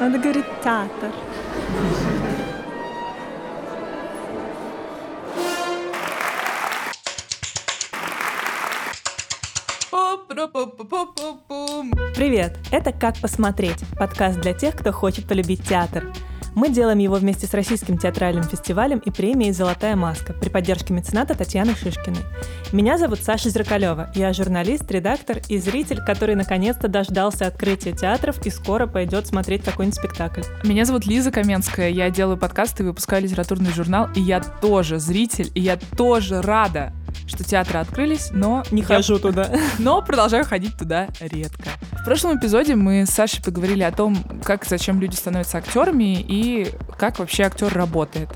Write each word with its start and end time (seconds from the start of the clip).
Надо 0.00 0.16
говорить 0.16 0.44
театр. 0.62 1.12
Привет! 12.14 12.56
Это 12.70 12.92
«Как 12.92 13.16
посмотреть»— 13.20 13.82
подкаст 13.98 14.40
для 14.40 14.54
тех, 14.54 14.76
кто 14.76 14.92
хочет 14.92 15.26
полюбить 15.26 15.66
театр. 15.66 16.12
Мы 16.58 16.70
делаем 16.70 16.98
его 16.98 17.14
вместе 17.14 17.46
с 17.46 17.54
Российским 17.54 17.98
театральным 17.98 18.42
фестивалем 18.42 18.98
и 18.98 19.12
премией 19.12 19.52
«Золотая 19.52 19.94
маска» 19.94 20.32
при 20.32 20.48
поддержке 20.48 20.92
мецената 20.92 21.36
Татьяны 21.36 21.76
Шишкиной. 21.76 22.24
Меня 22.72 22.98
зовут 22.98 23.20
Саша 23.20 23.48
Зеркалева. 23.48 24.10
Я 24.16 24.32
журналист, 24.32 24.90
редактор 24.90 25.38
и 25.48 25.58
зритель, 25.58 26.00
который 26.04 26.34
наконец-то 26.34 26.88
дождался 26.88 27.46
открытия 27.46 27.92
театров 27.92 28.44
и 28.44 28.50
скоро 28.50 28.88
пойдет 28.88 29.28
смотреть 29.28 29.62
какой-нибудь 29.62 30.00
спектакль. 30.00 30.42
Меня 30.64 30.84
зовут 30.84 31.06
Лиза 31.06 31.30
Каменская. 31.30 31.90
Я 31.90 32.10
делаю 32.10 32.36
подкасты 32.36 32.82
и 32.82 32.86
выпускаю 32.86 33.22
литературный 33.22 33.70
журнал. 33.70 34.08
И 34.16 34.20
я 34.20 34.40
тоже 34.40 34.98
зритель, 34.98 35.52
и 35.54 35.60
я 35.60 35.78
тоже 35.96 36.42
рада, 36.42 36.92
что 37.26 37.44
театры 37.44 37.78
открылись, 37.78 38.30
но... 38.32 38.62
Не 38.70 38.82
я... 38.82 38.86
хожу 38.86 39.18
туда. 39.18 39.50
Но 39.78 40.02
продолжаю 40.02 40.44
ходить 40.44 40.76
туда 40.78 41.08
редко. 41.20 41.70
В 41.92 42.04
прошлом 42.04 42.38
эпизоде 42.38 42.74
мы 42.74 43.06
с 43.06 43.10
Сашей 43.10 43.42
поговорили 43.42 43.82
о 43.82 43.92
том, 43.92 44.16
как 44.44 44.64
и 44.64 44.68
зачем 44.68 45.00
люди 45.00 45.14
становятся 45.14 45.58
актерами 45.58 46.20
и 46.20 46.72
как 46.98 47.18
вообще 47.18 47.44
актер 47.44 47.72
работает. 47.72 48.28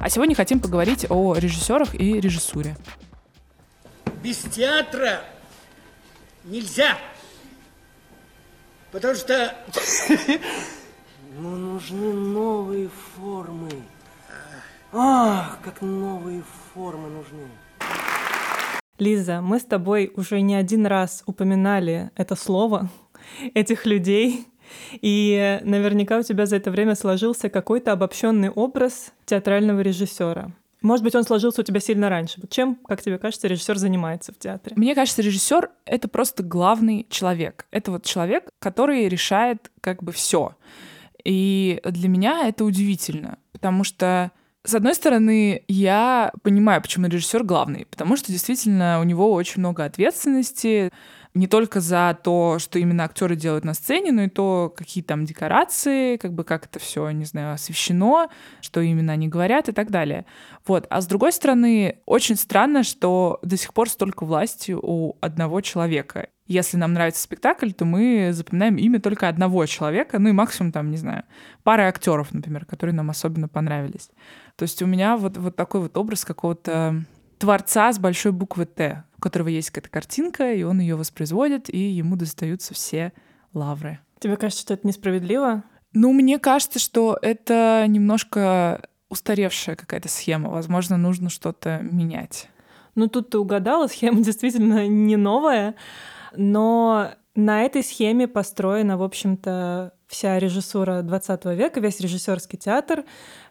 А 0.00 0.08
сегодня 0.08 0.34
хотим 0.34 0.60
поговорить 0.60 1.06
о 1.08 1.34
режиссерах 1.34 1.94
и 1.94 2.20
режиссуре. 2.20 2.76
Без 4.22 4.38
театра 4.38 5.20
нельзя. 6.44 6.96
Потому 8.92 9.14
что... 9.14 9.54
Ну, 11.40 11.50
нужны 11.56 12.14
новые 12.14 12.88
формы. 13.14 13.70
Ах, 14.92 15.58
как 15.62 15.82
новые 15.82 16.42
формы 16.74 17.08
нужны. 17.10 17.46
Лиза, 18.98 19.40
мы 19.40 19.58
с 19.58 19.64
тобой 19.64 20.12
уже 20.16 20.40
не 20.40 20.54
один 20.54 20.86
раз 20.86 21.22
упоминали 21.26 22.10
это 22.16 22.34
слово, 22.36 22.90
этих 23.54 23.86
людей, 23.86 24.46
и 25.00 25.60
наверняка 25.62 26.18
у 26.18 26.22
тебя 26.22 26.46
за 26.46 26.56
это 26.56 26.70
время 26.70 26.94
сложился 26.94 27.48
какой-то 27.48 27.92
обобщенный 27.92 28.50
образ 28.50 29.12
театрального 29.24 29.80
режиссера. 29.80 30.52
Может 30.80 31.02
быть, 31.02 31.14
он 31.14 31.24
сложился 31.24 31.62
у 31.62 31.64
тебя 31.64 31.80
сильно 31.80 32.08
раньше. 32.08 32.40
Чем, 32.50 32.76
как 32.76 33.02
тебе 33.02 33.18
кажется, 33.18 33.48
режиссер 33.48 33.78
занимается 33.78 34.32
в 34.32 34.38
театре? 34.38 34.76
Мне 34.76 34.94
кажется, 34.94 35.22
режиссер 35.22 35.70
это 35.86 36.08
просто 36.08 36.44
главный 36.44 37.06
человек. 37.10 37.66
Это 37.72 37.90
вот 37.90 38.04
человек, 38.04 38.50
который 38.60 39.08
решает 39.08 39.72
как 39.80 40.02
бы 40.04 40.12
все. 40.12 40.54
И 41.24 41.80
для 41.84 42.08
меня 42.08 42.46
это 42.46 42.64
удивительно, 42.64 43.38
потому 43.52 43.82
что 43.82 44.30
с 44.68 44.74
одной 44.74 44.94
стороны, 44.94 45.62
я 45.66 46.30
понимаю, 46.42 46.82
почему 46.82 47.06
режиссер 47.06 47.42
главный, 47.42 47.86
потому 47.90 48.16
что 48.16 48.30
действительно 48.30 49.00
у 49.00 49.04
него 49.04 49.32
очень 49.32 49.60
много 49.60 49.84
ответственности, 49.84 50.92
не 51.32 51.46
только 51.46 51.80
за 51.80 52.18
то, 52.22 52.58
что 52.58 52.78
именно 52.78 53.04
актеры 53.04 53.36
делают 53.36 53.64
на 53.64 53.72
сцене, 53.72 54.12
но 54.12 54.24
и 54.24 54.28
то, 54.28 54.72
какие 54.76 55.02
там 55.02 55.24
декорации, 55.24 56.16
как 56.16 56.34
бы 56.34 56.44
как 56.44 56.66
это 56.66 56.78
все, 56.78 57.10
не 57.10 57.24
знаю, 57.24 57.54
освещено, 57.54 58.28
что 58.60 58.80
именно 58.80 59.12
они 59.12 59.28
говорят 59.28 59.68
и 59.68 59.72
так 59.72 59.90
далее. 59.90 60.26
Вот. 60.66 60.86
А 60.90 61.00
с 61.00 61.06
другой 61.06 61.32
стороны, 61.32 61.98
очень 62.06 62.36
странно, 62.36 62.82
что 62.82 63.38
до 63.42 63.56
сих 63.56 63.72
пор 63.72 63.88
столько 63.88 64.24
власти 64.24 64.76
у 64.76 65.16
одного 65.20 65.60
человека. 65.60 66.28
Если 66.46 66.78
нам 66.78 66.94
нравится 66.94 67.22
спектакль, 67.22 67.72
то 67.72 67.84
мы 67.84 68.30
запоминаем 68.32 68.76
имя 68.76 69.00
только 69.00 69.28
одного 69.28 69.66
человека, 69.66 70.18
ну 70.18 70.30
и 70.30 70.32
максимум 70.32 70.72
там, 70.72 70.90
не 70.90 70.96
знаю, 70.96 71.24
пары 71.62 71.82
актеров, 71.84 72.32
например, 72.32 72.64
которые 72.64 72.94
нам 72.94 73.10
особенно 73.10 73.48
понравились. 73.48 74.10
То 74.58 74.64
есть 74.64 74.82
у 74.82 74.86
меня 74.86 75.16
вот, 75.16 75.36
вот 75.36 75.54
такой 75.54 75.82
вот 75.82 75.96
образ 75.96 76.24
какого-то 76.24 77.04
творца 77.38 77.92
с 77.92 77.98
большой 78.00 78.32
буквы 78.32 78.66
Т, 78.66 79.04
у 79.16 79.20
которого 79.20 79.46
есть 79.46 79.70
какая-то 79.70 79.88
картинка, 79.88 80.52
и 80.52 80.64
он 80.64 80.80
ее 80.80 80.96
воспроизводит, 80.96 81.72
и 81.72 81.78
ему 81.78 82.16
достаются 82.16 82.74
все 82.74 83.12
лавры. 83.54 84.00
Тебе 84.18 84.36
кажется, 84.36 84.62
что 84.62 84.74
это 84.74 84.84
несправедливо? 84.84 85.62
Ну, 85.92 86.12
мне 86.12 86.40
кажется, 86.40 86.80
что 86.80 87.16
это 87.22 87.84
немножко 87.86 88.82
устаревшая 89.08 89.76
какая-то 89.76 90.08
схема. 90.08 90.50
Возможно, 90.50 90.96
нужно 90.96 91.30
что-то 91.30 91.78
менять. 91.80 92.48
Ну, 92.96 93.06
тут 93.06 93.30
ты 93.30 93.38
угадала, 93.38 93.86
схема 93.86 94.20
действительно 94.24 94.88
не 94.88 95.14
новая, 95.14 95.76
но 96.36 97.12
на 97.36 97.62
этой 97.62 97.84
схеме 97.84 98.26
построена, 98.26 98.98
в 98.98 99.04
общем-то, 99.04 99.94
вся 100.08 100.38
режиссура 100.40 101.02
20 101.02 101.44
века, 101.44 101.78
весь 101.78 102.00
режиссерский 102.00 102.58
театр, 102.58 103.04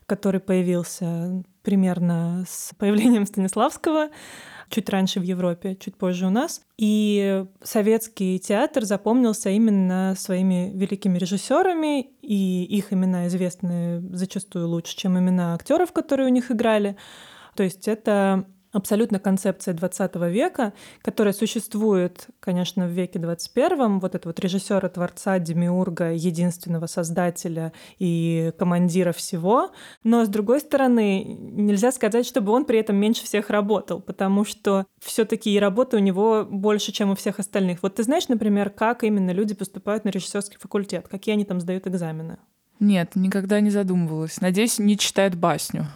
который 0.08 0.40
появился 0.40 1.44
примерно 1.62 2.46
с 2.48 2.74
появлением 2.80 3.26
Станиславского, 3.26 4.10
чуть 4.70 4.90
раньше 4.90 5.20
в 5.20 5.24
Европе, 5.24 5.76
чуть 5.76 5.96
позже 5.96 6.26
у 6.26 6.30
нас. 6.30 6.62
И 6.78 7.46
советский 7.62 8.40
театр 8.40 8.86
запомнился 8.86 9.50
именно 9.50 10.16
своими 10.18 10.72
великими 10.74 11.18
режиссерами, 11.18 12.02
и 12.22 12.64
их 12.64 12.92
имена 12.92 13.28
известны 13.28 14.02
зачастую 14.16 14.68
лучше, 14.70 14.98
чем 14.98 15.20
имена 15.20 15.54
актеров, 15.54 15.92
которые 15.92 16.28
у 16.28 16.32
них 16.32 16.52
играли. 16.52 16.98
То 17.56 17.64
есть 17.64 17.88
это 17.88 18.46
абсолютно 18.78 19.20
концепция 19.20 19.74
20 19.74 20.16
века, 20.16 20.74
которая 21.02 21.34
существует, 21.34 22.28
конечно, 22.40 22.88
в 22.88 22.92
веке 22.92 23.20
21, 23.20 24.00
вот 24.00 24.16
это 24.16 24.30
вот 24.30 24.40
режиссера, 24.40 24.88
творца, 24.90 25.40
демиурга, 25.40 26.12
единственного 26.14 26.86
создателя 26.88 27.74
и 28.00 28.52
командира 28.58 29.12
всего. 29.12 29.72
Но, 30.04 30.26
с 30.26 30.30
другой 30.30 30.60
стороны, 30.60 31.24
нельзя 31.24 31.92
сказать, 31.92 32.26
чтобы 32.26 32.52
он 32.52 32.66
при 32.66 32.80
этом 32.80 32.96
меньше 32.96 33.24
всех 33.24 33.50
работал, 33.50 34.00
потому 34.02 34.46
что 34.46 34.86
все 35.04 35.26
таки 35.26 35.54
и 35.54 35.60
работы 35.60 35.98
у 35.98 36.00
него 36.00 36.46
больше, 36.50 36.92
чем 36.92 37.12
у 37.12 37.16
всех 37.16 37.40
остальных. 37.40 37.84
Вот 37.84 37.96
ты 37.96 38.04
знаешь, 38.04 38.28
например, 38.28 38.70
как 38.70 39.04
именно 39.04 39.32
люди 39.32 39.54
поступают 39.56 40.06
на 40.06 40.10
режиссерский 40.10 40.58
факультет, 40.60 41.08
какие 41.08 41.34
они 41.34 41.46
там 41.46 41.60
сдают 41.60 41.88
экзамены? 41.88 42.38
Нет, 42.80 43.16
никогда 43.16 43.60
не 43.60 43.72
задумывалась. 43.72 44.40
Надеюсь, 44.40 44.78
не 44.78 44.98
читает 44.98 45.36
басню. 45.36 45.88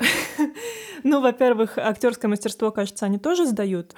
Ну, 1.03 1.19
во-первых, 1.19 1.79
актерское 1.79 2.29
мастерство, 2.29 2.69
кажется, 2.69 3.05
они 3.07 3.17
тоже 3.17 3.47
сдают. 3.47 3.95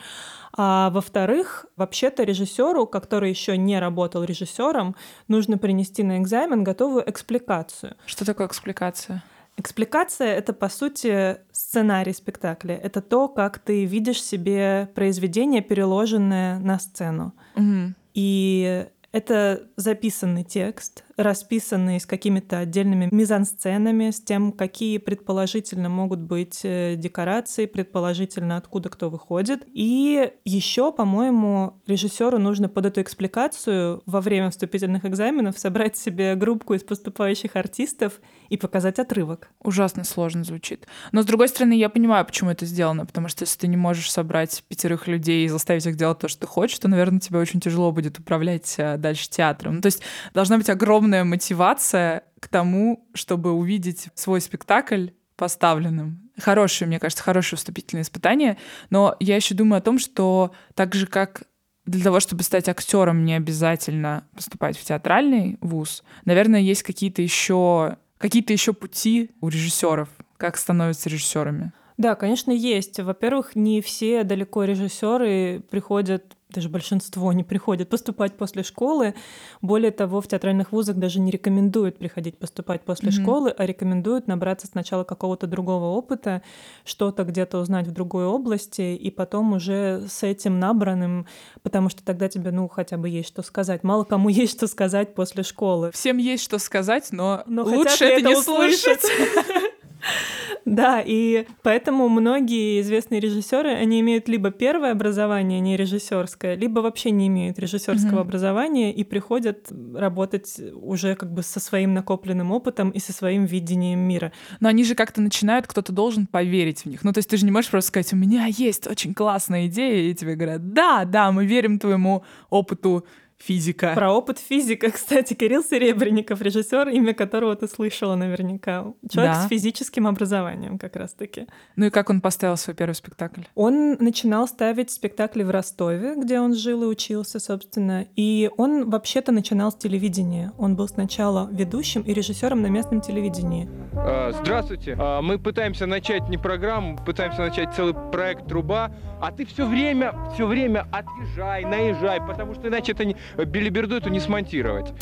А 0.56 0.90
во-вторых, 0.92 1.66
вообще-то 1.76 2.24
режиссеру, 2.24 2.86
который 2.88 3.30
еще 3.30 3.58
не 3.58 3.80
работал 3.80 4.24
режиссером, 4.24 4.96
нужно 5.28 5.58
принести 5.58 6.04
на 6.04 6.20
экзамен 6.20 6.64
готовую 6.64 7.10
экспликацию. 7.10 7.98
Что 8.06 8.26
такое 8.26 8.48
экспликация? 8.48 9.24
Экспликация— 9.58 10.28
это, 10.36 10.54
по 10.54 10.70
сути, 10.70 11.38
сценарий 11.52 12.14
спектакля. 12.14 12.76
Это 12.76 13.02
то, 13.02 13.28
как 13.28 13.60
ты 13.60 13.86
видишь 13.86 14.22
себе 14.22 14.90
произведение, 14.96 15.62
переложенное 15.62 16.58
на 16.60 16.80
сцену. 16.80 17.34
Угу. 17.56 17.94
И 18.16 18.88
это 19.14 19.70
записанный 19.78 20.44
текст, 20.44 21.04
расписанный 21.18 22.00
с 22.00 22.06
какими-то 22.08 22.60
отдельными 22.60 23.10
мизансценами, 23.12 24.10
с 24.10 24.20
тем, 24.20 24.52
какие 24.52 24.98
предположительно 24.98 25.88
могут 25.88 26.20
быть 26.20 26.62
э, 26.64 26.96
декорации, 26.98 27.68
предположительно 27.68 28.58
откуда 28.58 28.90
кто 28.90 29.12
выходит. 29.12 29.64
И 29.72 30.32
еще, 30.44 30.92
по-моему, 30.92 31.80
режиссеру 31.86 32.40
нужно 32.40 32.70
под 32.70 32.88
эту 32.88 33.02
экспликацию 33.02 34.02
во 34.08 34.20
время 34.20 34.50
вступительных 34.50 35.06
экзаменов 35.06 35.60
собрать 35.60 35.96
себе 35.96 36.34
группку 36.34 36.74
из 36.74 36.84
поступающих 36.84 37.56
артистов 37.56 38.20
и 38.50 38.58
показать 38.58 38.98
отрывок. 38.98 39.52
Ужасно 39.62 40.04
сложно 40.04 40.44
звучит. 40.44 40.88
Но, 41.12 41.22
с 41.22 41.26
другой 41.26 41.50
стороны, 41.50 41.74
я 41.74 41.90
понимаю, 41.90 42.26
почему 42.26 42.50
это 42.50 42.66
сделано, 42.66 43.06
потому 43.06 43.28
что 43.28 43.44
если 43.44 43.60
ты 43.60 43.68
не 43.68 43.78
можешь 43.78 44.12
собрать 44.12 44.64
пятерых 44.68 45.08
людей 45.08 45.46
и 45.46 45.50
заставить 45.50 45.86
их 45.86 45.98
делать 45.98 46.18
то, 46.18 46.28
что 46.28 46.42
ты 46.42 46.48
хочешь, 46.48 46.80
то, 46.80 46.88
наверное, 46.88 47.20
тебе 47.20 47.38
очень 47.38 47.60
тяжело 47.60 47.92
будет 47.92 48.18
управлять 48.18 48.74
э, 48.80 48.98
дальше 49.04 49.30
театром. 49.30 49.76
Ну, 49.76 49.82
то 49.82 49.88
есть 49.88 50.02
должна 50.34 50.58
быть 50.58 50.70
огромная 50.70 51.24
мотивация 51.24 52.24
к 52.40 52.48
тому, 52.48 53.08
чтобы 53.14 53.52
увидеть 53.52 54.08
свой 54.16 54.42
спектакль 54.42 55.10
поставленным. 55.36 56.32
Хорошее, 56.40 56.88
мне 56.88 57.00
кажется, 57.00 57.24
хорошее 57.24 57.58
вступительное 57.58 58.04
испытание. 58.04 58.58
Но 58.90 59.16
я 59.20 59.36
еще 59.36 59.54
думаю 59.54 59.78
о 59.78 59.82
том, 59.82 60.00
что 60.00 60.54
так 60.74 60.96
же, 60.96 61.06
как 61.06 61.44
для 61.86 62.04
того, 62.04 62.20
чтобы 62.20 62.44
стать 62.44 62.70
актером, 62.70 63.26
не 63.26 63.36
обязательно 63.36 64.26
поступать 64.36 64.78
в 64.78 64.84
театральный 64.84 65.58
вуз. 65.62 66.04
Наверное, 66.26 66.62
есть 66.62 66.84
какие-то 66.84 67.22
еще 67.22 67.98
какие-то 68.18 68.54
еще 68.54 68.72
пути 68.72 69.32
у 69.42 69.50
режиссеров, 69.50 70.08
как 70.38 70.56
становятся 70.56 71.10
режиссерами. 71.10 71.74
Да, 71.98 72.16
конечно, 72.16 72.52
есть. 72.52 73.00
Во-первых, 73.00 73.56
не 73.56 73.82
все 73.82 74.24
далеко 74.24 74.64
режиссеры 74.64 75.62
приходят 75.70 76.38
даже 76.54 76.70
большинство 76.70 77.34
не 77.34 77.44
приходят 77.44 77.90
поступать 77.90 78.38
после 78.38 78.64
школы. 78.64 79.16
Более 79.62 79.92
того, 79.92 80.22
в 80.22 80.28
театральных 80.28 80.72
вузах 80.72 80.98
даже 80.98 81.20
не 81.20 81.32
рекомендуют 81.32 81.98
приходить 81.98 82.38
поступать 82.38 82.82
после 82.82 83.10
mm-hmm. 83.10 83.22
школы, 83.22 83.50
а 83.52 83.66
рекомендуют 83.66 84.28
набраться 84.28 84.68
сначала 84.68 85.04
какого-то 85.04 85.48
другого 85.48 85.96
опыта, 85.96 86.42
что-то 86.86 87.24
где-то 87.24 87.60
узнать 87.60 87.88
в 87.88 87.92
другой 87.92 88.26
области, 88.26 88.96
и 88.96 89.12
потом 89.12 89.54
уже 89.54 90.06
с 90.08 90.24
этим 90.24 90.60
набранным, 90.60 91.28
потому 91.62 91.90
что 91.90 92.04
тогда 92.04 92.30
тебе, 92.30 92.52
ну, 92.52 92.68
хотя 92.68 92.98
бы 92.98 93.10
есть 93.10 93.28
что 93.28 93.42
сказать. 93.42 93.84
Мало 93.84 94.04
кому 94.04 94.30
есть 94.30 94.54
что 94.54 94.68
сказать 94.68 95.16
после 95.16 95.44
школы. 95.44 95.92
Всем 95.92 96.18
есть 96.18 96.44
что 96.44 96.60
сказать, 96.60 97.10
но, 97.12 97.44
но 97.46 97.64
лучше 97.64 98.06
это, 98.06 98.20
это 98.20 98.30
не 98.30 98.36
услышать. 98.36 99.02
Да, 100.66 101.04
и 101.06 101.46
поэтому 101.62 102.08
многие 102.08 102.80
известные 102.80 103.20
режиссеры, 103.20 103.72
они 103.72 104.00
имеют 104.00 104.30
либо 104.30 104.50
первое 104.50 104.92
образование, 104.92 105.60
не 105.60 105.76
режиссерское, 105.76 106.56
либо 106.56 106.80
вообще 106.80 107.12
не 107.12 107.28
имеют 107.28 107.60
режиссерского 107.60 108.20
mm-hmm. 108.20 108.22
образования 108.22 108.94
и 108.94 109.04
приходят 109.04 109.70
работать 109.94 110.62
уже 110.74 111.16
как 111.16 111.34
бы 111.34 111.44
со 111.44 111.60
своим 111.60 111.94
накопленным 111.94 112.52
опытом 112.52 112.92
и 112.92 113.00
со 113.00 113.12
своим 113.12 113.46
видением 113.46 114.00
мира. 114.00 114.32
Но 114.62 114.70
они 114.70 114.86
же 114.86 114.96
как-то 114.96 115.22
начинают, 115.22 115.68
кто-то 115.68 115.92
должен 115.92 116.28
поверить 116.28 116.86
в 116.86 116.86
них. 116.86 117.04
Ну, 117.04 117.12
то 117.12 117.18
есть 117.18 117.30
ты 117.30 117.38
же 117.38 117.46
не 117.46 117.52
можешь 117.52 117.70
просто 117.70 117.90
сказать, 117.90 118.14
у 118.14 118.16
меня 118.16 118.46
есть 118.46 118.88
очень 118.88 119.14
классная 119.14 119.68
идея, 119.68 120.10
и 120.10 120.14
тебе 120.14 120.36
говорят, 120.36 120.74
да, 120.74 121.04
да, 121.04 121.32
мы 121.32 121.46
верим 121.46 121.78
твоему 121.78 122.24
опыту 122.50 123.06
физика. 123.48 123.94
Про 123.96 124.12
опыт 124.14 124.40
физика, 124.40 124.92
кстати, 124.92 125.34
Кирилл 125.34 125.64
Серебренников, 125.64 126.42
режиссер, 126.42 126.90
имя 126.90 127.14
которого 127.14 127.56
ты 127.56 127.68
слышала 127.68 128.16
наверняка. 128.16 128.94
Человек 129.10 129.34
да. 129.34 129.46
с 129.46 129.50
физическим 129.50 130.08
образованием 130.08 130.78
как 130.78 130.96
раз-таки. 130.96 131.48
Ну 131.76 131.86
и 131.86 131.90
как 131.90 132.10
он 132.10 132.22
поставил 132.22 132.58
свой 132.58 132.76
первый 132.76 132.94
спектакль? 132.94 133.42
Он 133.56 133.94
начинал 134.00 134.48
ставить 134.48 134.92
спектакли 134.92 135.44
в 135.44 135.50
Ростове, 135.50 136.16
где 136.16 136.40
он 136.40 136.54
жил 136.56 136.84
и 136.84 136.86
учился, 136.86 137.40
собственно. 137.40 138.08
И 138.16 138.50
он 138.58 138.90
вообще-то 138.90 139.32
начинал 139.32 139.72
с 139.72 139.76
телевидения. 139.76 140.52
Он 140.58 140.76
был 140.76 140.88
сначала 140.88 141.50
ведущим 141.52 142.02
и 142.02 142.14
режиссером 142.14 142.62
на 142.62 142.68
местном 142.68 143.02
телевидении. 143.02 143.70
А, 143.94 144.32
здравствуйте. 144.32 144.96
А, 145.00 145.22
мы 145.22 145.38
пытаемся 145.38 145.86
начать 145.86 146.30
не 146.30 146.38
программу, 146.38 146.98
пытаемся 146.98 147.42
начать 147.42 147.74
целый 147.76 147.94
проект 148.12 148.48
«Труба», 148.48 148.92
а 149.22 149.32
ты 149.32 149.46
все 149.46 149.66
время, 149.66 150.14
все 150.34 150.46
время 150.46 150.86
отъезжай, 150.92 151.64
наезжай, 151.64 152.20
потому 152.20 152.54
что 152.54 152.68
иначе 152.68 152.92
это 152.92 153.06
не, 153.06 153.16
билиберду 153.38 153.96
эту 153.96 154.10
не 154.10 154.20
смонтировать. 154.20 154.94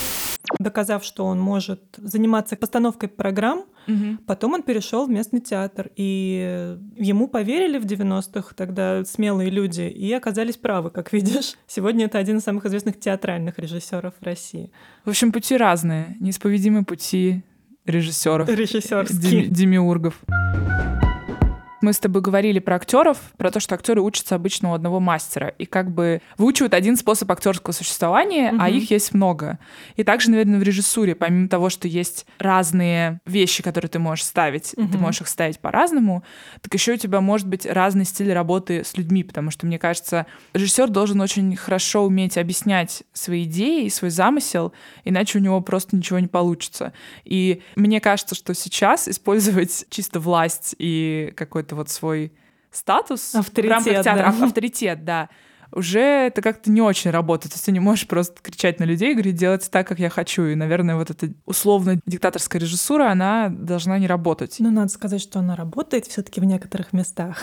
Доказав, 0.58 1.04
что 1.04 1.24
он 1.24 1.40
может 1.40 1.82
заниматься 1.96 2.56
постановкой 2.56 3.08
программ, 3.08 3.64
угу. 3.86 4.18
потом 4.26 4.54
он 4.54 4.62
перешел 4.62 5.06
в 5.06 5.10
местный 5.10 5.40
театр. 5.40 5.90
И 5.96 6.76
ему 6.96 7.28
поверили 7.28 7.78
в 7.78 7.84
90-х 7.84 8.54
тогда 8.54 9.04
смелые 9.04 9.50
люди 9.50 9.82
и 9.82 10.12
оказались 10.12 10.56
правы, 10.56 10.90
как 10.90 11.12
видишь. 11.12 11.54
Сегодня 11.66 12.06
это 12.06 12.18
один 12.18 12.38
из 12.38 12.42
самых 12.42 12.66
известных 12.66 12.98
театральных 12.98 13.58
режиссеров 13.58 14.14
России. 14.20 14.70
В 15.04 15.10
общем, 15.10 15.32
пути 15.32 15.56
разные, 15.56 16.16
неисповедимые 16.20 16.84
пути 16.84 17.42
режиссеров. 17.86 18.48
Режиссерские. 18.48 19.46
Демиургов. 19.46 20.20
Мы 21.82 21.92
с 21.92 21.98
тобой 21.98 22.22
говорили 22.22 22.60
про 22.60 22.76
актеров, 22.76 23.18
про 23.36 23.50
то, 23.50 23.58
что 23.60 23.74
актеры 23.74 24.00
учатся 24.00 24.36
обычно 24.36 24.70
у 24.70 24.74
одного 24.74 25.00
мастера. 25.00 25.48
И 25.58 25.66
как 25.66 25.90
бы 25.90 26.22
выучивают 26.38 26.74
один 26.74 26.96
способ 26.96 27.30
актерского 27.30 27.72
существования, 27.72 28.52
угу. 28.52 28.58
а 28.60 28.70
их 28.70 28.90
есть 28.90 29.12
много. 29.12 29.58
И 29.96 30.04
также, 30.04 30.30
наверное, 30.30 30.60
в 30.60 30.62
режиссуре, 30.62 31.16
помимо 31.16 31.48
того, 31.48 31.70
что 31.70 31.88
есть 31.88 32.24
разные 32.38 33.20
вещи, 33.26 33.62
которые 33.64 33.88
ты 33.88 33.98
можешь 33.98 34.24
ставить, 34.24 34.74
угу. 34.76 34.88
ты 34.88 34.96
можешь 34.96 35.22
их 35.22 35.28
ставить 35.28 35.58
по-разному, 35.58 36.22
так 36.60 36.72
еще 36.72 36.92
у 36.92 36.96
тебя 36.96 37.20
может 37.20 37.48
быть 37.48 37.66
разный 37.66 38.04
стиль 38.04 38.32
работы 38.32 38.84
с 38.84 38.96
людьми, 38.96 39.24
потому 39.24 39.50
что, 39.50 39.66
мне 39.66 39.78
кажется, 39.78 40.26
режиссер 40.54 40.88
должен 40.88 41.20
очень 41.20 41.56
хорошо 41.56 42.04
уметь 42.04 42.38
объяснять 42.38 43.02
свои 43.12 43.42
идеи 43.42 43.86
и 43.86 43.90
свой 43.90 44.10
замысел, 44.10 44.72
иначе 45.04 45.38
у 45.38 45.40
него 45.40 45.60
просто 45.60 45.96
ничего 45.96 46.20
не 46.20 46.28
получится. 46.28 46.92
И 47.24 47.60
мне 47.74 48.00
кажется, 48.00 48.36
что 48.36 48.54
сейчас 48.54 49.08
использовать 49.08 49.86
чисто 49.90 50.20
власть 50.20 50.76
и 50.78 51.32
какой-то 51.36 51.71
какой-то 51.72 51.74
вот 51.74 51.90
свой 51.90 52.32
статус 52.70 53.34
авторитет, 53.34 53.82
в 53.82 53.86
рамках 53.86 54.04
театра, 54.04 54.34
да. 54.38 54.44
авторитет, 54.44 55.04
да, 55.04 55.28
уже 55.74 56.00
это 56.00 56.42
как-то 56.42 56.70
не 56.70 56.82
очень 56.82 57.10
работает. 57.10 57.52
То 57.52 57.56
есть 57.56 57.64
ты 57.64 57.72
не 57.72 57.80
можешь 57.80 58.06
просто 58.06 58.42
кричать 58.42 58.78
на 58.78 58.84
людей 58.84 59.12
и 59.12 59.14
говорить, 59.14 59.36
делайте 59.36 59.70
так, 59.70 59.88
как 59.88 59.98
я 59.98 60.10
хочу. 60.10 60.44
И, 60.44 60.54
наверное, 60.54 60.96
вот 60.96 61.10
эта 61.10 61.32
условно 61.46 61.98
диктаторская 62.04 62.60
режиссура, 62.60 63.10
она 63.10 63.48
должна 63.48 63.98
не 63.98 64.06
работать. 64.06 64.56
Ну, 64.58 64.70
надо 64.70 64.88
сказать, 64.88 65.22
что 65.22 65.38
она 65.38 65.56
работает 65.56 66.06
все 66.06 66.22
таки 66.22 66.40
в 66.40 66.44
некоторых 66.44 66.92
местах. 66.92 67.42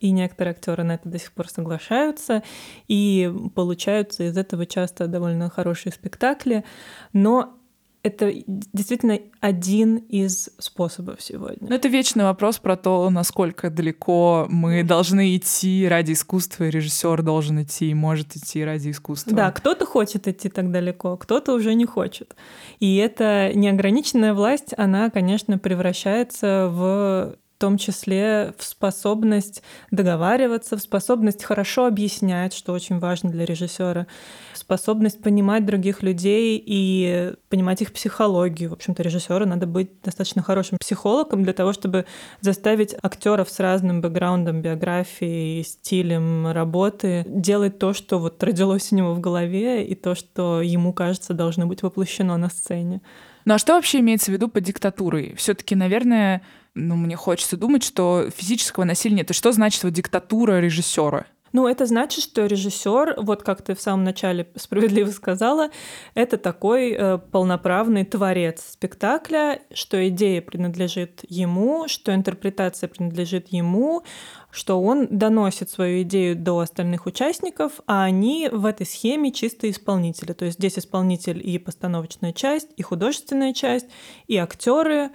И 0.00 0.12
некоторые 0.12 0.52
актеры 0.52 0.82
на 0.82 0.92
это 0.92 1.10
до 1.10 1.18
сих 1.18 1.30
пор 1.32 1.50
соглашаются, 1.50 2.42
и 2.88 3.30
получаются 3.54 4.22
из 4.22 4.38
этого 4.38 4.64
часто 4.64 5.06
довольно 5.06 5.50
хорошие 5.50 5.92
спектакли. 5.92 6.64
Но 7.12 7.59
это 8.02 8.32
действительно 8.46 9.18
один 9.40 9.96
из 9.96 10.50
способов 10.58 11.20
сегодня. 11.20 11.68
Но 11.68 11.74
это 11.74 11.88
вечный 11.88 12.24
вопрос 12.24 12.58
про 12.58 12.76
то, 12.76 13.08
насколько 13.10 13.70
далеко 13.70 14.46
мы 14.48 14.82
должны 14.82 15.36
идти 15.36 15.86
ради 15.88 16.12
искусства, 16.12 16.64
и 16.64 16.70
режиссер 16.70 17.22
должен 17.22 17.62
идти 17.62 17.90
и 17.90 17.94
может 17.94 18.36
идти 18.36 18.64
ради 18.64 18.90
искусства. 18.90 19.36
Да, 19.36 19.50
кто-то 19.50 19.84
хочет 19.84 20.28
идти 20.28 20.48
так 20.48 20.70
далеко, 20.70 21.16
кто-то 21.16 21.52
уже 21.52 21.74
не 21.74 21.84
хочет. 21.84 22.34
И 22.78 22.96
эта 22.96 23.52
неограниченная 23.54 24.34
власть, 24.34 24.72
она, 24.76 25.10
конечно, 25.10 25.58
превращается 25.58 26.68
в 26.70 26.80
в 26.80 27.36
том 27.60 27.76
числе 27.76 28.54
в 28.58 28.64
способность 28.64 29.62
договариваться, 29.90 30.76
в 30.76 30.80
способность 30.80 31.44
хорошо 31.44 31.86
объяснять, 31.86 32.54
что 32.54 32.72
очень 32.72 32.98
важно 32.98 33.30
для 33.30 33.44
режиссера, 33.44 34.06
способность 34.54 35.22
понимать 35.22 35.66
других 35.66 36.02
людей 36.02 36.60
и 36.64 37.34
понимать 37.50 37.82
их 37.82 37.92
психологию. 37.92 38.70
В 38.70 38.72
общем-то, 38.72 39.02
режиссеру 39.02 39.46
надо 39.46 39.66
быть 39.66 39.90
достаточно 40.02 40.42
хорошим 40.42 40.78
психологом 40.80 41.44
для 41.44 41.52
того, 41.52 41.72
чтобы 41.72 42.06
заставить 42.40 42.96
актеров 43.02 43.50
с 43.50 43.60
разным 43.60 44.00
бэкграундом, 44.00 44.62
биографией, 44.62 45.62
стилем 45.62 46.48
работы 46.48 47.24
делать 47.28 47.78
то, 47.78 47.92
что 47.92 48.18
вот 48.18 48.42
родилось 48.42 48.90
у 48.90 48.96
него 48.96 49.12
в 49.12 49.20
голове, 49.20 49.86
и 49.86 49.94
то, 49.94 50.14
что 50.14 50.62
ему 50.62 50.94
кажется 50.94 51.34
должно 51.34 51.66
быть 51.66 51.82
воплощено 51.82 52.38
на 52.38 52.48
сцене. 52.48 53.02
Ну 53.44 53.54
а 53.54 53.58
что 53.58 53.74
вообще 53.74 54.00
имеется 54.00 54.30
в 54.30 54.34
виду 54.34 54.48
под 54.48 54.64
диктатурой? 54.64 55.34
Все-таки, 55.36 55.74
наверное, 55.74 56.42
ну, 56.74 56.96
мне 56.96 57.16
хочется 57.16 57.56
думать, 57.56 57.82
что 57.82 58.28
физического 58.34 58.84
насилия 58.84 59.16
нет. 59.16 59.30
И 59.30 59.34
что 59.34 59.52
значит 59.52 59.82
вот 59.82 59.92
диктатура 59.92 60.60
режиссера? 60.60 61.26
Ну, 61.52 61.66
это 61.66 61.86
значит, 61.86 62.22
что 62.22 62.46
режиссер, 62.46 63.14
вот 63.18 63.42
как 63.42 63.62
ты 63.62 63.74
в 63.74 63.80
самом 63.80 64.04
начале 64.04 64.46
справедливо 64.56 65.10
сказала, 65.10 65.70
это 66.14 66.36
такой 66.36 66.92
э, 66.92 67.18
полноправный 67.18 68.04
творец 68.04 68.64
спектакля, 68.70 69.60
что 69.74 70.08
идея 70.08 70.42
принадлежит 70.42 71.24
ему, 71.28 71.88
что 71.88 72.14
интерпретация 72.14 72.88
принадлежит 72.88 73.48
ему, 73.48 74.04
что 74.52 74.80
он 74.80 75.08
доносит 75.10 75.70
свою 75.70 76.02
идею 76.02 76.36
до 76.36 76.60
остальных 76.60 77.06
участников, 77.06 77.80
а 77.86 78.04
они 78.04 78.48
в 78.50 78.64
этой 78.64 78.86
схеме 78.86 79.32
чисто 79.32 79.68
исполнители. 79.68 80.32
То 80.32 80.44
есть 80.44 80.58
здесь 80.58 80.78
исполнитель 80.78 81.40
и 81.44 81.58
постановочная 81.58 82.32
часть, 82.32 82.68
и 82.76 82.82
художественная 82.82 83.54
часть, 83.54 83.86
и 84.28 84.36
актеры. 84.36 85.10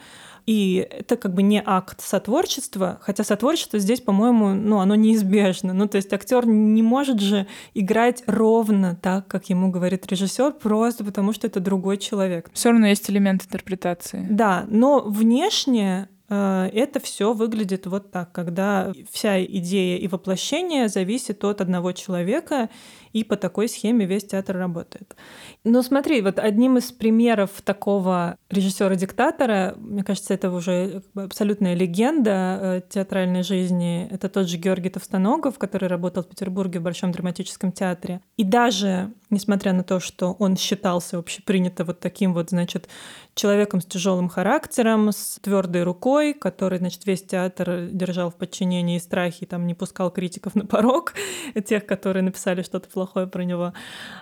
И 0.46 0.88
это 0.92 1.18
как 1.18 1.34
бы 1.34 1.42
не 1.42 1.62
акт 1.66 2.02
сотворчества, 2.02 3.00
хотя 3.02 3.24
сотворчество 3.24 3.80
здесь, 3.80 4.02
по-моему, 4.02 4.50
ну, 4.54 4.80
оно 4.80 4.96
неизбежно. 4.96 5.74
Ну, 5.74 5.88
то 5.88 5.98
есть 5.98 6.14
актер 6.14 6.46
не 6.46 6.84
может 6.84 7.20
же 7.20 7.48
играть 7.74 8.24
ровно 8.28 8.96
так, 8.96 9.28
как 9.28 9.50
ему 9.50 9.72
говорит 9.72 10.06
режиссер, 10.06 10.54
просто 10.54 11.04
потому 11.04 11.34
что 11.34 11.48
это 11.48 11.60
другой 11.60 11.98
человек. 11.98 12.50
Все 12.54 12.70
равно 12.70 12.88
есть 12.88 13.10
элемент 13.10 13.44
интерпретации. 13.44 14.28
Да, 14.30 14.66
но 14.68 15.02
внешне 15.02 16.10
э, 16.30 16.70
это 16.74 17.00
все 17.00 17.34
выглядит 17.34 17.88
вот 17.88 18.12
так, 18.12 18.32
когда 18.32 18.94
вся 19.12 19.44
идея 19.44 19.98
и 19.98 20.08
воплощение 20.08 20.90
зависит 20.90 21.44
от 21.44 21.62
одного 21.62 21.92
человека, 21.92 22.70
и 23.16 23.24
по 23.24 23.38
такой 23.38 23.70
схеме 23.70 24.06
весь 24.06 24.26
театр 24.26 24.58
работает. 24.58 25.16
Но 25.64 25.82
смотри, 25.82 26.22
вот 26.22 26.38
одним 26.38 26.78
из 26.78 26.92
примеров 26.92 27.50
такого 27.64 28.36
режиссера-диктатора, 28.50 29.76
мне 29.78 30.04
кажется, 30.04 30.34
это 30.34 30.52
уже 30.52 31.02
абсолютная 31.16 31.76
легенда 31.76 32.60
э, 32.62 32.82
театральной 32.90 33.44
жизни, 33.44 34.06
это 34.12 34.28
тот 34.28 34.50
же 34.50 34.58
Георгий 34.58 34.90
Товстоногов, 34.90 35.58
который 35.58 35.88
работал 35.88 36.24
в 36.24 36.28
Петербурге 36.28 36.80
в 36.80 36.84
Большом 36.84 37.14
драматическом 37.14 37.72
театре. 37.72 38.20
И 38.36 38.44
даже 38.44 39.14
несмотря 39.30 39.74
на 39.74 39.84
то, 39.84 40.00
что 40.00 40.34
он 40.40 40.58
считался 40.58 41.18
общепринято 41.18 41.84
вот 41.84 42.00
таким 42.00 42.34
вот, 42.34 42.50
значит, 42.50 42.88
человеком 43.34 43.82
с 43.82 43.86
тяжелым 43.86 44.30
характером, 44.30 45.12
с 45.12 45.40
твердой 45.42 45.84
рукой, 45.84 46.34
который, 46.34 46.80
значит, 46.80 47.06
весь 47.06 47.24
театр 47.24 47.88
держал 47.92 48.30
в 48.30 48.36
подчинении 48.36 48.98
и 48.98 49.00
страхе, 49.00 49.40
и 49.42 49.46
там 49.46 49.68
не 49.68 49.74
пускал 49.74 50.12
критиков 50.12 50.56
на 50.56 50.66
порог, 50.66 51.14
тех, 51.66 51.86
которые 51.86 52.24
написали 52.24 52.62
что-то 52.62 52.90
плохое 52.90 53.05
про 53.14 53.44
него, 53.44 53.74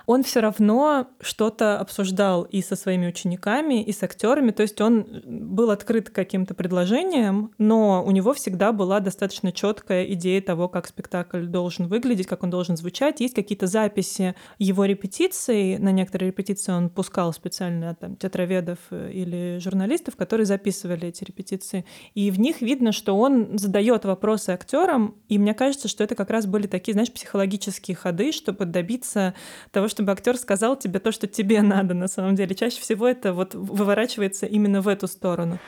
он 0.06 0.24
все 0.24 0.40
равно 0.40 1.08
что-то 1.22 1.80
обсуждал 1.80 2.44
и 2.44 2.62
со 2.62 2.76
своими 2.76 3.08
учениками, 3.08 3.84
и 3.84 3.92
с 3.92 4.04
актерами. 4.04 4.52
То 4.52 4.64
есть 4.64 4.80
он 4.82 5.06
был 5.26 5.72
открыт 5.72 6.10
к 6.10 6.14
каким-то 6.14 6.54
предложениям, 6.54 7.52
но 7.58 8.04
у 8.04 8.12
него 8.12 8.34
всегда 8.34 8.72
была 8.72 9.00
достаточно 9.00 9.52
четкая 9.52 10.06
идея 10.06 10.42
того, 10.42 10.68
как 10.68 10.88
спектакль 10.88 11.46
должен 11.46 11.88
выглядеть, 11.88 12.28
как 12.28 12.44
он 12.44 12.50
должен 12.50 12.78
звучать. 12.78 13.20
Есть 13.20 13.36
какие-то 13.36 13.68
записи 13.68 14.36
его 14.60 14.86
репетиций. 14.86 15.78
На 15.78 15.92
некоторые 15.92 16.30
репетиции 16.30 16.72
он 16.72 16.90
пускал 16.90 17.34
специально 17.34 17.96
там, 17.96 18.16
театроведов 18.16 18.80
или 18.92 19.60
журналистов, 19.60 20.16
которые 20.16 20.46
записывали 20.46 21.08
эти 21.08 21.24
репетиции. 21.24 21.86
И 22.14 22.32
в 22.32 22.40
них 22.40 22.62
видно, 22.62 22.92
что 22.92 23.18
он 23.18 23.58
задает 23.58 24.06
вопросы 24.06 24.50
актерам, 24.52 25.16
и 25.30 25.38
мне 25.38 25.54
кажется, 25.54 25.88
что 25.88 26.04
это 26.04 26.16
как 26.16 26.30
раз 26.30 26.46
были 26.46 26.68
такие, 26.68 26.94
знаешь, 26.94 27.12
психологические 27.12 27.96
ходы, 27.96 28.32
чтобы 28.32 28.66
добиться 28.74 29.34
того, 29.72 29.88
чтобы 29.88 30.12
актер 30.12 30.36
сказал 30.36 30.76
тебе 30.76 31.00
то, 31.00 31.14
что 31.14 31.28
тебе 31.28 31.62
надо 31.74 31.94
на 31.94 32.10
самом 32.10 32.36
деле. 32.36 32.54
Чаще 32.56 32.82
всего 32.82 33.08
это 33.08 33.32
вот 33.32 33.56
выворачивается 33.56 34.46
именно 34.46 34.82
в 34.82 34.90
эту 34.90 35.08
сторону. 35.08 35.60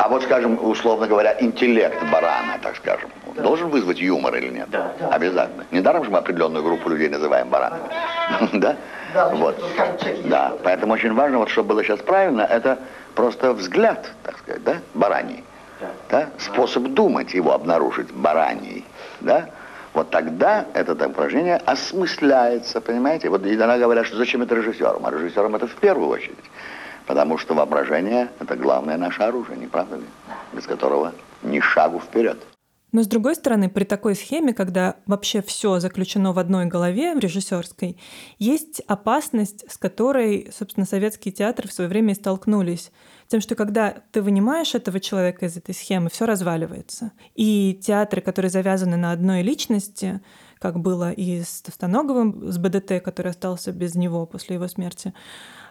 А 0.00 0.08
вот, 0.08 0.24
скажем, 0.24 0.58
условно 0.60 1.06
говоря, 1.06 1.36
интеллект 1.38 2.02
барана, 2.10 2.58
так 2.60 2.74
скажем, 2.76 3.10
должен 3.36 3.68
вызвать 3.68 4.00
юмор 4.00 4.34
или 4.34 4.48
нет? 4.48 4.68
Да. 4.70 4.92
да. 4.98 5.08
Обязательно. 5.10 5.64
Недаром 5.70 6.04
же 6.04 6.10
мы 6.10 6.18
определенную 6.18 6.64
группу 6.64 6.88
людей 6.88 7.08
называем 7.08 7.48
баранами. 7.48 7.84
Да? 8.54 8.76
Да, 9.14 9.28
Вот. 9.30 9.56
Да. 10.24 10.54
Поэтому 10.64 10.94
очень 10.94 11.14
важно, 11.14 11.38
вот 11.38 11.48
чтобы 11.48 11.68
было 11.68 11.84
сейчас 11.84 12.00
правильно, 12.00 12.42
это 12.42 12.78
просто 13.14 13.52
взгляд, 13.52 14.10
так 14.24 14.38
сказать, 14.38 14.64
да, 14.64 14.76
бараний. 14.94 15.44
Да? 16.10 16.30
Способ 16.38 16.88
думать 16.94 17.34
его 17.34 17.52
обнаружить 17.52 18.10
бараний. 18.12 18.84
Да? 19.20 19.48
Вот 19.98 20.10
тогда 20.10 20.64
это 20.74 21.08
упражнение 21.08 21.56
осмысляется, 21.56 22.80
понимаете? 22.80 23.30
Вот 23.30 23.44
иногда 23.44 23.76
говорят, 23.78 24.06
что 24.06 24.16
зачем 24.16 24.42
это 24.42 24.54
режиссерам? 24.54 25.04
А 25.04 25.10
режиссерам 25.10 25.56
это 25.56 25.66
в 25.66 25.74
первую 25.74 26.08
очередь. 26.08 26.36
Потому 27.04 27.36
что 27.36 27.54
воображение– 27.54 28.28
это 28.38 28.54
главное 28.54 28.96
наше 28.96 29.22
оружие, 29.22 29.58
не 29.58 29.66
правда 29.66 29.96
ли? 29.96 30.04
Без 30.52 30.66
которого 30.66 31.14
ни 31.42 31.58
шагу 31.58 31.98
вперед. 31.98 32.38
Но 32.92 33.02
с 33.02 33.08
другой 33.08 33.34
стороны, 33.34 33.68
при 33.68 33.82
такой 33.82 34.14
схеме, 34.14 34.54
когда 34.54 34.94
вообще 35.06 35.42
все 35.42 35.80
заключено 35.80 36.32
в 36.32 36.38
одной 36.38 36.66
голове, 36.66 37.16
в 37.16 37.18
режиссерской, 37.18 37.98
есть 38.38 38.80
опасность, 38.86 39.68
с 39.68 39.76
которой, 39.76 40.52
собственно, 40.56 40.86
советские 40.86 41.32
театры 41.32 41.66
в 41.66 41.72
свое 41.72 41.90
время 41.90 42.12
и 42.12 42.14
столкнулись. 42.14 42.92
Тем, 43.28 43.42
что 43.42 43.54
когда 43.54 43.94
ты 44.10 44.22
вынимаешь 44.22 44.74
этого 44.74 45.00
человека 45.00 45.46
из 45.46 45.56
этой 45.56 45.74
схемы, 45.74 46.08
все 46.08 46.24
разваливается. 46.24 47.12
И 47.34 47.78
театры, 47.82 48.22
которые 48.22 48.50
завязаны 48.50 48.96
на 48.96 49.12
одной 49.12 49.42
личности, 49.42 50.20
как 50.58 50.80
было 50.80 51.12
и 51.12 51.42
с 51.42 51.60
Товстоноговым, 51.60 52.50
с 52.50 52.56
БДТ, 52.58 53.02
который 53.04 53.30
остался 53.30 53.70
без 53.72 53.94
него 53.94 54.24
после 54.24 54.56
его 54.56 54.66
смерти, 54.66 55.12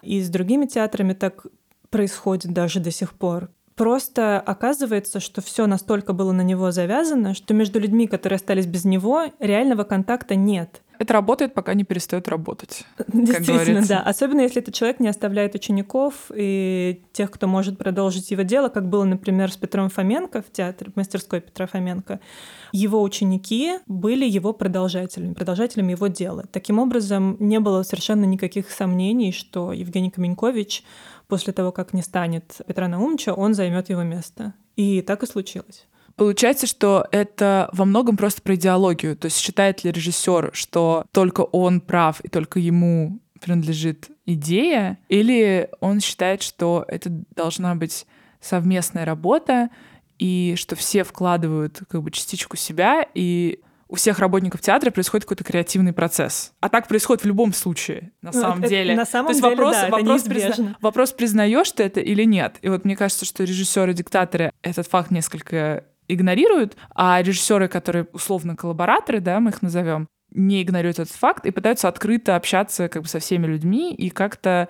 и 0.03 0.21
с 0.21 0.29
другими 0.29 0.67
театрами 0.67 1.13
так 1.13 1.47
происходит 1.89 2.53
даже 2.53 2.79
до 2.79 2.91
сих 2.91 3.13
пор. 3.13 3.49
Просто 3.75 4.39
оказывается, 4.39 5.19
что 5.19 5.41
все 5.41 5.67
настолько 5.67 6.13
было 6.13 6.31
на 6.31 6.41
него 6.41 6.71
завязано, 6.71 7.33
что 7.33 7.53
между 7.53 7.79
людьми, 7.79 8.07
которые 8.07 8.37
остались 8.37 8.65
без 8.65 8.85
него, 8.85 9.25
реального 9.39 9.83
контакта 9.83 10.35
нет. 10.35 10.81
Это 10.99 11.13
работает, 11.13 11.53
пока 11.53 11.73
не 11.73 11.83
перестает 11.83 12.27
работать. 12.27 12.85
Действительно, 13.07 13.85
да. 13.87 14.01
Особенно 14.01 14.41
если 14.41 14.61
этот 14.61 14.73
человек 14.73 14.99
не 14.99 15.07
оставляет 15.07 15.55
учеников 15.55 16.31
и 16.33 17.03
тех, 17.13 17.31
кто 17.31 17.47
может 17.47 17.77
продолжить 17.77 18.31
его 18.31 18.41
дело, 18.41 18.69
как 18.69 18.89
было, 18.89 19.03
например, 19.03 19.51
с 19.51 19.57
Петром 19.57 19.89
Фоменко 19.89 20.41
в 20.41 20.51
театре, 20.51 20.91
в 20.91 20.95
мастерской 20.97 21.41
Петра 21.41 21.67
Фоменко. 21.67 22.19
Его 22.71 23.01
ученики 23.01 23.79
были 23.85 24.27
его 24.27 24.53
продолжателями, 24.53 25.33
продолжателями 25.33 25.91
его 25.91 26.07
дела. 26.07 26.45
Таким 26.51 26.79
образом, 26.79 27.37
не 27.39 27.59
было 27.59 27.83
совершенно 27.83 28.25
никаких 28.25 28.71
сомнений, 28.71 29.31
что 29.31 29.71
Евгений 29.71 30.09
Каменькович 30.09 30.83
после 31.27 31.53
того, 31.53 31.71
как 31.71 31.93
не 31.93 32.01
станет 32.01 32.61
Петра 32.65 32.87
Наумовича, 32.87 33.33
он 33.33 33.53
займет 33.53 33.89
его 33.89 34.03
место. 34.03 34.53
И 34.75 35.01
так 35.01 35.23
и 35.23 35.27
случилось. 35.27 35.87
Получается, 36.17 36.67
что 36.67 37.05
это 37.12 37.69
во 37.74 37.86
многом 37.86 38.17
просто 38.17 38.41
про 38.41 38.55
идеологию. 38.55 39.15
То 39.15 39.25
есть 39.25 39.38
считает 39.38 39.83
ли 39.83 39.91
режиссер, 39.91 40.50
что 40.53 41.05
только 41.12 41.41
он 41.41 41.79
прав 41.79 42.19
и 42.21 42.27
только 42.27 42.59
ему 42.59 43.19
принадлежит 43.39 44.09
идея, 44.25 44.97
или 45.09 45.69
он 45.79 46.00
считает, 46.01 46.41
что 46.41 46.83
это 46.88 47.09
должна 47.36 47.75
быть 47.75 48.05
совместная 48.41 49.05
работа, 49.05 49.69
и 50.17 50.55
что 50.57 50.75
все 50.75 51.03
вкладывают 51.03 51.81
как 51.88 52.01
бы 52.01 52.09
частичку 52.09 52.57
себя, 52.57 53.05
и 53.13 53.59
у 53.88 53.95
всех 53.95 54.19
работников 54.19 54.59
театра 54.62 54.89
происходит 54.91 55.25
какой-то 55.25 55.43
креативный 55.43 55.93
процесс. 55.93 56.51
А 56.59 56.67
так 56.69 56.88
происходит 56.88 57.24
в 57.24 57.27
любом 57.27 57.53
случае, 57.53 58.12
на 58.21 58.31
Ну, 58.33 58.41
самом 58.41 58.59
это- 58.59 58.69
деле. 58.69 58.95
на 58.95 59.05
самом 59.05 59.27
То 59.27 59.31
есть 59.31 59.41
деле, 59.41 59.55
вопрос, 59.55 59.75
да, 59.75 59.88
это 59.88 59.91
вопрос, 59.95 60.25
неизбежно. 60.25 60.77
вопрос, 60.81 61.12
признаешь 61.13 61.71
ты 61.71 61.83
это 61.83 62.00
или 62.01 62.24
нет. 62.24 62.57
И 62.63 62.69
вот 62.69 62.83
мне 62.83 62.95
кажется, 62.97 63.24
что 63.25 63.43
режиссеры-диктаторы 63.43 64.51
этот 64.63 64.88
факт 64.88 65.12
несколько 65.12 65.86
игнорируют, 66.07 66.77
а 66.95 67.21
режиссеры, 67.21 67.67
которые 67.67 68.07
условно 68.13 68.55
коллабораторы, 68.55 69.19
да, 69.19 69.39
мы 69.39 69.51
их 69.51 69.61
назовем, 69.61 70.07
не 70.31 70.61
игнорируют 70.61 70.99
этот 70.99 71.13
факт 71.13 71.45
и 71.45 71.51
пытаются 71.51 71.87
открыто 71.87 72.35
общаться 72.35 72.89
как 72.89 73.03
бы 73.03 73.07
со 73.07 73.19
всеми 73.19 73.47
людьми 73.47 73.93
и 73.93 74.09
как-то 74.09 74.69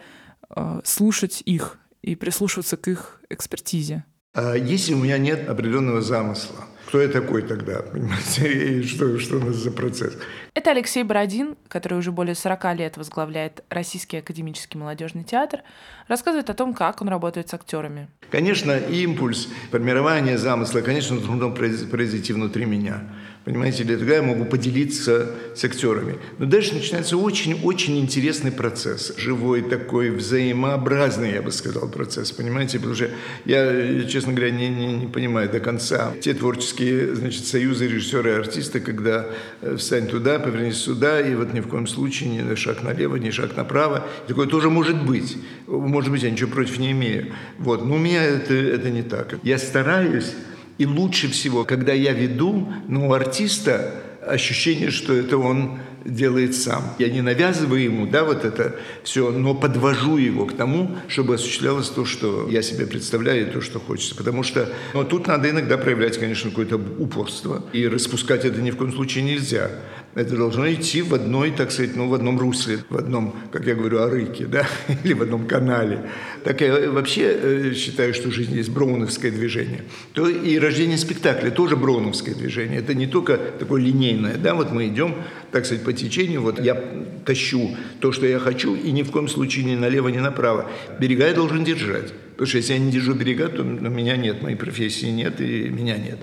э, 0.55 0.81
слушать 0.83 1.41
их 1.45 1.79
и 2.01 2.15
прислушиваться 2.15 2.77
к 2.77 2.87
их 2.87 3.21
экспертизе. 3.29 4.05
А 4.33 4.53
если 4.55 4.93
у 4.93 4.97
меня 4.97 5.17
нет 5.17 5.49
определенного 5.49 6.01
замысла, 6.01 6.65
кто 6.87 7.01
я 7.01 7.09
такой 7.09 7.41
тогда, 7.41 7.81
понимаете, 7.81 8.51
и 8.79 8.83
что, 8.83 9.19
что 9.19 9.37
у 9.37 9.39
нас 9.39 9.55
за 9.57 9.71
процесс? 9.71 10.17
Это 10.53 10.71
Алексей 10.71 11.03
Бородин, 11.03 11.57
который 11.67 11.97
уже 11.97 12.11
более 12.13 12.33
40 12.33 12.75
лет 12.75 12.97
возглавляет 12.97 13.63
Российский 13.69 14.17
академический 14.17 14.79
молодежный 14.79 15.23
театр, 15.25 15.61
рассказывает 16.07 16.49
о 16.49 16.53
том, 16.53 16.73
как 16.73 17.01
он 17.01 17.09
работает 17.09 17.49
с 17.49 17.53
актерами. 17.53 18.07
Конечно, 18.31 18.71
импульс 18.77 19.49
формирования 19.69 20.37
замысла, 20.37 20.79
конечно, 20.79 21.17
произ- 21.53 21.85
произойти 21.89 22.31
внутри 22.31 22.65
меня. 22.65 23.03
Понимаете, 23.47 23.85
для 23.85 23.97
того 23.97 24.11
я 24.11 24.21
могу 24.21 24.43
поделиться 24.43 25.31
с 25.55 25.63
актерами. 25.63 26.17
Но 26.37 26.45
дальше 26.45 26.75
начинается 26.75 27.15
очень-очень 27.15 27.97
интересный 27.97 28.51
процесс. 28.51 29.13
Живой 29.15 29.61
такой, 29.61 30.09
взаимообразный, 30.09 31.31
я 31.31 31.41
бы 31.41 31.53
сказал, 31.53 31.87
процесс. 31.87 32.33
Понимаете, 32.33 32.77
потому 32.77 32.95
что 32.95 33.09
я, 33.45 34.03
честно 34.03 34.33
говоря, 34.33 34.51
не, 34.51 34.67
не, 34.67 34.87
не 34.97 35.07
понимаю 35.07 35.49
до 35.49 35.61
конца. 35.61 36.11
Те 36.19 36.33
творческие, 36.33 37.15
значит, 37.15 37.45
союзы 37.45 37.87
режиссера 37.87 38.31
и 38.31 38.33
артиста, 38.33 38.81
когда 38.81 39.27
э, 39.61 39.77
встань 39.77 40.07
туда, 40.07 40.39
повернись 40.39 40.75
сюда, 40.75 41.21
и 41.21 41.33
вот 41.33 41.53
ни 41.53 41.61
в 41.61 41.69
коем 41.69 41.87
случае 41.87 42.29
ни 42.29 42.55
шаг 42.55 42.83
налево, 42.83 43.15
ни 43.15 43.29
шаг 43.29 43.55
направо. 43.55 44.05
Такое 44.27 44.47
тоже 44.47 44.69
может 44.69 45.05
быть. 45.05 45.37
Может 45.67 46.11
быть, 46.11 46.21
я 46.21 46.31
ничего 46.31 46.51
против 46.51 46.79
не 46.79 46.91
имею. 46.91 47.27
Вот. 47.59 47.85
Но 47.85 47.95
у 47.95 47.97
меня 47.97 48.25
это, 48.25 48.53
это 48.53 48.89
не 48.89 49.03
так. 49.03 49.35
Я 49.43 49.57
стараюсь 49.57 50.33
и 50.77 50.85
лучше 50.85 51.29
всего, 51.29 51.63
когда 51.63 51.93
я 51.93 52.13
веду, 52.13 52.67
ну, 52.87 53.09
у 53.09 53.13
артиста 53.13 54.03
ощущение, 54.25 54.91
что 54.91 55.13
это 55.13 55.37
он 55.37 55.79
делает 56.05 56.55
сам. 56.55 56.83
Я 56.99 57.09
не 57.09 57.21
навязываю 57.21 57.81
ему, 57.81 58.07
да, 58.07 58.23
вот 58.23 58.45
это 58.45 58.75
все, 59.03 59.31
но 59.31 59.53
подвожу 59.53 60.17
его 60.17 60.45
к 60.45 60.55
тому, 60.55 60.95
чтобы 61.07 61.35
осуществлялось 61.35 61.89
то, 61.89 62.05
что 62.05 62.47
я 62.49 62.61
себе 62.61 62.87
представляю, 62.87 63.47
и 63.47 63.51
то, 63.51 63.61
что 63.61 63.79
хочется. 63.79 64.15
Потому 64.15 64.43
что 64.43 64.69
ну, 64.93 65.03
тут 65.03 65.27
надо 65.27 65.49
иногда 65.49 65.77
проявлять, 65.77 66.17
конечно, 66.17 66.49
какое-то 66.49 66.77
упорство. 66.77 67.63
И 67.73 67.87
распускать 67.87 68.45
это 68.45 68.61
ни 68.61 68.71
в 68.71 68.77
коем 68.77 68.93
случае 68.93 69.25
нельзя. 69.25 69.69
Это 70.17 70.35
должно 70.35 70.67
идти 70.73 71.03
в 71.03 71.13
одной, 71.13 71.51
так 71.51 71.71
сказать, 71.71 71.95
ну, 71.95 72.07
в 72.07 72.13
одном 72.15 72.39
русле, 72.39 72.79
в 72.89 72.97
одном, 72.97 73.35
как 73.51 73.67
я 73.67 73.75
говорю, 73.75 73.99
арыке, 73.99 74.47
да, 74.47 74.67
или 75.03 75.13
в 75.13 75.21
одном 75.21 75.45
канале. 75.45 76.09
Так 76.43 76.61
я 76.61 76.89
вообще 76.89 77.37
э, 77.39 77.73
считаю, 77.75 78.15
что 78.15 78.31
жизнь 78.31 78.55
есть 78.55 78.69
броуновское 78.69 79.29
движение. 79.29 79.83
То 80.13 80.27
и 80.27 80.57
рождение 80.57 80.97
спектакля 80.97 81.51
тоже 81.51 81.75
броуновское 81.75 82.33
движение. 82.33 82.79
Это 82.79 82.95
не 82.95 83.05
только 83.05 83.37
такое 83.37 83.79
линейное, 83.79 84.37
да, 84.37 84.55
вот 84.55 84.71
мы 84.71 84.87
идем, 84.87 85.13
так 85.51 85.67
сказать, 85.67 85.83
по 85.83 85.93
течению, 85.93 86.41
вот 86.41 86.59
я 86.59 86.81
тащу 87.23 87.77
то, 87.99 88.11
что 88.11 88.25
я 88.25 88.39
хочу, 88.39 88.73
и 88.73 88.89
ни 88.89 89.03
в 89.03 89.11
коем 89.11 89.27
случае 89.27 89.65
ни 89.65 89.75
налево, 89.75 90.07
ни 90.07 90.17
направо. 90.17 90.67
Берега 90.99 91.27
я 91.27 91.35
должен 91.35 91.63
держать. 91.63 92.11
Потому 92.31 92.47
что 92.47 92.57
если 92.57 92.73
я 92.73 92.79
не 92.79 92.91
держу 92.91 93.13
берега, 93.13 93.49
то 93.49 93.63
ну, 93.63 93.89
меня 93.89 94.17
нет, 94.17 94.41
моей 94.41 94.55
профессии 94.55 95.07
нет, 95.07 95.41
и 95.41 95.69
меня 95.69 95.97
нет. 95.97 96.17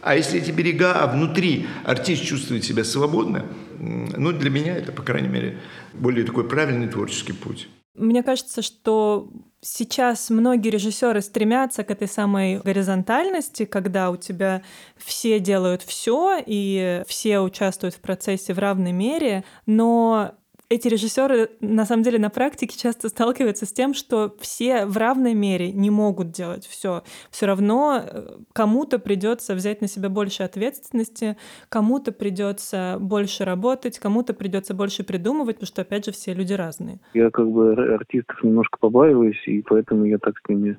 А 0.00 0.14
если 0.14 0.40
эти 0.40 0.50
берега, 0.50 0.92
а 0.94 1.06
внутри 1.06 1.66
артист 1.84 2.24
чувствует 2.24 2.64
себя 2.64 2.84
свободно, 2.84 3.46
ну, 3.78 4.32
для 4.32 4.50
меня 4.50 4.76
это, 4.76 4.92
по 4.92 5.02
крайней 5.02 5.28
мере, 5.28 5.58
более 5.92 6.24
такой 6.24 6.48
правильный 6.48 6.88
творческий 6.88 7.32
путь. 7.32 7.68
Мне 7.94 8.22
кажется, 8.22 8.62
что 8.62 9.28
сейчас 9.60 10.30
многие 10.30 10.68
режиссеры 10.68 11.20
стремятся 11.20 11.82
к 11.82 11.90
этой 11.90 12.06
самой 12.06 12.60
горизонтальности, 12.60 13.64
когда 13.64 14.10
у 14.10 14.16
тебя 14.16 14.62
все 14.96 15.40
делают 15.40 15.82
все 15.82 16.40
и 16.44 17.02
все 17.08 17.40
участвуют 17.40 17.96
в 17.96 18.00
процессе 18.00 18.54
в 18.54 18.58
равной 18.60 18.92
мере, 18.92 19.44
но 19.66 20.37
эти 20.70 20.88
режиссеры 20.88 21.50
на 21.60 21.86
самом 21.86 22.02
деле 22.02 22.18
на 22.18 22.30
практике 22.30 22.78
часто 22.78 23.08
сталкиваются 23.08 23.64
с 23.64 23.72
тем, 23.72 23.94
что 23.94 24.34
все 24.38 24.84
в 24.84 24.96
равной 24.96 25.34
мере 25.34 25.72
не 25.72 25.90
могут 25.90 26.30
делать 26.30 26.66
все. 26.66 27.02
Все 27.30 27.46
равно 27.46 28.02
э, 28.02 28.36
кому-то 28.52 28.98
придется 28.98 29.54
взять 29.54 29.80
на 29.80 29.88
себя 29.88 30.10
больше 30.10 30.42
ответственности, 30.42 31.36
кому-то 31.70 32.12
придется 32.12 32.98
больше 33.00 33.44
работать, 33.44 33.98
кому-то 33.98 34.34
придется 34.34 34.74
больше 34.74 35.04
придумывать, 35.04 35.56
потому 35.56 35.68
что 35.68 35.82
опять 35.82 36.04
же 36.04 36.12
все 36.12 36.34
люди 36.34 36.52
разные. 36.52 36.98
Я 37.14 37.30
как 37.30 37.48
бы 37.48 37.72
артистов 37.72 38.42
немножко 38.42 38.78
побаиваюсь, 38.78 39.42
и 39.46 39.62
поэтому 39.62 40.04
я 40.04 40.18
так 40.18 40.34
с 40.38 40.48
ними 40.48 40.78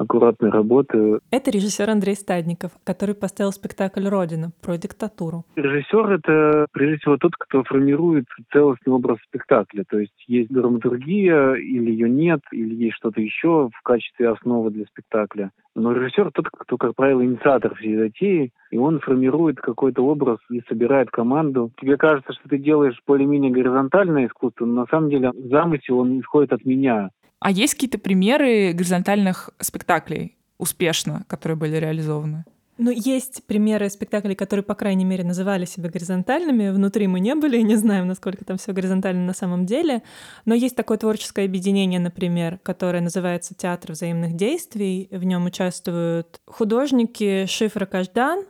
аккуратной 0.00 0.50
работы. 0.50 1.20
Это 1.30 1.50
режиссер 1.50 1.88
Андрей 1.88 2.14
Стадников, 2.14 2.72
который 2.84 3.14
поставил 3.14 3.52
спектакль 3.52 4.08
«Родина» 4.08 4.50
про 4.62 4.76
диктатуру. 4.78 5.44
Режиссер— 5.56 6.10
это, 6.12 6.66
прежде 6.72 6.96
всего, 6.98 7.16
тот, 7.18 7.32
кто 7.36 7.62
формирует 7.64 8.24
целостный 8.52 8.92
образ 8.92 9.18
спектакля. 9.28 9.84
То 9.88 9.98
есть 9.98 10.24
есть 10.26 10.50
драматургия, 10.50 11.54
или 11.54 11.90
ее 11.90 12.08
нет, 12.08 12.40
или 12.52 12.74
есть 12.74 12.96
что-то 12.96 13.20
еще 13.20 13.68
в 13.72 13.82
качестве 13.82 14.30
основы 14.30 14.70
для 14.70 14.86
спектакля. 14.86 15.50
Но 15.74 15.92
режиссер 15.92 16.32
тот, 16.32 16.48
кто, 16.48 16.76
как 16.76 16.94
правило, 16.96 17.24
инициатор 17.24 17.74
всей 17.76 17.96
затеи, 17.96 18.52
и 18.70 18.76
он 18.76 19.00
формирует 19.00 19.60
какой-то 19.60 20.04
образ 20.04 20.38
и 20.50 20.62
собирает 20.68 21.10
команду. 21.10 21.70
Тебе 21.80 21.96
кажется, 21.96 22.32
что 22.32 22.48
ты 22.48 22.58
делаешь 22.58 23.00
более-менее 23.06 23.52
горизонтальное 23.52 24.26
искусство, 24.26 24.64
но 24.64 24.82
на 24.82 24.86
самом 24.86 25.10
деле 25.10 25.32
замысел, 25.34 25.98
он 25.98 26.20
исходит 26.20 26.52
от 26.52 26.64
меня. 26.64 27.10
А 27.40 27.50
есть 27.50 27.74
какие-то 27.74 27.98
примеры 27.98 28.72
горизонтальных 28.72 29.50
спектаклей 29.60 30.36
успешно, 30.58 31.24
которые 31.26 31.56
были 31.56 31.76
реализованы? 31.76 32.44
Ну, 32.82 32.90
есть 32.90 33.44
примеры 33.44 33.90
спектаклей, 33.90 34.34
которые, 34.34 34.62
по 34.62 34.74
крайней 34.74 35.04
мере, 35.04 35.22
называли 35.22 35.66
себя 35.66 35.90
горизонтальными. 35.90 36.70
Внутри 36.70 37.06
мы 37.08 37.20
не 37.20 37.34
были, 37.34 37.60
не 37.60 37.76
знаем, 37.76 38.06
насколько 38.06 38.42
там 38.42 38.56
все 38.56 38.72
горизонтально 38.72 39.26
на 39.26 39.34
самом 39.34 39.66
деле. 39.66 40.02
Но 40.46 40.54
есть 40.54 40.76
такое 40.76 40.96
творческое 40.96 41.44
объединение, 41.44 42.00
например, 42.00 42.58
которое 42.62 43.02
называется 43.02 43.54
«Театр 43.54 43.92
взаимных 43.92 44.34
действий». 44.34 45.08
В 45.10 45.24
нем 45.24 45.44
участвуют 45.44 46.40
художники 46.46 47.44
Шифра 47.46 47.84
Каждан, 47.84 48.44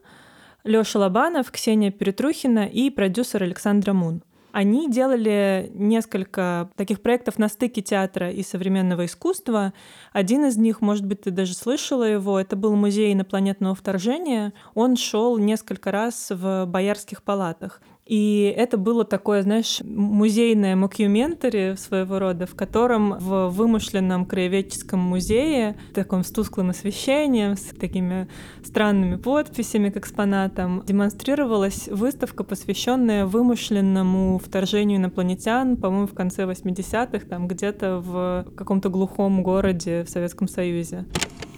Лёша 0.63 1.01
Лобанов, 1.01 1.51
Ксения 1.51 1.91
Перетрухина 1.91 2.67
и 2.67 2.91
продюсер 2.91 3.43
Александра 3.43 3.93
Мун. 3.95 4.23
Они 4.53 4.91
делали 4.91 5.71
несколько 5.75 6.71
таких 6.77 7.03
проектов 7.03 7.39
на 7.39 7.49
стыке 7.49 7.83
театра 7.83 8.31
и 8.31 8.43
современного 8.43 9.07
искусства. 9.07 9.73
Один 10.13 10.45
из 10.47 10.57
них, 10.57 10.81
может 10.81 11.07
быть, 11.07 11.23
ты 11.23 11.31
даже 11.31 11.55
слышала 11.55 12.05
его, 12.05 12.39
это 12.39 12.57
был 12.57 12.75
музей 12.77 13.13
инопланетного 13.13 13.75
вторжения. 13.75 14.53
Он 14.75 14.97
шел 14.97 15.39
несколько 15.39 15.91
раз 15.91 16.31
в 16.31 16.67
боярских 16.67 17.23
палатах. 17.23 17.81
И 18.11 18.53
это 18.57 18.77
было 18.77 19.05
такое, 19.05 19.43
знаешь, 19.43 19.81
музейное 19.85 20.75
мокьюментари 20.75 21.77
своего 21.77 22.19
рода, 22.19 22.45
в 22.45 22.57
котором 22.57 23.17
в 23.21 23.51
вымышленном 23.51 24.27
краеведческом 24.27 24.99
музее, 24.99 25.77
таком 25.95 26.25
с 26.25 26.33
тусклым 26.33 26.71
освещением, 26.71 27.57
с 27.57 27.67
такими 27.67 28.27
странными 28.65 29.15
подписями 29.15 29.91
к 29.91 29.97
экспонатам, 29.97 30.83
демонстрировалась 30.85 31.87
выставка, 31.87 32.43
посвященная 32.43 33.27
вымышленному 33.27 34.41
вторжению 34.45 34.99
инопланетян, 34.99 35.77
по-моему, 35.77 36.09
в 36.09 36.15
конце 36.15 36.47
80-х, 36.47 37.27
там 37.29 37.47
где-то 37.47 38.03
в 38.05 38.45
каком-то 38.57 38.89
глухом 38.89 39.45
городе 39.45 40.03
в 40.03 40.11
Советском 40.11 40.49
Союзе. 40.49 41.05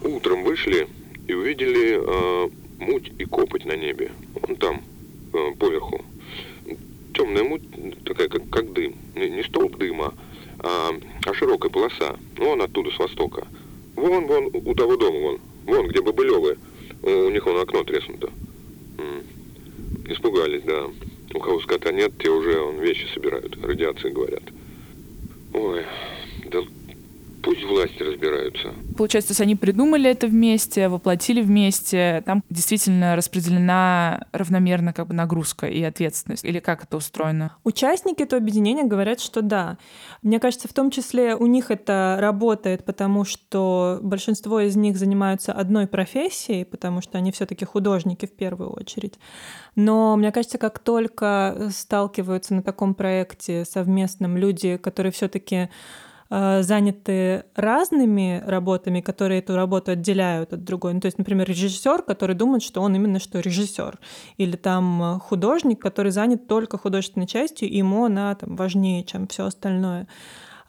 Утром 0.03 0.43
вышли 0.43 0.87
и 1.25 1.33
увидели 1.33 1.97
э, 1.97 2.49
муть 2.77 3.11
и 3.17 3.25
копоть 3.25 3.65
на 3.65 3.75
небе. 3.75 4.11
Вон 4.35 4.55
там, 4.57 4.81
э, 5.33 5.55
поверху 5.57 5.99
темная 7.13 7.43
муть, 7.43 7.63
такая 8.05 8.27
как, 8.27 8.49
как 8.49 8.73
дым. 8.73 8.95
Не, 9.15 9.29
не 9.29 9.43
столб 9.43 9.77
дыма, 9.77 10.13
а, 10.59 10.91
а 11.25 11.33
широкая 11.33 11.71
полоса. 11.71 12.17
Вон 12.37 12.61
оттуда, 12.61 12.91
с 12.91 12.99
востока. 12.99 13.47
Вон, 13.95 14.25
вон, 14.25 14.49
у 14.53 14.73
того 14.75 14.97
дома, 14.97 15.19
вон. 15.19 15.39
Вон, 15.65 15.87
где 15.87 16.01
бобылевы. 16.01 16.57
У 17.01 17.29
них 17.29 17.45
вон 17.45 17.59
окно 17.59 17.83
треснуто. 17.83 18.29
Испугались, 20.07 20.63
да. 20.63 20.87
У 21.33 21.39
кого 21.39 21.59
скота 21.61 21.91
нет, 21.91 22.13
те 22.19 22.29
уже 22.29 22.59
он 22.59 22.79
вещи 22.79 23.07
собирают. 23.13 23.57
Радиации 23.63 24.09
говорят. 24.09 24.43
Ой, 25.53 25.81
Пусть 27.43 27.61
власти 27.65 28.01
разбираются. 28.01 28.73
Получается, 28.95 29.29
то 29.29 29.31
есть 29.33 29.41
они 29.41 29.57
придумали 29.57 30.09
это 30.09 30.27
вместе, 30.27 30.87
воплотили 30.87 31.41
вместе. 31.41 32.23
Там 32.25 32.41
действительно 32.49 33.17
распределена 33.17 34.27
равномерно 34.31 34.93
как 34.93 35.07
бы 35.07 35.13
нагрузка 35.13 35.67
и 35.67 35.83
ответственность. 35.83 36.45
Или 36.45 36.59
как 36.59 36.85
это 36.85 36.95
устроено? 36.95 37.57
Участники 37.65 38.23
этого 38.23 38.41
объединения 38.41 38.85
говорят, 38.85 39.19
что 39.19 39.41
да. 39.41 39.77
Мне 40.21 40.39
кажется, 40.39 40.69
в 40.69 40.73
том 40.73 40.89
числе 40.89 41.35
у 41.35 41.45
них 41.45 41.69
это 41.69 42.17
работает, 42.21 42.85
потому 42.85 43.25
что 43.25 43.99
большинство 44.01 44.61
из 44.61 44.77
них 44.77 44.95
занимаются 44.97 45.51
одной 45.51 45.85
профессией, 45.85 46.63
потому 46.63 47.01
что 47.01 47.17
они 47.17 47.33
все-таки 47.33 47.65
художники 47.65 48.25
в 48.25 48.31
первую 48.31 48.71
очередь. 48.71 49.19
Но 49.75 50.15
мне 50.15 50.31
кажется, 50.31 50.57
как 50.57 50.79
только 50.79 51.69
сталкиваются 51.73 52.53
на 52.53 52.63
таком 52.63 52.95
проекте 52.95 53.65
совместном 53.65 54.37
люди, 54.37 54.77
которые 54.77 55.11
все-таки 55.11 55.63
Э, 55.63 55.67
заняты 56.33 57.45
разными 57.55 58.41
работами, 58.45 59.01
которые 59.01 59.39
эту 59.39 59.55
работу 59.55 59.91
отделяют 59.91 60.53
от 60.53 60.63
другой. 60.63 60.93
Ну, 60.93 60.99
то 60.99 61.05
есть, 61.05 61.17
например, 61.17 61.47
режиссер, 61.47 62.01
который 62.01 62.35
думает, 62.35 62.63
что 62.63 62.81
он 62.81 62.95
именно 62.95 63.19
что 63.19 63.39
режиссер, 63.39 63.99
или 64.37 64.55
там 64.55 65.03
э, 65.03 65.19
художник, 65.19 65.79
который 65.81 66.11
занят 66.11 66.47
только 66.47 66.77
художественной 66.77 67.27
частью, 67.27 67.69
и 67.69 67.77
ему 67.77 68.05
она 68.05 68.33
там 68.35 68.55
важнее, 68.55 69.03
чем 69.03 69.27
все 69.27 69.45
остальное. 69.45 70.07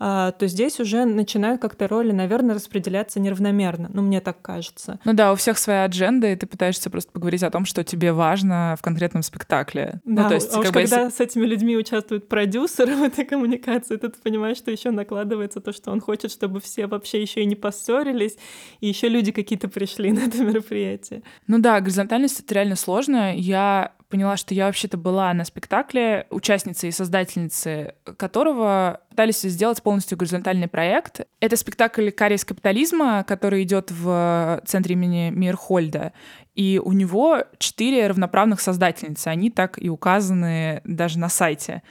А, 0.06 0.32
то 0.32 0.46
здесь 0.48 0.80
уже 0.80 1.06
начинают 1.06 1.62
как-то 1.62 1.88
роли, 1.88 2.12
наверное, 2.12 2.54
распределяться 2.54 3.20
неравномерно. 3.20 3.88
Ну, 3.90 4.02
мне 4.02 4.20
так 4.20 4.42
кажется. 4.42 5.00
Ну 5.06 5.14
да, 5.14 5.32
у 5.32 5.34
всех 5.34 5.56
своя 5.56 5.84
адженда, 5.84 6.26
и 6.26 6.36
ты 6.36 6.46
пытаешься 6.46 6.90
просто 6.90 7.10
поговорить 7.10 7.42
о 7.42 7.50
том, 7.50 7.64
что 7.64 7.82
тебе 7.84 8.12
важно 8.12 8.76
в 8.78 8.82
конкретном 8.82 9.22
спектакле. 9.22 10.02
Ну, 10.04 10.16
да, 10.16 10.22
ну, 10.24 10.28
то 10.28 10.34
есть, 10.34 10.54
а 10.54 10.58
уж 10.58 10.66
когда 10.66 10.80
если... 10.80 11.08
с 11.08 11.20
этими 11.20 11.46
людьми 11.46 11.74
участвует 11.74 12.28
продюсер 12.28 12.86
в 12.94 13.02
этой 13.02 13.24
коммуникации, 13.24 13.96
то 13.96 14.10
ты 14.10 14.20
понимаешь, 14.22 14.58
что 14.58 14.70
еще 14.70 14.90
накладывается 14.90 15.62
то, 15.62 15.72
что 15.72 15.90
он 15.90 16.02
хочет, 16.02 16.30
чтобы 16.30 16.60
все 16.60 16.86
вообще 16.86 17.22
еще 17.22 17.40
и 17.40 17.46
не 17.46 17.56
поссорились, 17.56 18.36
и 18.80 18.88
еще 18.88 19.08
люди 19.08 19.32
какие-то 19.32 19.68
пришли 19.68 20.12
на 20.12 20.18
это 20.18 20.36
мероприятие. 20.44 21.22
Ну 21.46 21.60
да, 21.60 21.80
горизонтальность— 21.80 22.40
это 22.40 22.52
реально 22.52 22.76
сложно. 22.76 23.34
Я 23.34 23.94
поняла, 24.14 24.36
что 24.36 24.54
я 24.54 24.66
вообще-то 24.66 24.96
была 24.96 25.34
на 25.34 25.44
спектакле, 25.44 26.28
участницей 26.30 26.90
и 26.90 26.92
создательницей 26.92 27.94
которого 28.16 29.00
пытались 29.10 29.40
сделать 29.40 29.82
полностью 29.82 30.16
горизонтальный 30.16 30.68
проект. 30.68 31.22
Это 31.40 31.56
спектакль 31.56 32.10
«Кария 32.10 32.36
из 32.36 32.44
капитализма», 32.44 33.24
который 33.26 33.64
идет 33.64 33.90
в 33.90 34.62
центре 34.66 34.92
имени 34.92 35.30
Мирхольда. 35.30 36.12
И 36.54 36.80
у 36.84 36.92
него 36.92 37.42
четыре 37.58 38.06
равноправных 38.06 38.60
создательницы. 38.60 39.26
Они 39.26 39.50
так 39.50 39.82
и 39.82 39.88
указаны 39.88 40.80
даже 40.84 41.18
на 41.18 41.28
сайте. 41.28 41.82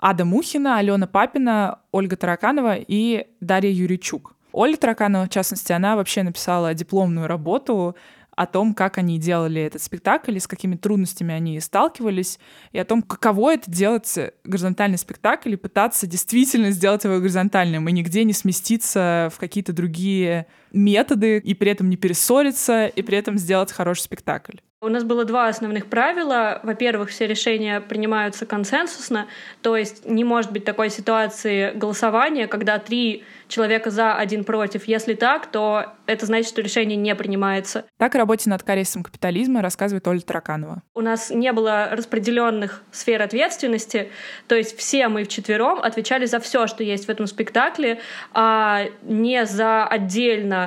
Ада 0.00 0.24
Мухина, 0.24 0.78
Алена 0.78 1.06
Папина, 1.06 1.78
Ольга 1.92 2.16
Тараканова 2.16 2.78
и 2.78 3.28
Дарья 3.40 3.70
Юричук. 3.70 4.34
Ольга 4.50 4.76
Тараканова, 4.76 5.26
в 5.26 5.28
частности, 5.28 5.70
она 5.70 5.94
вообще 5.94 6.24
написала 6.24 6.74
дипломную 6.74 7.28
работу 7.28 7.94
о 8.36 8.46
том, 8.46 8.74
как 8.74 8.98
они 8.98 9.18
делали 9.18 9.62
этот 9.62 9.82
спектакль, 9.82 10.36
и 10.36 10.40
с 10.40 10.46
какими 10.46 10.76
трудностями 10.76 11.34
они 11.34 11.60
сталкивались, 11.60 12.38
и 12.72 12.78
о 12.78 12.84
том, 12.84 13.02
каково 13.02 13.54
это 13.54 13.70
делать 13.70 14.18
горизонтальный 14.44 14.98
спектакль 14.98 15.52
и 15.52 15.56
пытаться 15.56 16.06
действительно 16.06 16.70
сделать 16.70 17.04
его 17.04 17.18
горизонтальным, 17.18 17.88
и 17.88 17.92
нигде 17.92 18.24
не 18.24 18.32
сместиться 18.32 19.30
в 19.34 19.38
какие-то 19.38 19.72
другие 19.72 20.46
методы, 20.72 21.38
и 21.38 21.54
при 21.54 21.70
этом 21.70 21.88
не 21.88 21.96
перессориться, 21.96 22.86
и 22.86 23.02
при 23.02 23.18
этом 23.18 23.38
сделать 23.38 23.72
хороший 23.72 24.02
спектакль. 24.02 24.56
У 24.82 24.88
нас 24.88 25.04
было 25.04 25.26
два 25.26 25.48
основных 25.48 25.88
правила. 25.88 26.58
Во-первых, 26.62 27.10
все 27.10 27.26
решения 27.26 27.82
принимаются 27.82 28.46
консенсусно, 28.46 29.26
то 29.60 29.76
есть 29.76 30.06
не 30.06 30.24
может 30.24 30.52
быть 30.52 30.64
такой 30.64 30.88
ситуации 30.88 31.72
голосования, 31.72 32.46
когда 32.46 32.78
три 32.78 33.24
человека 33.46 33.90
за, 33.90 34.14
один 34.14 34.44
против. 34.44 34.84
Если 34.88 35.12
так, 35.12 35.50
то 35.50 35.92
это 36.06 36.24
значит, 36.24 36.48
что 36.48 36.62
решение 36.62 36.96
не 36.96 37.14
принимается. 37.14 37.84
Так 37.98 38.14
о 38.14 38.18
работе 38.18 38.48
над 38.48 38.62
корейцем 38.62 39.02
капитализма 39.02 39.60
рассказывает 39.60 40.06
Оля 40.08 40.20
Тараканова. 40.20 40.82
У 40.94 41.00
нас 41.02 41.30
не 41.30 41.52
было 41.52 41.88
распределенных 41.92 42.82
сфер 42.90 43.20
ответственности, 43.20 44.10
то 44.48 44.54
есть 44.54 44.78
все 44.78 45.08
мы 45.08 45.24
вчетвером 45.24 45.80
отвечали 45.80 46.24
за 46.24 46.40
все, 46.40 46.66
что 46.66 46.82
есть 46.82 47.06
в 47.06 47.10
этом 47.10 47.26
спектакле, 47.26 48.00
а 48.32 48.84
не 49.02 49.44
за 49.44 49.86
отдельно 49.86 50.59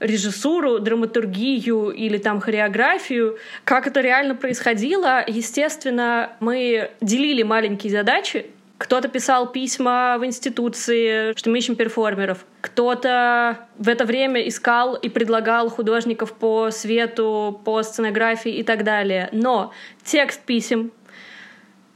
режиссуру, 0.00 0.80
драматургию 0.80 1.90
или 1.90 2.18
там 2.18 2.40
хореографию. 2.40 3.38
Как 3.64 3.86
это 3.86 4.00
реально 4.00 4.34
происходило? 4.34 5.24
Естественно, 5.26 6.32
мы 6.40 6.90
делили 7.00 7.42
маленькие 7.42 7.92
задачи, 7.92 8.46
кто-то 8.76 9.08
писал 9.08 9.50
письма 9.50 10.16
в 10.18 10.26
институции, 10.26 11.32
что 11.36 11.48
мы 11.48 11.58
ищем 11.58 11.76
перформеров. 11.76 12.44
Кто-то 12.60 13.66
в 13.78 13.88
это 13.88 14.04
время 14.04 14.46
искал 14.46 14.94
и 14.94 15.08
предлагал 15.08 15.70
художников 15.70 16.32
по 16.34 16.70
свету, 16.70 17.60
по 17.64 17.82
сценографии 17.82 18.52
и 18.52 18.62
так 18.62 18.82
далее. 18.82 19.28
Но 19.32 19.72
текст 20.02 20.42
писем, 20.42 20.90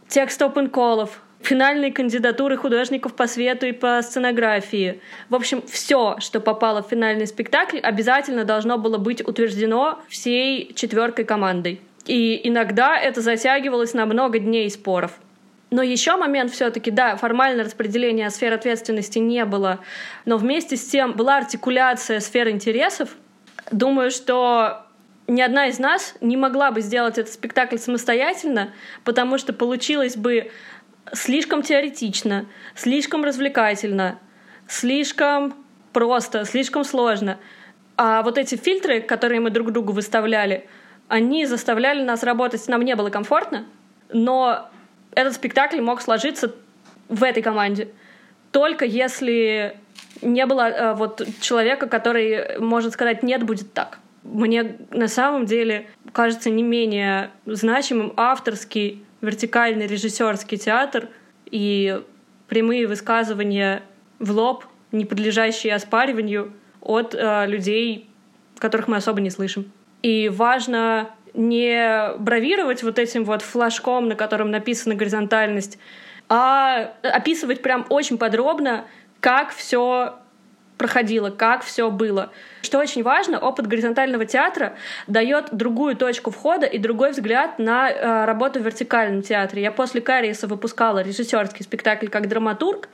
текст 0.06 0.40
open 0.40 0.68
колов 0.68 1.20
финальные 1.40 1.92
кандидатуры 1.92 2.56
художников 2.56 3.14
по 3.14 3.26
свету 3.26 3.66
и 3.66 3.72
по 3.72 4.00
сценографии. 4.02 5.00
В 5.28 5.34
общем, 5.34 5.62
все, 5.62 6.16
что 6.18 6.40
попало 6.40 6.82
в 6.82 6.88
финальный 6.88 7.26
спектакль, 7.26 7.78
обязательно 7.78 8.44
должно 8.44 8.78
было 8.78 8.98
быть 8.98 9.26
утверждено 9.26 10.00
всей 10.08 10.72
четверкой 10.74 11.24
командой. 11.24 11.80
И 12.06 12.40
иногда 12.48 12.98
это 12.98 13.20
затягивалось 13.20 13.94
на 13.94 14.06
много 14.06 14.38
дней 14.38 14.70
споров. 14.70 15.12
Но 15.70 15.82
еще 15.82 16.16
момент 16.16 16.50
все-таки, 16.50 16.90
да, 16.90 17.16
формальное 17.16 17.64
распределение 17.64 18.30
сфер 18.30 18.54
ответственности 18.54 19.18
не 19.18 19.44
было, 19.44 19.80
но 20.24 20.38
вместе 20.38 20.76
с 20.76 20.86
тем 20.86 21.12
была 21.12 21.36
артикуляция 21.36 22.20
сфер 22.20 22.48
интересов. 22.48 23.10
Думаю, 23.70 24.10
что 24.10 24.86
ни 25.26 25.42
одна 25.42 25.66
из 25.66 25.78
нас 25.78 26.14
не 26.22 26.38
могла 26.38 26.70
бы 26.70 26.80
сделать 26.80 27.18
этот 27.18 27.34
спектакль 27.34 27.76
самостоятельно, 27.76 28.72
потому 29.04 29.36
что 29.36 29.52
получилось 29.52 30.16
бы 30.16 30.50
слишком 31.12 31.62
теоретично, 31.62 32.46
слишком 32.74 33.24
развлекательно, 33.24 34.18
слишком 34.66 35.54
просто, 35.92 36.44
слишком 36.44 36.84
сложно. 36.84 37.38
А 37.96 38.22
вот 38.22 38.38
эти 38.38 38.54
фильтры, 38.54 39.00
которые 39.00 39.40
мы 39.40 39.50
друг 39.50 39.72
другу 39.72 39.92
выставляли, 39.92 40.68
они 41.08 41.46
заставляли 41.46 42.02
нас 42.02 42.22
работать. 42.22 42.66
Нам 42.68 42.82
не 42.82 42.94
было 42.94 43.10
комфортно, 43.10 43.66
но 44.12 44.68
этот 45.14 45.34
спектакль 45.34 45.80
мог 45.80 46.00
сложиться 46.00 46.54
в 47.08 47.22
этой 47.22 47.42
команде. 47.42 47.88
Только 48.52 48.84
если 48.84 49.76
не 50.22 50.46
было 50.46 50.68
э, 50.68 50.94
вот 50.94 51.26
человека, 51.40 51.86
который 51.86 52.58
может 52.58 52.92
сказать 52.92 53.22
«нет, 53.22 53.42
будет 53.42 53.72
так». 53.72 53.98
Мне 54.22 54.76
на 54.90 55.08
самом 55.08 55.46
деле 55.46 55.86
кажется 56.12 56.50
не 56.50 56.62
менее 56.62 57.30
значимым 57.46 58.12
авторский 58.16 59.04
вертикальный 59.20 59.86
режиссерский 59.86 60.58
театр 60.58 61.08
и 61.46 62.02
прямые 62.48 62.86
высказывания 62.86 63.82
в 64.18 64.30
лоб, 64.32 64.64
не 64.92 65.04
подлежащие 65.04 65.74
оспариванию 65.74 66.52
от 66.80 67.14
э, 67.14 67.46
людей, 67.46 68.08
которых 68.58 68.88
мы 68.88 68.96
особо 68.96 69.20
не 69.20 69.30
слышим. 69.30 69.70
И 70.02 70.28
важно 70.28 71.10
не 71.34 72.12
бравировать 72.18 72.82
вот 72.82 72.98
этим 72.98 73.24
вот 73.24 73.42
флажком, 73.42 74.08
на 74.08 74.14
котором 74.14 74.50
написана 74.50 74.94
горизонтальность, 74.94 75.78
а 76.28 76.94
описывать 77.02 77.62
прям 77.62 77.86
очень 77.88 78.18
подробно, 78.18 78.84
как 79.20 79.50
все 79.52 80.18
проходило, 80.78 81.30
как 81.30 81.62
все 81.64 81.90
было. 81.90 82.30
Что 82.62 82.78
очень 82.78 83.02
важно, 83.02 83.38
опыт 83.38 83.66
горизонтального 83.66 84.24
театра 84.24 84.76
дает 85.06 85.48
другую 85.52 85.96
точку 85.96 86.30
входа 86.30 86.66
и 86.66 86.78
другой 86.78 87.10
взгляд 87.10 87.58
на 87.58 87.90
э, 87.90 88.24
работу 88.24 88.60
в 88.60 88.62
вертикальном 88.62 89.22
театре. 89.22 89.62
Я 89.62 89.72
после 89.72 90.00
Кариеса 90.00 90.46
выпускала 90.46 91.02
режиссерский 91.02 91.64
спектакль 91.64 92.06
как 92.06 92.28
драматург, 92.28 92.88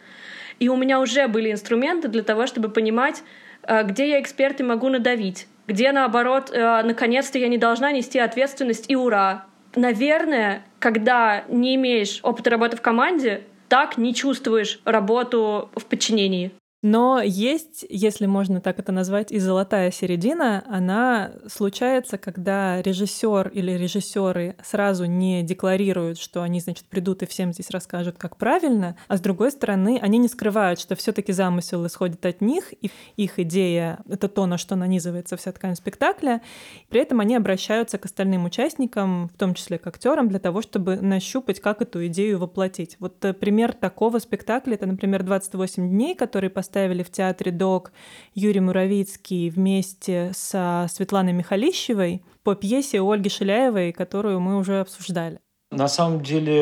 и 0.59 0.69
у 0.69 0.77
меня 0.77 1.01
уже 1.01 1.29
были 1.29 1.53
инструменты 1.53 2.09
для 2.09 2.23
того, 2.23 2.47
чтобы 2.47 2.71
понимать, 2.71 3.23
э, 3.63 3.85
где 3.85 4.11
я 4.11 4.21
эксперт 4.21 4.61
и 4.61 4.65
могу 4.65 4.89
надавить, 4.89 5.47
где, 5.69 5.93
наоборот, 5.93 6.51
э, 6.51 6.83
наконец-то 6.83 7.39
я 7.39 7.49
не 7.49 7.59
должна 7.59 7.93
нести 7.93 8.19
ответственность 8.19 8.87
и 8.89 8.97
ура. 8.97 9.45
Наверное, 9.77 10.63
когда 10.79 11.45
не 11.49 11.75
имеешь 11.75 12.21
опыта 12.23 12.51
работы 12.51 12.77
в 12.77 12.81
команде, 12.81 13.43
так 13.69 13.99
не 13.99 14.15
чувствуешь 14.15 14.81
работу 14.85 15.69
в 15.75 15.85
подчинении. 15.87 16.53
Но 16.85 17.23
есть, 17.23 17.87
если 17.89 18.27
можно 18.27 18.61
так 18.61 18.79
это 18.79 18.93
назвать, 18.93 19.33
и 19.33 19.39
золотая 19.39 19.91
середина, 19.91 20.63
она 20.69 21.33
случается, 21.47 22.19
когда 22.19 22.83
режиссер 22.83 23.49
или 23.49 23.73
режиссеры 23.73 24.55
сразу 24.63 25.07
не 25.07 25.43
декларируют, 25.43 26.19
что 26.19 26.43
они, 26.43 26.61
значит, 26.61 26.85
придут 26.85 27.23
и 27.23 27.27
всем 27.27 27.55
здесь 27.55 27.71
расскажут, 27.71 28.17
как 28.19 28.37
правильно, 28.37 28.99
а 29.09 29.17
с 29.17 29.23
другой 29.23 29.51
стороны, 29.51 29.99
они 30.03 30.19
не 30.19 30.29
скрывают, 30.29 30.79
что 30.79 30.95
все-таки 30.95 31.33
замысел 31.33 31.87
исходит 31.87 32.27
от 32.27 32.43
них, 32.43 32.75
и 32.83 32.91
их 33.17 33.39
идея— 33.39 34.01
это 34.07 34.29
то, 34.29 34.45
на 34.45 34.59
что 34.59 34.77
нанизывается 34.77 35.39
вся 35.39 35.53
ткань 35.53 35.77
спектакля. 35.77 36.43
При 36.91 37.01
этом 37.01 37.21
они 37.21 37.35
обращаются 37.35 37.97
к 37.97 38.05
остальным 38.05 38.45
участникам, 38.45 39.31
в 39.35 39.39
том 39.39 39.55
числе 39.55 39.79
к 39.79 39.87
актерам, 39.87 40.29
для 40.29 40.39
того, 40.39 40.61
чтобы 40.61 40.97
нащупать, 40.97 41.61
как 41.61 41.81
эту 41.81 42.07
идею 42.09 42.41
воплотить. 42.41 42.99
Вот 43.01 43.25
э, 43.25 43.33
пример 43.33 43.73
такого 43.73 44.19
спектакля— 44.19 44.75
это, 44.75 44.85
например, 44.85 45.23
«28 45.23 45.89
дней», 45.89 46.15
который 46.15 46.51
поставили 46.51 46.74
поставили 46.75 47.05
в 47.05 47.11
театре 47.11 47.53
ДОК 47.53 47.93
Юрий 48.35 48.59
Муравицкий 48.59 49.49
вместе 49.49 50.33
со 50.35 50.89
Светланой 50.91 51.33
Михалищевой 51.33 52.25
по 52.43 52.57
пьесе 52.57 53.01
Ольги 53.01 53.29
Шиляевой, 53.29 53.93
которую 53.93 54.41
мы 54.41 54.59
уже 54.59 54.81
обсуждали. 54.81 55.39
На 55.71 55.87
самом 55.87 56.21
деле 56.21 56.57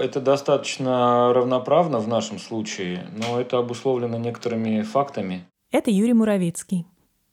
это 0.00 0.20
достаточно 0.20 1.32
равноправно 1.34 1.98
в 1.98 2.06
нашем 2.06 2.38
случае, 2.38 3.08
но 3.16 3.40
это 3.40 3.58
обусловлено 3.58 4.16
некоторыми 4.16 4.82
фактами. 4.82 5.44
Это 5.72 5.90
Юрий 5.90 6.14
Муравицкий. 6.14 6.86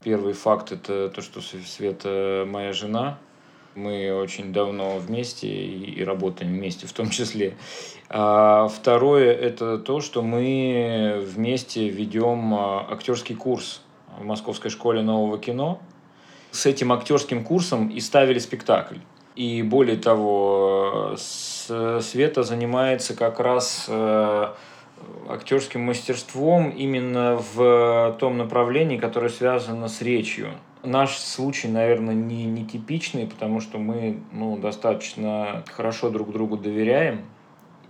Первый 0.03 0.33
факт– 0.33 0.71
это 0.71 1.09
то, 1.09 1.21
что 1.21 1.41
Света 1.41 2.45
моя 2.47 2.73
жена, 2.73 3.19
мы 3.75 4.13
очень 4.13 4.53
давно 4.53 4.97
вместе 4.97 5.47
и, 5.47 6.03
работаем 6.03 6.53
вместе 6.53 6.87
в 6.87 6.93
том 6.93 7.09
числе. 7.09 7.55
А 8.09 8.67
второе– 8.67 9.33
это 9.33 9.77
то, 9.77 10.01
что 10.01 10.21
мы 10.21 11.21
вместе 11.25 11.89
ведем 11.89 12.53
а, 12.53 12.87
актерский 12.89 13.35
курс 13.35 13.81
в 14.17 14.25
Московской 14.25 14.71
школе 14.71 15.01
нового 15.01 15.37
кино. 15.37 15.79
С 16.51 16.65
этим 16.65 16.93
актерским 16.93 17.43
курсом 17.43 17.89
и 17.89 17.99
ставили 17.99 18.39
спектакль. 18.39 18.97
И 19.35 19.61
более 19.61 19.97
того, 19.97 21.15
Света 21.17 22.43
занимается 22.43 23.13
как 23.13 23.41
раз 23.41 23.87
э, 23.89 24.53
актерским 25.27 25.81
мастерством 25.81 26.69
именно 26.69 27.43
в 27.53 28.15
том 28.17 28.37
направлении, 28.37 28.97
которое 28.97 29.27
связано 29.29 29.89
с 29.89 30.01
речью 30.01 30.51
наш 30.85 31.17
случай, 31.17 31.67
наверное, 31.67 32.13
не, 32.13 32.45
не 32.45 32.65
типичный, 32.65 33.27
потому 33.27 33.59
что 33.61 33.77
мы 33.77 34.19
ну, 34.31 34.57
достаточно 34.57 35.63
хорошо 35.71 36.09
друг 36.09 36.31
другу 36.31 36.57
доверяем. 36.57 37.25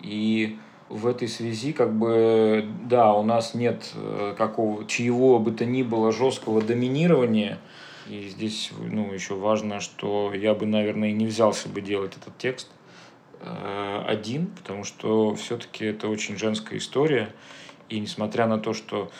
И 0.01 0.57
в 0.89 1.07
этой 1.07 1.27
связи, 1.27 1.73
как 1.73 1.93
бы, 1.93 2.67
да, 2.83 3.13
у 3.13 3.23
нас 3.23 3.53
нет 3.53 3.91
э, 3.95 4.35
какого 4.37 4.85
чьего 4.85 5.39
бы 5.39 5.51
то 5.51 5.65
ни 5.65 5.83
было 5.83 6.11
жесткого 6.11 6.61
доминирования. 6.61 7.59
И 8.07 8.29
здесь, 8.29 8.71
ну, 8.79 9.11
еще 9.11 9.33
важно, 9.33 9.79
что 9.79 10.31
я 10.33 10.53
бы, 10.53 10.65
наверное, 10.65 11.09
и 11.09 11.13
не 11.13 11.25
взялся 11.25 11.69
бы 11.69 11.81
делать 11.81 12.15
этот 12.15 12.37
текст 12.37 12.69
э, 13.41 14.03
один, 14.07 14.47
потому 14.47 14.83
что 14.83 15.33
все-таки 15.35 15.85
это 15.85 16.07
очень 16.07 16.37
женская 16.37 16.77
история. 16.77 17.33
И 17.89 17.99
несмотря 17.99 18.45
на 18.47 18.59
то, 18.59 18.73
что 18.73 19.11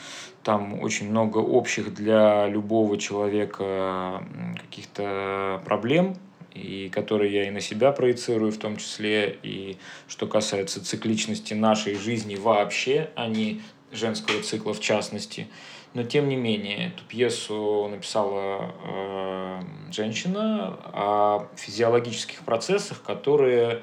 там 0.45 0.79
очень 0.79 1.09
много 1.09 1.39
общих 1.39 1.91
для 1.91 2.47
любого 2.47 2.99
человека 2.99 4.23
каких-то 4.61 5.59
проблем, 5.65 6.15
и 6.53 6.87
которые 6.89 7.33
я 7.33 7.47
и 7.47 7.49
на 7.49 7.61
себя 7.61 7.91
проецирую 7.91 8.51
в 8.51 8.57
том 8.57 8.77
числе, 8.77 9.39
и 9.41 9.77
что 10.07 10.27
касается 10.27 10.85
цикличности 10.85 11.55
нашей 11.55 11.95
жизни 11.95 12.35
вообще, 12.35 13.09
а 13.15 13.27
не 13.27 13.63
женского 13.91 14.43
цикла 14.43 14.75
в 14.75 14.79
частности. 14.79 15.47
Но 15.95 16.03
тем 16.03 16.29
не 16.29 16.35
менее, 16.35 16.89
эту 16.89 17.03
пьесу 17.05 17.87
написала 17.89 18.71
э, 18.83 19.61
женщина 19.91 20.77
о 20.93 21.47
физиологических 21.55 22.41
процессах, 22.41 23.01
которые 23.01 23.81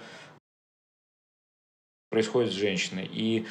происходят 2.09 2.53
с 2.53 2.55
женщиной. 2.55 3.11
И 3.13 3.47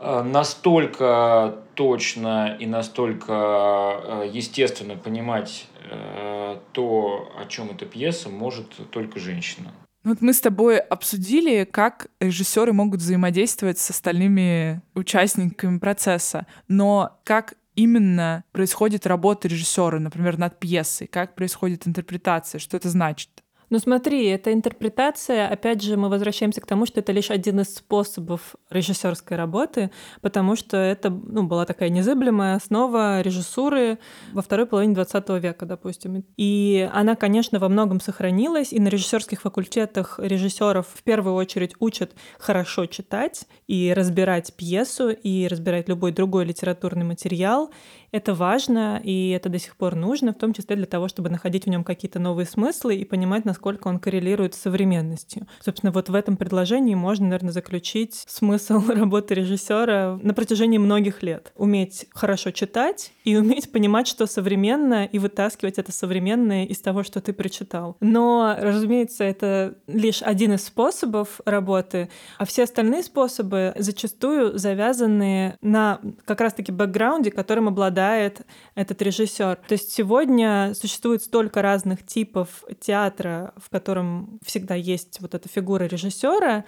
настолько 0.00 1.62
точно 1.74 2.56
и 2.58 2.66
настолько 2.66 3.32
э, 3.32 4.30
естественно 4.32 4.96
понимать 4.96 5.68
э, 5.90 6.58
то, 6.72 7.32
о 7.38 7.46
чем 7.46 7.70
эта 7.70 7.86
пьеса, 7.86 8.28
может 8.28 8.90
только 8.90 9.20
женщина. 9.20 9.72
Ну 10.04 10.12
вот 10.12 10.20
мы 10.20 10.32
с 10.32 10.40
тобой 10.40 10.78
обсудили, 10.78 11.64
как 11.64 12.08
режиссеры 12.20 12.72
могут 12.72 13.00
взаимодействовать 13.00 13.78
с 13.78 13.90
остальными 13.90 14.80
участниками 14.94 15.78
процесса, 15.78 16.46
но 16.68 17.18
как 17.24 17.54
именно 17.74 18.44
происходит 18.52 19.06
работа 19.06 19.48
режиссера, 19.48 19.98
например, 19.98 20.38
над 20.38 20.58
пьесой, 20.58 21.06
как 21.06 21.34
происходит 21.34 21.86
интерпретация, 21.86 22.58
что 22.58 22.76
это 22.76 22.88
значит? 22.88 23.30
Ну 23.68 23.78
смотри, 23.80 24.26
эта 24.26 24.52
интерпретация, 24.52 25.48
опять 25.48 25.82
же, 25.82 25.96
мы 25.96 26.08
возвращаемся 26.08 26.60
к 26.60 26.66
тому, 26.66 26.86
что 26.86 27.00
это 27.00 27.10
лишь 27.10 27.30
один 27.30 27.60
из 27.60 27.74
способов 27.74 28.54
режиссерской 28.70 29.36
работы, 29.36 29.90
потому 30.20 30.54
что 30.54 30.76
это 30.76 31.10
ну, 31.10 31.42
была 31.42 31.64
такая 31.64 31.88
незыблемая 31.88 32.56
основа 32.56 33.20
режиссуры 33.22 33.98
во 34.32 34.42
второй 34.42 34.66
половине 34.66 34.94
20 34.94 35.28
века, 35.40 35.66
допустим. 35.66 36.24
И 36.36 36.88
она, 36.92 37.16
конечно, 37.16 37.58
во 37.58 37.68
многом 37.68 38.00
сохранилась, 38.00 38.72
и 38.72 38.78
на 38.78 38.88
режиссерских 38.88 39.40
факультетах 39.40 40.20
режиссеров 40.22 40.86
в 40.86 41.02
первую 41.02 41.34
очередь 41.34 41.74
учат 41.80 42.12
хорошо 42.38 42.86
читать 42.86 43.46
и 43.66 43.92
разбирать 43.92 44.54
пьесу, 44.54 45.10
и 45.10 45.48
разбирать 45.48 45.88
любой 45.88 46.12
другой 46.12 46.44
литературный 46.44 47.04
материал. 47.04 47.72
Это 48.16 48.34
важно, 48.34 49.00
и 49.04 49.30
это 49.30 49.48
до 49.48 49.58
сих 49.58 49.76
пор 49.76 49.94
нужно, 49.94 50.32
в 50.32 50.38
том 50.38 50.54
числе 50.54 50.74
для 50.76 50.86
того, 50.86 51.08
чтобы 51.08 51.28
находить 51.28 51.66
в 51.66 51.68
нем 51.68 51.84
какие-то 51.84 52.18
новые 52.18 52.46
смыслы 52.46 52.96
и 52.96 53.04
понимать, 53.04 53.44
насколько 53.44 53.88
он 53.88 53.98
коррелирует 53.98 54.54
с 54.54 54.60
современностью. 54.60 55.46
Собственно, 55.60 55.92
вот 55.92 56.08
в 56.08 56.14
этом 56.14 56.36
предложении 56.36 56.94
можно, 56.94 57.26
наверное, 57.26 57.52
заключить 57.52 58.24
смысл 58.26 58.82
работы 58.88 59.34
режиссера 59.34 60.18
на 60.22 60.32
протяжении 60.32 60.78
многих 60.78 61.22
лет. 61.22 61.52
Уметь 61.56 62.06
хорошо 62.10 62.50
читать 62.52 63.12
и 63.24 63.36
уметь 63.36 63.70
понимать, 63.70 64.08
что 64.08 64.26
современно, 64.26 65.04
и 65.04 65.18
вытаскивать 65.18 65.78
это 65.78 65.92
современное 65.92 66.64
из 66.64 66.78
того, 66.80 67.02
что 67.02 67.20
ты 67.20 67.32
прочитал. 67.32 67.96
Но, 68.00 68.56
разумеется, 68.58 69.24
это 69.24 69.74
лишь 69.86 70.22
один 70.22 70.54
из 70.54 70.64
способов 70.64 71.40
работы, 71.44 72.08
а 72.38 72.46
все 72.46 72.64
остальные 72.64 73.02
способы 73.02 73.74
зачастую 73.76 74.56
завязаны 74.58 75.56
на 75.60 76.00
как 76.24 76.40
раз-таки 76.40 76.72
бэкграунде, 76.72 77.30
которым 77.30 77.68
обладает 77.68 78.05
этот 78.14 79.02
режиссер. 79.02 79.56
То 79.56 79.72
есть 79.72 79.92
сегодня 79.92 80.72
существует 80.74 81.22
столько 81.22 81.62
разных 81.62 82.04
типов 82.06 82.64
театра, 82.80 83.52
в 83.56 83.70
котором 83.70 84.38
всегда 84.44 84.74
есть 84.74 85.20
вот 85.20 85.34
эта 85.34 85.48
фигура 85.48 85.84
режиссера, 85.84 86.64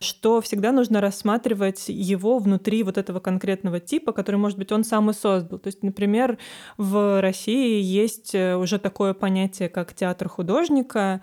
что 0.00 0.40
всегда 0.40 0.72
нужно 0.72 1.00
рассматривать 1.00 1.84
его 1.88 2.38
внутри 2.38 2.82
вот 2.82 2.98
этого 2.98 3.20
конкретного 3.20 3.80
типа, 3.80 4.12
который, 4.12 4.36
может 4.36 4.58
быть, 4.58 4.72
он 4.72 4.84
сам 4.84 5.10
и 5.10 5.14
создал. 5.14 5.58
То 5.58 5.68
есть, 5.68 5.82
например, 5.82 6.38
в 6.76 7.20
России 7.20 7.80
есть 7.80 8.34
э, 8.34 8.56
уже 8.56 8.78
такое 8.78 9.14
понятие, 9.14 9.68
как 9.68 9.94
театр 9.94 10.28
художника, 10.28 11.20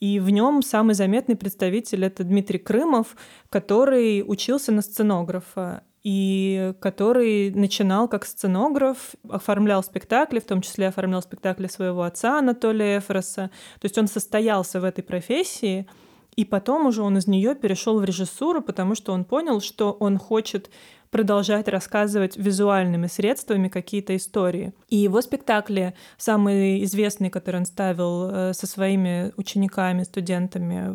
и 0.00 0.20
в 0.20 0.30
нем 0.30 0.62
самый 0.62 0.94
заметный 0.94 1.36
представитель 1.36 2.04
это 2.04 2.22
Дмитрий 2.22 2.58
Крымов, 2.58 3.16
который 3.50 4.22
учился 4.24 4.70
на 4.70 4.82
сценографа 4.82 5.82
и 6.04 6.74
который 6.80 7.50
начинал 7.50 8.08
как 8.08 8.24
сценограф, 8.24 9.14
оформлял 9.28 9.82
спектакли, 9.82 10.38
в 10.38 10.44
том 10.44 10.60
числе 10.60 10.88
оформлял 10.88 11.22
спектакли 11.22 11.66
своего 11.66 12.02
отца 12.02 12.38
Анатолия 12.38 12.98
Эфроса. 12.98 13.50
То 13.80 13.84
есть 13.84 13.98
он 13.98 14.06
состоялся 14.06 14.80
в 14.80 14.84
этой 14.84 15.02
профессии, 15.02 15.86
и 16.36 16.44
потом 16.44 16.86
уже 16.86 17.02
он 17.02 17.18
из 17.18 17.26
нее 17.26 17.56
перешел 17.56 17.98
в 17.98 18.04
режиссуру, 18.04 18.62
потому 18.62 18.94
что 18.94 19.12
он 19.12 19.24
понял, 19.24 19.60
что 19.60 19.90
он 19.90 20.18
хочет 20.18 20.70
продолжать 21.10 21.68
рассказывать 21.68 22.36
визуальными 22.36 23.06
средствами 23.06 23.68
какие-то 23.68 24.16
истории. 24.16 24.72
И 24.88 24.96
его 24.96 25.20
спектакли, 25.20 25.94
самые 26.16 26.84
известные, 26.84 27.30
которые 27.30 27.60
он 27.60 27.66
ставил 27.66 28.30
э, 28.30 28.52
со 28.54 28.66
своими 28.66 29.32
учениками, 29.36 30.02
студентами 30.02 30.88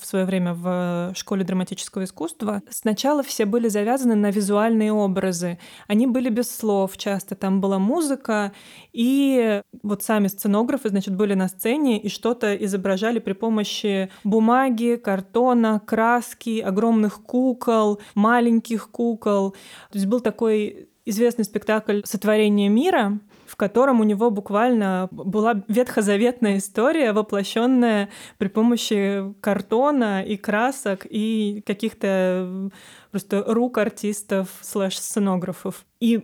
в 0.00 0.04
свое 0.04 0.24
время 0.24 0.54
в 0.54 1.12
школе 1.14 1.44
драматического 1.44 2.04
искусства, 2.04 2.62
сначала 2.70 3.22
все 3.22 3.44
были 3.44 3.68
завязаны 3.68 4.14
на 4.14 4.30
визуальные 4.30 4.92
образы. 4.92 5.58
Они 5.86 6.06
были 6.06 6.28
без 6.28 6.54
слов 6.54 6.96
часто, 6.96 7.34
там 7.34 7.60
была 7.60 7.78
музыка, 7.78 8.52
и 8.92 9.62
вот 9.82 10.02
сами 10.02 10.28
сценографы, 10.28 10.88
значит, 10.88 11.14
были 11.14 11.34
на 11.34 11.48
сцене 11.48 12.00
и 12.00 12.08
что-то 12.08 12.54
изображали 12.54 13.18
при 13.18 13.32
помощи 13.32 14.10
бумаги, 14.24 15.00
картона, 15.02 15.80
краски, 15.84 16.60
огромных 16.60 17.22
кукол, 17.22 18.00
маленьких 18.14 18.90
кукол. 18.90 19.54
То 19.90 19.96
есть 19.98 20.06
был 20.06 20.20
такой 20.20 20.88
известный 21.04 21.44
спектакль 21.44 22.02
«Сотворение 22.04 22.68
мира», 22.68 23.18
в 23.46 23.56
котором 23.56 24.00
у 24.00 24.04
него 24.04 24.30
буквально 24.30 25.08
была 25.10 25.62
ветхозаветная 25.68 26.58
история, 26.58 27.12
воплощенная 27.12 28.10
при 28.36 28.48
помощи 28.48 29.34
картона 29.40 30.22
и 30.22 30.36
красок 30.36 31.06
и 31.08 31.62
каких-то 31.66 32.70
просто 33.10 33.42
рук 33.46 33.78
артистов 33.78 34.50
слэш-сценографов. 34.60 35.86
И 35.98 36.22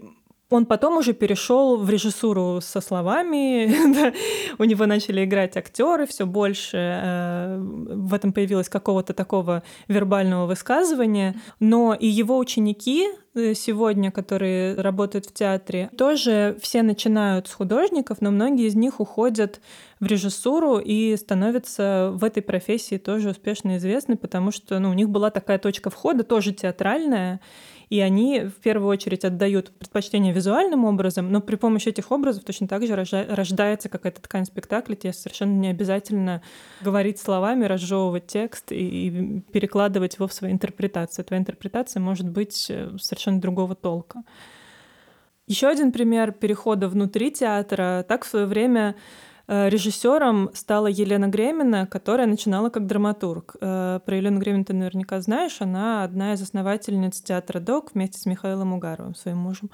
он 0.55 0.67
потом 0.67 0.97
уже 0.97 1.12
перешел 1.12 1.77
в 1.77 1.90
режиссуру 1.90 2.61
со 2.61 2.81
словами, 2.81 4.14
у 4.59 4.64
него 4.64 4.87
начали 4.87 5.25
играть 5.25 5.57
актеры 5.57 6.07
все 6.07 6.27
больше, 6.27 6.77
э, 6.77 7.59
в 7.59 8.14
этом 8.14 8.33
появилось 8.33 8.69
какого-то 8.69 9.12
такого 9.14 9.62
вербального 9.88 10.47
высказывания, 10.47 11.35
но 11.61 11.95
и 11.95 12.07
его 12.07 12.38
ученики 12.38 13.09
э, 13.35 13.55
сегодня, 13.55 14.11
которые 14.11 14.75
работают 14.77 15.27
в 15.27 15.35
театре, 15.35 15.90
тоже 15.99 16.57
все 16.61 16.83
начинают 16.83 17.49
с 17.49 17.53
художников, 17.53 18.19
но 18.21 18.31
многие 18.31 18.67
из 18.67 18.75
них 18.75 19.01
уходят 19.01 19.61
в 20.01 20.07
режиссуру 20.07 20.79
и 20.79 21.17
становятся 21.17 22.11
в 22.14 22.25
этой 22.25 22.43
профессии 22.43 22.99
тоже 22.99 23.31
успешно 23.31 23.77
известны, 23.79 24.17
потому 24.17 24.53
что 24.53 24.79
ну, 24.79 24.90
у 24.90 24.95
них 24.95 25.09
была 25.09 25.31
такая 25.31 25.59
точка 25.59 25.90
входа, 25.90 26.25
тоже 26.25 26.53
театральная, 26.53 27.40
и 27.94 28.00
они 28.00 28.40
в 28.40 28.54
первую 28.54 28.88
очередь 28.88 29.24
отдают 29.24 29.70
предпочтение 29.70 30.33
визуальным 30.33 30.85
образом, 30.85 31.30
но 31.30 31.40
при 31.40 31.54
помощи 31.54 31.90
этих 31.90 32.11
образов 32.11 32.42
точно 32.42 32.66
так 32.66 32.85
же 32.85 32.96
рождается 32.96 33.88
какая-то 33.88 34.20
ткань 34.20 34.46
спектакля. 34.46 34.96
Тебе 34.96 35.12
совершенно 35.12 35.52
не 35.52 35.68
обязательно 35.68 36.42
говорить 36.80 37.20
словами, 37.20 37.66
разжевывать 37.66 38.26
текст 38.26 38.72
и 38.72 39.44
перекладывать 39.52 40.16
его 40.16 40.26
в 40.26 40.33
свою 40.33 40.52
интерпретацию. 40.52 41.24
Твоя 41.24 41.40
интерпретация 41.40 42.00
может 42.00 42.28
быть 42.28 42.66
э, 42.68 42.90
совершенно 43.00 43.40
другого 43.40 43.76
толка. 43.76 44.24
Еще 45.46 45.68
один 45.68 45.92
пример 45.92 46.33
перехода 46.33 46.88
внутри 46.88 47.30
театра. 47.30 48.04
Так 48.09 48.24
в 48.24 48.28
свое 48.28 48.46
время 48.46 48.96
режиссером 49.46 50.50
стала 50.54 50.87
Елена 50.87 51.28
Гремина, 51.28 51.87
которая 51.87 52.26
начинала 52.26 52.70
как 52.70 52.87
драматург. 52.87 53.57
Э, 53.61 54.00
про 54.04 54.16
Елену 54.16 54.40
Гремин 54.40 54.64
ты 54.64 54.72
наверняка 54.72 55.20
знаешь. 55.20 55.61
Она 55.61 56.04
одна 56.04 56.33
из 56.33 56.42
основательниц 56.42 57.20
театра 57.20 57.61
«Док» 57.61 57.92
вместе 57.94 58.18
с 58.18 58.26
Михаилом 58.26 58.72
Угаровым, 58.72 59.14
своим 59.14 59.38
мужем. 59.38 59.70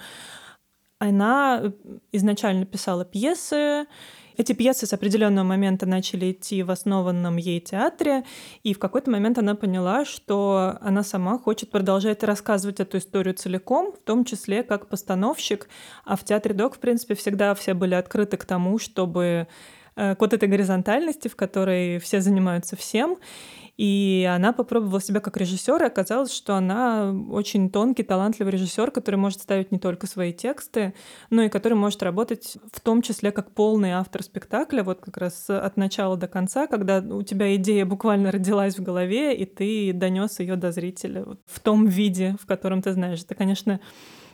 Она 0.99 1.61
э, 1.63 1.71
изначально 2.13 2.67
писала 2.67 3.05
пьесы, 3.05 3.87
эти 4.37 4.53
пьесы 4.53 4.87
с 4.87 4.93
определенного 4.93 5.45
момента 5.45 5.87
начали 5.87 6.33
идти 6.33 6.63
в 6.63 6.71
основанном 6.71 7.37
ей 7.37 7.61
театре, 7.61 8.25
и 8.63 8.75
в 8.75 8.79
какой-то 8.79 9.11
момент 9.11 9.39
она 9.39 9.55
поняла, 9.55 10.05
что 10.05 10.79
она 10.81 11.03
сама 11.03 11.39
хочет 11.39 11.71
продолжать 11.71 12.23
рассказывать 12.23 12.81
эту 12.81 12.99
историю 12.99 13.35
целиком, 13.35 13.93
в 13.93 13.99
том 14.05 14.25
числе 14.25 14.63
как 14.63 14.89
постановщик. 14.89 15.69
А 16.05 16.17
в 16.17 16.25
театре 16.25 16.55
Док, 16.55 16.77
в 16.77 16.79
принципе, 16.79 17.15
всегда 17.15 17.55
все 17.55 17.75
были 17.75 17.95
открыты 17.95 18.37
к 18.37 18.45
тому, 18.45 18.79
чтобы 18.79 19.49
к 20.01 20.17
вот 20.19 20.33
этой 20.33 20.49
горизонтальности, 20.49 21.29
в 21.29 21.37
которой 21.37 21.99
все 21.99 22.21
занимаются 22.21 22.77
всем. 22.77 23.19
И 23.77 24.29
она 24.31 24.53
попробовала 24.53 25.01
себя 25.01 25.21
как 25.21 25.39
режиссер, 25.39 25.83
и 25.83 25.87
оказалось, 25.87 26.35
что 26.35 26.55
она 26.55 27.15
очень 27.31 27.71
тонкий, 27.71 28.03
талантливый 28.03 28.53
режиссер, 28.53 28.91
который 28.91 29.17
может 29.17 29.41
ставить 29.41 29.73
не 29.73 29.79
только 29.79 30.07
свои 30.07 30.35
тексты, 30.35 30.93
но 31.31 31.43
и 31.43 31.49
который 31.49 31.75
может 31.75 32.03
работать 32.03 32.59
в 32.73 32.81
том 32.81 33.01
числе 33.01 33.33
как 33.33 33.53
полный 33.53 33.93
автор 33.93 34.23
спектакля, 34.23 34.83
вот 34.83 35.01
как 35.01 35.17
раз 35.17 35.49
от 35.49 35.79
начала 35.79 36.19
до 36.19 36.29
конца, 36.29 36.67
когда 36.67 36.99
у 36.99 37.23
тебя 37.23 37.55
идея 37.57 37.87
буквально 37.87 38.31
родилась 38.31 38.77
в 38.79 38.83
голове, 38.83 39.35
и 39.35 39.47
ты 39.47 39.95
донес 39.95 40.41
ее 40.41 40.57
до 40.57 40.73
зрителя 40.73 41.25
вот 41.25 41.41
в 41.47 41.59
том 41.61 41.87
виде, 41.87 42.37
в 42.39 42.45
котором 42.45 42.83
ты 42.83 42.93
знаешь. 42.93 43.23
Это, 43.23 43.35
конечно, 43.35 43.81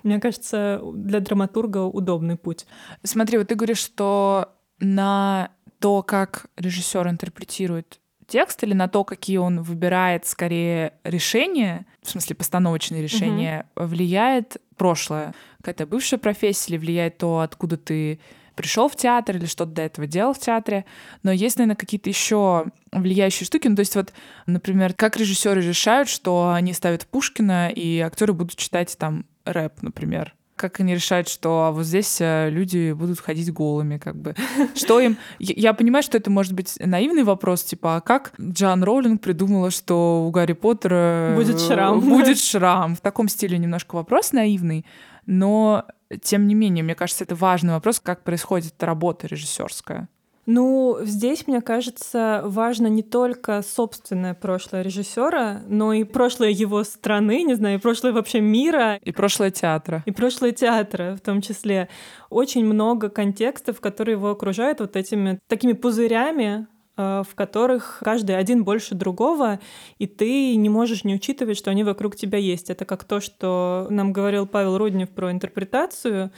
мне 0.02 0.18
кажется, 0.18 0.81
для 0.92 1.20
драматурга 1.20 1.85
удобный 1.85 2.37
путь. 2.37 2.66
Смотри, 3.05 3.38
вот 3.38 3.46
ты 3.46 3.55
говоришь, 3.55 3.79
что 3.79 4.57
на 4.81 5.52
то, 5.79 6.03
как 6.03 6.47
режиссер 6.57 7.09
интерпретирует 7.09 8.01
текст 8.27 8.62
или 8.65 8.75
на 8.75 8.89
то, 8.89 9.05
какие 9.05 9.37
он 9.39 9.62
выбирает 9.62 10.27
скорее 10.27 10.95
решения, 11.05 11.87
в 12.03 12.11
смысле 12.11 12.37
постановочные 12.37 13.03
решения, 13.03 13.67
угу. 13.77 13.87
влияет 13.87 14.57
прошлое? 14.77 15.35
Какая-то 15.59 15.87
бывшая 15.87 16.19
профессия 16.19 16.73
или 16.73 16.79
влияет 16.79 17.19
то, 17.19 17.41
откуда 17.41 17.77
ты 17.77 18.21
пришел 18.55 18.89
в 18.89 18.97
театр 18.97 19.37
или 19.37 19.47
что-то 19.47 19.73
до 19.73 19.83
этого 19.83 20.07
делал 20.07 20.33
в 20.33 20.39
театре. 20.39 20.87
Но 21.23 21.31
есть, 21.31 21.59
наверное, 21.59 21.77
какие-то 21.77 22.09
еще 22.09 22.67
влияющие 22.91 23.47
штуки. 23.47 23.69
Ну, 23.69 23.77
то 23.77 23.81
есть 23.81 23.95
вот, 23.95 24.12
например, 24.47 24.95
как 24.95 25.17
режиссеры 25.17 25.61
решают, 25.61 26.09
что 26.09 26.53
они 26.53 26.73
ставят 26.73 27.07
Пушкина, 27.07 27.69
и 27.69 28.01
актеры 28.01 28.33
будут 28.33 28.57
читать 28.57 28.97
там 28.99 29.27
рэп, 29.45 29.83
например 29.83 30.36
как 30.57 30.81
они 30.81 30.95
решают, 30.95 31.29
что 31.29 31.64
а 31.64 31.71
вот 31.71 31.85
здесь 31.85 32.21
э, 32.21 32.49
люди 32.51 32.92
будут 32.92 33.21
ходить 33.21 33.53
голыми, 33.53 33.99
как 33.99 34.16
бы. 34.16 34.35
Что 34.75 35.01
им... 35.01 35.19
Я 35.38 35.75
понимаю, 35.75 36.03
что 36.03 36.16
это 36.16 36.31
может 36.31 36.55
быть 36.55 36.77
наивный 36.79 37.23
вопрос, 37.23 37.62
типа, 37.62 37.97
а 37.97 38.01
как 38.01 38.33
Джан 38.40 38.83
Роулинг 38.83 39.21
придумала, 39.21 39.71
что 39.71 40.25
у 40.27 40.31
Гарри 40.31 40.55
Поттера... 40.55 41.35
Будет 41.37 41.61
шрам. 41.61 42.01
Будет 42.01 42.38
шрам. 42.38 42.97
В 42.97 43.01
таком 43.01 43.29
стиле 43.29 43.59
немножко 43.59 43.97
вопрос 43.97 44.33
наивный, 44.33 44.87
но 45.27 45.85
тем 46.23 46.47
не 46.47 46.55
менее, 46.55 46.85
мне 46.85 46.95
кажется, 46.95 47.25
это 47.25 47.35
важный 47.35 47.75
вопрос, 47.75 48.01
как 48.01 48.23
происходит 48.23 48.83
работа 48.83 49.27
режиссерская. 49.27 50.09
Ну, 50.47 50.99
здесь, 51.03 51.49
мне 51.49 51.61
кажется, 51.61 52.43
важно 52.45 52.87
не 52.87 53.03
только 53.03 53.63
собственное 53.63 54.33
прошлое 54.33 54.83
режиссера, 54.83 55.63
но 55.67 55.93
и 55.93 56.05
прошлое 56.05 56.51
его 56.51 56.85
страны, 56.85 57.43
не 57.43 57.55
знаю, 57.55 57.79
и 57.79 57.81
прошлое 57.81 58.13
вообще 58.13 58.41
мира. 58.41 59.01
И 59.03 59.11
прошлое 59.11 59.51
театра. 59.51 60.05
И 60.07 60.13
прошлое 60.13 60.53
театра 60.53 61.17
в 61.17 61.21
том 61.21 61.43
числе. 61.43 61.89
Очень 62.31 62.65
много 62.65 63.09
контекстов, 63.09 63.81
которые 63.81 64.15
его 64.15 64.31
окружают 64.31 64.79
вот 64.79 64.95
этими 64.95 65.41
такими 65.49 65.73
пузырями, 65.73 66.69
э, 66.97 67.25
в 67.29 67.35
которых 67.35 67.99
каждый 68.05 68.39
один 68.39 68.63
больше 68.63 68.95
другого, 68.95 69.59
и 69.99 70.07
ты 70.07 70.55
не 70.55 70.69
можешь 70.69 71.03
не 71.03 71.17
учитывать, 71.17 71.59
что 71.59 71.73
они 71.73 71.83
вокруг 71.83 72.15
тебя 72.15 72.39
есть. 72.39 72.71
Это 72.71 72.85
как 72.85 73.03
то, 73.03 73.21
что 73.21 73.89
нам 73.91 74.13
говорил 74.13 74.47
Павел 74.47 74.79
Руднев 74.79 75.11
про 75.11 75.33
интерпретацию, 75.33 76.31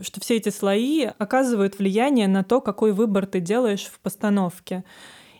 что 0.00 0.20
все 0.20 0.36
эти 0.36 0.48
слои 0.48 1.08
оказывают 1.18 1.78
влияние 1.78 2.28
на 2.28 2.44
то, 2.44 2.60
какой 2.60 2.92
выбор 2.92 3.26
ты 3.26 3.40
делаешь 3.40 3.84
в 3.84 4.00
постановке. 4.00 4.84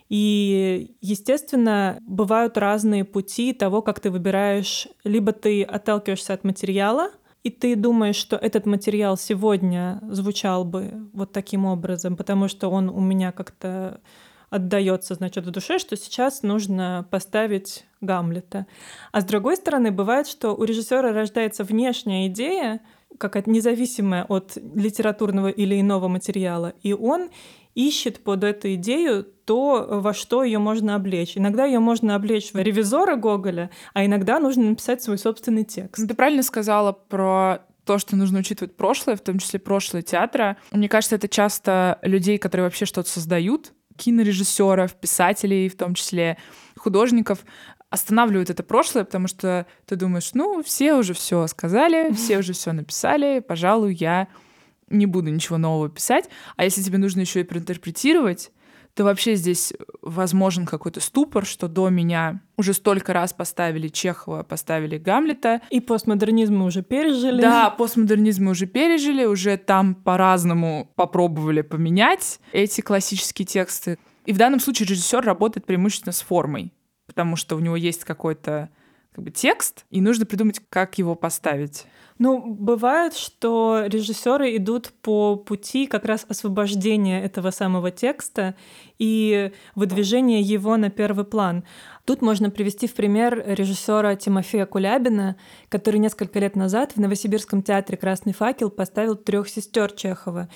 И, 0.09 0.95
естественно, 1.01 1.97
бывают 2.01 2.57
разные 2.57 3.03
пути 3.03 3.53
того, 3.53 3.81
как 3.81 3.99
ты 3.99 4.11
выбираешь. 4.11 4.87
Либо 5.03 5.31
ты 5.31 5.63
отталкиваешься 5.63 6.33
от 6.33 6.43
материала, 6.43 7.09
и 7.43 7.49
ты 7.49 7.75
думаешь, 7.75 8.15
что 8.15 8.35
этот 8.35 8.65
материал 8.65 9.17
сегодня 9.17 9.99
звучал 10.03 10.65
бы 10.65 11.09
вот 11.13 11.31
таким 11.31 11.65
образом, 11.65 12.15
потому 12.15 12.47
что 12.47 12.69
он 12.69 12.89
у 12.89 13.01
меня 13.01 13.31
как-то 13.31 13.99
отдается, 14.49 15.15
значит, 15.15 15.45
в 15.45 15.51
душе, 15.51 15.79
что 15.79 15.97
сейчас 15.97 16.43
нужно 16.43 17.07
поставить 17.09 17.85
Гамлета. 18.01 18.67
А 19.11 19.21
с 19.21 19.25
другой 19.25 19.55
стороны, 19.55 19.89
бывает, 19.91 20.27
что 20.27 20.53
у 20.55 20.63
режиссера 20.63 21.11
рождается 21.11 21.63
внешняя 21.63 22.27
идея, 22.27 22.79
как 23.29 23.47
независимая 23.47 24.25
от 24.25 24.57
литературного 24.75 25.47
или 25.47 25.79
иного 25.79 26.07
материала, 26.07 26.73
и 26.81 26.93
он 26.93 27.29
ищет 27.75 28.23
под 28.23 28.43
эту 28.43 28.75
идею 28.75 29.23
то, 29.23 29.87
во 29.89 30.13
что 30.13 30.43
ее 30.43 30.59
можно 30.59 30.95
облечь. 30.95 31.37
Иногда 31.37 31.65
ее 31.65 31.79
можно 31.79 32.15
облечь 32.15 32.53
в 32.53 32.57
ревизора 32.57 33.15
Гоголя, 33.15 33.71
а 33.93 34.05
иногда 34.05 34.39
нужно 34.39 34.69
написать 34.69 35.01
свой 35.01 35.17
собственный 35.17 35.63
текст. 35.63 36.07
Ты 36.07 36.13
правильно 36.13 36.43
сказала 36.43 36.91
про 36.91 37.65
то, 37.85 37.97
что 37.97 38.15
нужно 38.15 38.39
учитывать 38.39 38.75
прошлое, 38.75 39.15
в 39.15 39.21
том 39.21 39.39
числе 39.39 39.59
прошлое 39.59 40.01
театра. 40.01 40.57
Мне 40.71 40.87
кажется, 40.87 41.15
это 41.15 41.27
часто 41.27 41.99
людей, 42.01 42.37
которые 42.37 42.65
вообще 42.65 42.85
что-то 42.85 43.09
создают, 43.09 43.73
кинорежиссеров, 43.97 44.93
писателей, 44.95 45.69
в 45.69 45.75
том 45.75 45.93
числе 45.93 46.37
художников, 46.77 47.45
останавливают 47.93 48.49
это 48.49 48.63
прошлое, 48.63 49.03
потому 49.03 49.27
что 49.27 49.67
ты 49.85 49.95
думаешь, 49.95 50.31
ну, 50.33 50.63
все 50.63 50.95
уже 50.95 51.13
все 51.13 51.45
сказали, 51.45 52.11
все 52.13 52.39
уже 52.39 52.53
все 52.53 52.71
написали, 52.71 53.39
пожалуй, 53.39 53.93
я 53.93 54.29
не 54.89 55.05
буду 55.05 55.29
ничего 55.29 55.59
нового 55.59 55.89
писать. 55.89 56.27
А 56.55 56.63
если 56.63 56.81
тебе 56.81 56.97
нужно 56.97 57.21
еще 57.21 57.41
и 57.41 57.43
проинтерпретировать, 57.43 58.51
то 58.95 59.03
вообще 59.03 59.35
здесь 59.35 59.73
возможен 60.01 60.65
какой-то 60.65 61.01
ступор, 61.01 61.45
что 61.45 61.67
до 61.67 61.89
меня 61.89 62.41
уже 62.57 62.73
столько 62.73 63.13
раз 63.13 63.31
поставили 63.31 63.89
Чехова, 63.89 64.41
поставили 64.41 64.97
Гамлета. 64.97 65.61
И 65.69 65.79
постмодернизм 65.79 66.55
мы 66.57 66.65
уже 66.65 66.81
пережили. 66.81 67.41
Да, 67.41 67.69
постмодернизм 67.69 68.45
мы 68.45 68.51
уже 68.51 68.65
пережили, 68.65 69.25
уже 69.25 69.57
там 69.57 69.93
по-разному 69.93 70.91
попробовали 70.95 71.61
поменять 71.61 72.39
эти 72.53 72.81
классические 72.81 73.45
тексты. 73.45 73.99
И 74.25 74.33
в 74.33 74.37
данном 74.37 74.59
случае 74.59 74.87
режиссер 74.87 75.21
работает 75.23 75.67
преимущественно 75.67 76.13
с 76.13 76.21
формой, 76.21 76.73
потому 77.13 77.35
что 77.35 77.55
у 77.55 77.59
него 77.59 77.75
есть 77.75 78.03
какой-то 78.05 78.69
как 79.13 79.23
бы, 79.23 79.29
текст, 79.29 79.85
и 79.91 80.01
нужно 80.01 80.25
придумать, 80.25 80.59
как 80.69 80.97
его 80.97 81.13
поставить. 81.13 81.85
Ну, 82.17 82.43
бывает, 82.45 83.13
что 83.15 83.83
режиссеры 83.85 84.55
идут 84.57 84.91
по 85.01 85.35
пути 85.35 85.87
как 85.87 86.05
раз 86.05 86.25
освобождения 86.27 87.23
этого 87.23 87.51
самого 87.51 87.91
текста 87.91 88.55
и 88.97 89.51
выдвижения 89.75 90.41
его 90.41 90.77
на 90.77 90.89
первый 90.89 91.25
план. 91.25 91.63
Тут 92.05 92.21
можно 92.21 92.49
привести 92.49 92.87
в 92.87 92.93
пример 92.93 93.43
режиссера 93.45 94.15
Тимофея 94.15 94.65
Кулябина, 94.65 95.37
который 95.69 95.99
несколько 95.99 96.39
лет 96.39 96.55
назад 96.55 96.93
в 96.95 96.99
Новосибирском 96.99 97.61
театре 97.61 97.97
«Красный 97.97 98.33
факел» 98.33 98.69
поставил 98.69 99.15
трех 99.15 99.47
сестер 99.49 99.91
Чехова. 99.91 100.49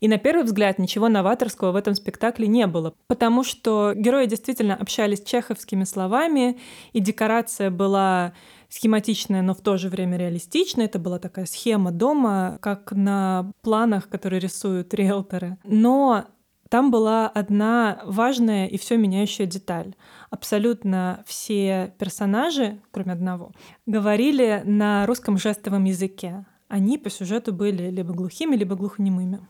И 0.00 0.08
на 0.08 0.18
первый 0.18 0.44
взгляд 0.44 0.78
ничего 0.78 1.08
новаторского 1.08 1.72
в 1.72 1.76
этом 1.76 1.94
спектакле 1.94 2.48
не 2.48 2.66
было, 2.66 2.94
потому 3.06 3.44
что 3.44 3.92
герои 3.94 4.26
действительно 4.26 4.74
общались 4.74 5.22
чеховскими 5.22 5.84
словами, 5.84 6.58
и 6.92 7.00
декорация 7.00 7.70
была 7.70 8.32
схематичная, 8.70 9.42
но 9.42 9.54
в 9.54 9.60
то 9.60 9.76
же 9.76 9.88
время 9.88 10.16
реалистичная. 10.16 10.86
Это 10.86 10.98
была 10.98 11.18
такая 11.18 11.44
схема 11.44 11.90
дома, 11.90 12.58
как 12.60 12.92
на 12.92 13.52
планах, 13.62 14.08
которые 14.08 14.40
рисуют 14.40 14.94
риэлторы. 14.94 15.58
Но 15.64 16.26
там 16.70 16.92
была 16.92 17.28
одна 17.28 18.00
важная 18.04 18.66
и 18.68 18.78
все 18.78 18.96
меняющая 18.96 19.44
деталь. 19.44 19.96
Абсолютно 20.30 21.24
все 21.26 21.92
персонажи, 21.98 22.80
кроме 22.92 23.12
одного, 23.12 23.52
говорили 23.86 24.62
на 24.64 25.04
русском 25.06 25.36
жестовом 25.36 25.84
языке. 25.84 26.46
Они 26.68 26.96
по 26.96 27.10
сюжету 27.10 27.52
были 27.52 27.90
либо 27.90 28.14
глухими, 28.14 28.54
либо 28.54 28.76
глухонемыми. 28.76 29.40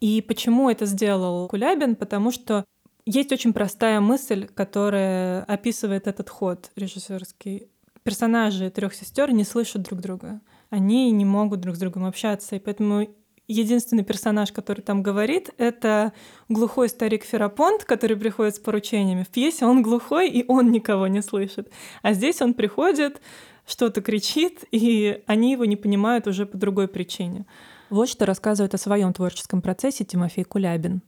И 0.00 0.22
почему 0.22 0.70
это 0.70 0.86
сделал 0.86 1.48
Кулябин? 1.48 1.96
Потому 1.96 2.30
что 2.30 2.64
есть 3.04 3.32
очень 3.32 3.52
простая 3.52 4.00
мысль, 4.00 4.46
которая 4.46 5.42
описывает 5.44 6.06
этот 6.06 6.28
ход 6.28 6.70
режиссерский 6.76 7.68
персонажи 8.08 8.70
трех 8.70 8.94
сестер 8.94 9.32
не 9.32 9.44
слышат 9.44 9.82
друг 9.82 10.00
друга. 10.00 10.40
Они 10.70 11.10
не 11.10 11.26
могут 11.26 11.60
друг 11.60 11.76
с 11.76 11.78
другом 11.78 12.06
общаться, 12.06 12.56
и 12.56 12.58
поэтому 12.58 13.06
единственный 13.48 14.04
персонаж, 14.04 14.52
который 14.52 14.80
там 14.80 15.02
говорит, 15.02 15.50
это 15.58 16.12
глухой 16.48 16.88
старик 16.88 17.24
Ферапонт, 17.24 17.84
который 17.84 18.16
приходит 18.16 18.56
с 18.56 18.58
поручениями. 18.58 19.24
В 19.24 19.28
пьесе 19.28 19.66
он 19.66 19.82
глухой, 19.82 20.30
и 20.30 20.44
он 20.48 20.70
никого 20.70 21.06
не 21.06 21.22
слышит. 21.22 21.70
А 22.02 22.12
здесь 22.14 22.40
он 22.40 22.54
приходит, 22.54 23.20
что-то 23.66 24.00
кричит, 24.00 24.64
и 24.70 25.22
они 25.26 25.52
его 25.52 25.66
не 25.66 25.76
понимают 25.76 26.26
уже 26.26 26.46
по 26.46 26.56
другой 26.56 26.88
причине. 26.88 27.44
Вот 27.90 28.08
что 28.08 28.26
рассказывает 28.26 28.74
о 28.74 28.78
своем 28.78 29.12
творческом 29.12 29.62
процессе 29.62 30.04
Тимофей 30.04 30.44
Кулябин. 30.44 31.00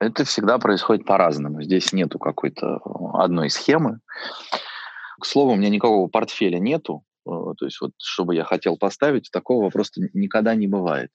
Это 0.00 0.24
всегда 0.24 0.58
происходит 0.58 1.04
по-разному. 1.04 1.62
Здесь 1.62 1.92
нету 1.92 2.20
какой-то 2.20 2.80
одной 3.14 3.50
схемы. 3.50 3.98
К 5.20 5.26
слову, 5.26 5.52
у 5.52 5.56
меня 5.56 5.68
никакого 5.68 6.08
портфеля 6.08 6.60
нету, 6.60 7.02
э, 7.26 7.30
то 7.30 7.64
есть 7.64 7.80
вот 7.80 7.90
чтобы 8.00 8.36
я 8.36 8.44
хотел 8.44 8.76
поставить, 8.76 9.30
такого 9.32 9.68
просто 9.70 10.00
никогда 10.12 10.54
не 10.54 10.68
бывает. 10.68 11.10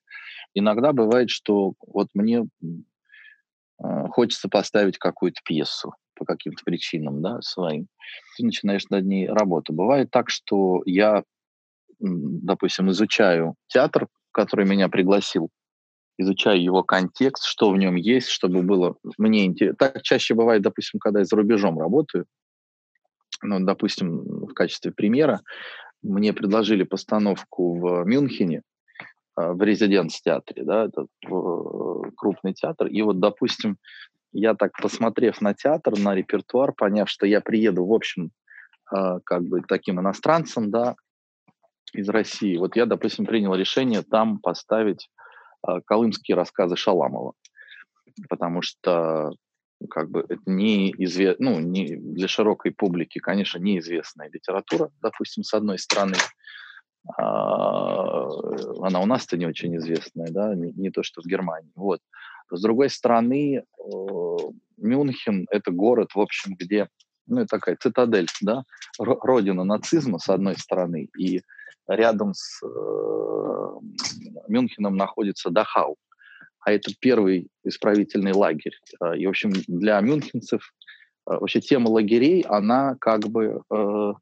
Иногда 0.54 0.92
бывает, 0.92 1.30
что 1.30 1.74
вот 1.88 2.10
мне 2.14 2.44
э, 2.44 4.08
хочется 4.10 4.50
поставить 4.50 4.98
какую-то 4.98 5.40
пьесу 5.46 5.94
по 6.16 6.26
каким-то 6.26 6.62
причинам, 6.66 7.22
да, 7.22 7.42
своим. 7.42 7.88
Ты 8.36 8.46
начинаешь 8.46 8.90
над 8.90 9.06
ней 9.06 9.30
работу. 9.30 9.72
Бывает 9.72 10.12
так, 10.12 10.30
что 10.30 10.82
я, 10.86 11.24
допустим, 12.00 12.92
изучаю 12.92 13.56
театр, 13.68 14.08
который 14.34 14.66
меня 14.66 14.90
пригласил, 14.90 15.50
изучаю 16.18 16.62
его 16.62 16.84
контекст, 16.84 17.46
что 17.46 17.72
в 17.72 17.78
нем 17.78 17.96
есть, 17.96 18.28
чтобы 18.28 18.62
было 18.62 18.96
мне 19.18 19.46
интересно. 19.46 19.78
Так 19.78 20.02
чаще 20.02 20.34
бывает, 20.34 20.62
допустим, 20.62 21.00
когда 21.00 21.20
я 21.20 21.26
за 21.26 21.36
рубежом 21.36 21.80
работаю, 21.80 22.26
ну, 23.42 23.60
допустим, 23.60 24.46
в 24.48 24.54
качестве 24.54 24.92
примера, 24.92 25.42
мне 26.02 26.34
предложили 26.34 26.84
постановку 26.84 27.80
в 27.80 28.06
Мюнхене, 28.06 28.62
а, 29.36 29.54
в 29.54 29.62
резиденц-театре, 29.62 30.64
да, 30.64 30.86
это 30.86 31.08
крупный 32.16 32.54
театр, 32.54 32.88
и 32.88 33.02
вот, 33.02 33.20
допустим, 33.20 33.78
я 34.32 34.56
так, 34.56 34.72
посмотрев 34.82 35.42
на 35.42 35.54
театр, 35.54 35.98
на 35.98 36.16
репертуар, 36.16 36.74
поняв, 36.74 37.10
что 37.10 37.26
я 37.26 37.42
приеду, 37.42 37.86
в 37.86 37.94
общем, 37.94 38.32
а, 38.92 39.20
как 39.22 39.44
бы 39.44 39.62
таким 39.62 40.00
иностранцем, 40.00 40.72
да, 40.72 40.96
из 41.94 42.10
России, 42.10 42.58
вот 42.58 42.76
я, 42.76 42.86
допустим, 42.86 43.26
принял 43.26 43.56
решение 43.56 44.02
там 44.02 44.40
поставить 44.40 45.10
а, 45.62 45.82
колымские 45.82 46.36
рассказы 46.36 46.76
Шаламова, 46.76 47.34
потому 48.30 48.62
что 48.62 49.32
как 49.90 50.10
бы 50.10 50.26
это 50.28 50.42
не 50.46 50.92
изве... 50.92 51.36
ну, 51.40 51.60
не 51.60 51.96
для 51.96 52.28
широкой 52.28 52.72
публики, 52.72 53.20
конечно, 53.20 53.60
неизвестная 53.60 54.30
литература, 54.32 54.90
допустим, 55.02 55.44
с 55.44 55.54
одной 55.54 55.78
стороны, 55.78 56.16
а, 57.18 58.28
она 58.86 59.02
у 59.02 59.06
нас-то 59.06 59.38
не 59.38 59.46
очень 59.46 59.76
известная, 59.78 60.28
да, 60.32 60.56
не, 60.56 60.72
не 60.72 60.90
то, 60.90 61.04
что 61.04 61.22
в 61.22 61.26
Германии. 61.26 61.72
Вот. 61.76 62.00
С 62.50 62.62
другой 62.62 62.90
стороны, 62.90 63.64
Мюнхен– 64.78 65.48
это 65.50 65.72
город, 65.72 66.12
в 66.14 66.20
общем, 66.20 66.56
где, 66.60 66.88
ну, 67.26 67.46
такая 67.46 67.78
цитадель, 67.78 68.28
да, 68.42 68.64
родина 69.00 69.64
нацизма, 69.64 70.20
с 70.20 70.30
одной 70.30 70.56
стороны, 70.58 71.10
и 71.18 71.42
рядом 71.88 72.34
с 72.34 72.62
э, 72.64 72.68
Мюнхеном 74.48 74.96
находится 74.96 75.50
Дахау, 75.50 75.98
а 76.60 76.72
это 76.72 76.92
первый 77.00 77.50
исправительный 77.64 78.34
лагерь. 78.34 78.78
А, 79.00 79.16
и, 79.16 79.26
в 79.26 79.30
общем, 79.30 79.52
для 79.68 80.00
мюнхенцев 80.02 80.62
а, 81.26 81.40
вообще 81.40 81.62
тема 81.62 81.90
лагерей, 81.90 82.42
она 82.42 82.96
как 83.00 83.22
бы 83.28 83.62
э, 83.70 84.14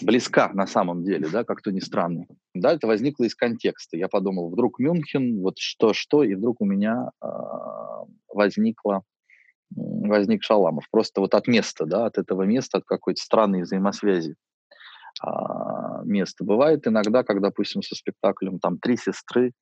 близка 0.00 0.50
на 0.52 0.66
самом 0.66 1.04
деле, 1.04 1.28
да, 1.28 1.44
как-то 1.44 1.70
не 1.70 1.80
странно. 1.80 2.26
Да, 2.54 2.72
это 2.72 2.86
возникло 2.86 3.24
из 3.24 3.34
контекста. 3.34 3.96
Я 3.96 4.08
подумал, 4.08 4.50
вдруг 4.50 4.78
Мюнхен, 4.78 5.40
вот 5.40 5.58
что-что, 5.58 6.24
и 6.24 6.34
вдруг 6.34 6.60
у 6.60 6.64
меня 6.64 7.10
э, 7.22 7.26
возникло 8.32 9.02
возник 9.70 10.42
Шаламов. 10.42 10.88
Просто 10.90 11.20
вот 11.20 11.34
от 11.34 11.46
места, 11.46 11.84
да, 11.84 12.06
от 12.06 12.16
этого 12.16 12.44
места, 12.44 12.78
от 12.78 12.84
какой-то 12.84 13.20
странной 13.20 13.62
взаимосвязи 13.62 14.34
а, 15.20 16.02
места. 16.04 16.44
Бывает 16.44 16.86
иногда, 16.86 17.22
когда, 17.24 17.48
допустим, 17.48 17.82
со 17.82 17.94
спектаклем 17.94 18.58
там 18.58 18.78
«Три 18.78 18.96
сестры», 18.96 19.52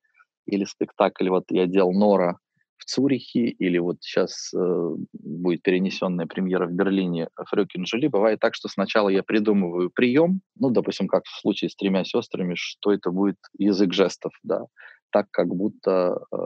или 0.47 0.63
спектакль, 0.63 1.29
вот 1.29 1.43
я 1.49 1.67
делал 1.67 1.93
Нора 1.93 2.37
в 2.77 2.85
Цюрихе, 2.85 3.47
или 3.47 3.79
вот 3.79 3.97
сейчас 4.01 4.53
э, 4.53 4.89
будет 5.13 5.63
перенесенная 5.63 6.27
премьера 6.27 6.67
в 6.67 6.71
Берлине 6.71 7.27
Фрёкин 7.49 7.85
Жюли, 7.85 8.07
бывает 8.07 8.39
так, 8.39 8.53
что 8.55 8.69
сначала 8.69 9.09
я 9.09 9.23
придумываю 9.23 9.89
прием, 9.89 10.41
ну, 10.55 10.69
допустим, 10.69 11.07
как 11.07 11.25
в 11.25 11.41
случае 11.41 11.69
с 11.69 11.75
тремя 11.75 12.03
сестрами, 12.03 12.53
что 12.55 12.93
это 12.93 13.11
будет 13.11 13.37
язык 13.57 13.93
жестов, 13.93 14.31
да, 14.43 14.65
так, 15.11 15.27
как 15.31 15.47
будто 15.47 16.19
э, 16.31 16.37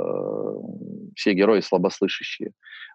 все 1.15 1.33
герои 1.33 1.61
слабослышащие. 1.61 2.51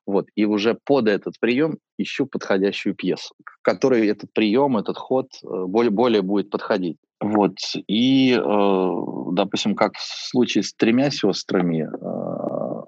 Вот. 0.07 0.29
И 0.37 0.45
уже 0.45 0.79
под 0.85 1.09
этот 1.09 1.39
прием 1.41 1.79
ищу 1.99 2.27
подходящую 2.27 2.95
пьесу, 2.95 3.35
к 3.45 3.59
которой 3.63 4.07
этот 4.07 4.33
прием, 4.33 4.77
этот 4.77 4.97
ход 4.97 5.29
э, 5.43 5.47
более, 5.67 5.91
более 5.91 6.23
будет 6.23 6.51
подходить. 6.51 6.99
Вот. 7.21 7.57
И, 7.89 8.33
э, 8.33 8.91
допустим, 9.33 9.75
как 9.75 9.95
в 9.97 10.29
случае 10.31 10.63
с 10.63 10.75
тремя 10.75 11.11
сестрами, 11.11 11.89
э, 11.89 12.83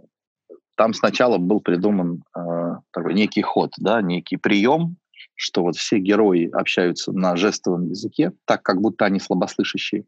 там 0.77 0.95
сначала 0.95 1.39
был 1.39 1.61
придуман 1.61 2.23
э, 2.37 2.41
такой 2.93 3.15
некий 3.15 3.43
ход, 3.43 3.73
да, 3.79 4.01
некий 4.01 4.37
прием, 4.37 4.97
что 5.35 5.63
вот 5.63 5.77
все 5.77 5.99
герои 5.99 6.49
общаются 6.53 7.13
на 7.13 7.37
жестовом 7.37 7.89
языке, 7.89 8.33
так 8.45 8.63
как 8.63 8.81
будто 8.81 9.05
они 9.07 9.19
слабослышащие, 9.19 10.05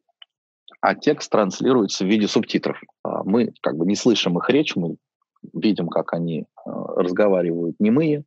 а 0.80 0.94
текст 0.94 1.30
транслируется 1.30 2.04
в 2.04 2.08
виде 2.08 2.26
субтитров. 2.26 2.80
А 3.04 3.22
мы 3.24 3.52
как 3.60 3.76
бы 3.76 3.86
не 3.86 3.96
слышим 3.96 4.38
их 4.38 4.48
речь, 4.48 4.76
мы 4.76 4.96
видим, 5.54 5.88
как 5.88 6.12
они 6.12 6.42
э, 6.42 6.70
разговаривают 6.96 7.76
немые, 7.78 8.24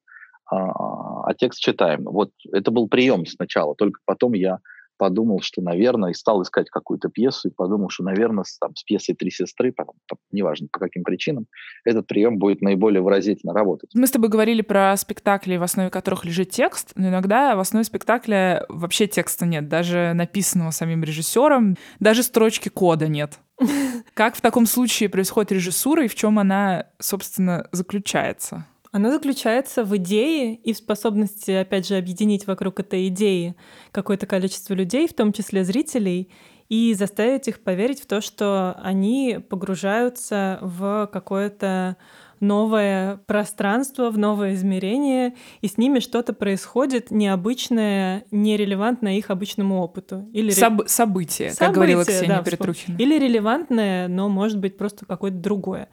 а, 0.50 1.24
а 1.26 1.34
текст 1.34 1.62
читаем. 1.62 2.04
Вот 2.04 2.32
это 2.52 2.72
был 2.72 2.88
прием 2.88 3.26
сначала, 3.26 3.76
только 3.76 4.00
потом 4.06 4.34
я 4.34 4.60
подумал, 4.98 5.40
что, 5.42 5.62
наверное, 5.62 6.12
и 6.12 6.14
стал 6.14 6.42
искать 6.42 6.70
какую-то 6.70 7.10
пьесу, 7.10 7.50
и 7.50 7.52
подумал, 7.52 7.90
что, 7.90 8.04
наверное, 8.04 8.44
с, 8.44 8.58
там, 8.58 8.76
с 8.76 8.84
пьесой 8.84 9.16
«Три 9.16 9.32
сестры», 9.32 9.72
потом, 9.72 9.96
там, 10.08 10.18
неважно 10.32 10.68
по 10.72 10.80
каким 10.80 11.04
причинам, 11.04 11.48
этот 11.86 12.08
прием 12.08 12.38
будет 12.38 12.62
наиболее 12.62 13.02
выразительно 13.02 13.54
работать. 13.54 13.90
Мы 13.94 14.08
с 14.08 14.12
тобой 14.12 14.30
говорили 14.30 14.62
про 14.62 14.96
спектакли, 14.98 15.58
в 15.58 15.64
основе 15.64 15.90
которых 15.90 16.26
лежит 16.26 16.50
текст, 16.50 16.94
но 16.96 17.10
иногда 17.10 17.56
в 17.56 17.60
основе 17.60 17.84
спектакля 17.84 18.66
вообще 18.70 19.08
текста 19.08 19.46
нет, 19.46 19.68
даже 19.68 20.14
написанного 20.14 20.72
самим 20.72 21.04
режиссером, 21.04 21.78
даже 22.00 22.24
строчки 22.24 22.70
кода 22.70 23.08
нет. 23.08 23.40
Как 24.14 24.36
в 24.36 24.42
таком 24.42 24.66
случае 24.66 25.10
происходит 25.10 25.52
режиссура 25.52 26.06
и 26.06 26.08
в 26.08 26.16
чем 26.16 26.40
она, 26.40 26.88
собственно, 27.00 27.68
заключается? 27.72 28.66
Оно 28.94 29.10
заключается 29.10 29.84
в 29.84 29.98
идее 29.98 30.54
и 30.54 30.72
в 30.72 30.78
способности, 30.78 31.50
опять 31.50 31.88
же, 31.88 31.96
объединить 31.96 32.46
вокруг 32.46 32.80
этой 32.80 33.08
идеи 33.08 33.56
какое-то 33.92 34.28
количество 34.28 34.76
людей, 34.76 35.08
в 35.08 35.14
том 35.14 35.34
числе 35.34 35.64
зрителей, 35.66 36.30
и 36.70 36.94
заставить 36.94 37.48
их 37.48 37.62
поверить 37.62 38.00
в 38.00 38.06
то, 38.06 38.22
что 38.22 38.80
они 38.84 39.40
погружаются 39.50 40.60
в 40.62 41.10
какое-то 41.12 41.98
новое 42.40 43.18
пространство, 43.26 44.12
в 44.12 44.18
новое 44.20 44.54
измерение, 44.54 45.34
и 45.62 45.68
с 45.68 45.80
ними 45.80 45.98
что-то 45.98 46.34
происходит 46.34 47.10
необычное, 47.10 48.26
нерелевантное 48.30 49.18
их 49.18 49.32
обычному 49.32 49.82
опыту. 49.82 50.30
Или 50.34 50.52
Соб- 50.52 50.88
событие, 50.88 51.50
событие, 51.50 51.56
как 51.56 51.74
говорила 51.74 52.06
Ксения 52.06 52.38
да, 52.38 52.44
Петрухина. 52.44 52.98
Или 53.00 53.18
релевантное, 53.18 54.08
но 54.08 54.30
может 54.30 54.60
быть 54.60 54.78
просто 54.78 55.08
какое-то 55.08 55.38
другое. 55.38 55.90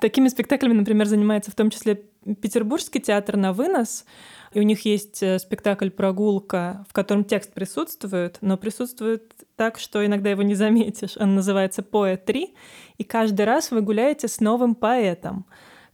Такими 0.00 0.28
спектаклями, 0.28 0.72
например, 0.72 1.06
занимается 1.06 1.52
в 1.52 1.54
том 1.54 1.70
числе 1.70 2.02
Петербургский 2.40 3.00
театр 3.00 3.36
на 3.36 3.52
вынос. 3.52 4.04
И 4.52 4.60
у 4.60 4.62
них 4.62 4.84
есть 4.84 5.22
э, 5.22 5.38
спектакль 5.38 5.90
«Прогулка», 5.90 6.84
в 6.88 6.92
котором 6.92 7.24
текст 7.24 7.52
присутствует, 7.52 8.38
но 8.40 8.56
присутствует 8.56 9.34
так, 9.56 9.78
что 9.78 10.04
иногда 10.04 10.30
его 10.30 10.42
не 10.42 10.54
заметишь. 10.54 11.16
Он 11.16 11.34
называется 11.34 11.82
«Поэт 11.82 12.28
3», 12.28 12.54
и 12.98 13.04
каждый 13.04 13.46
раз 13.46 13.70
вы 13.70 13.80
гуляете 13.80 14.28
с 14.28 14.40
новым 14.40 14.74
поэтом 14.74 15.46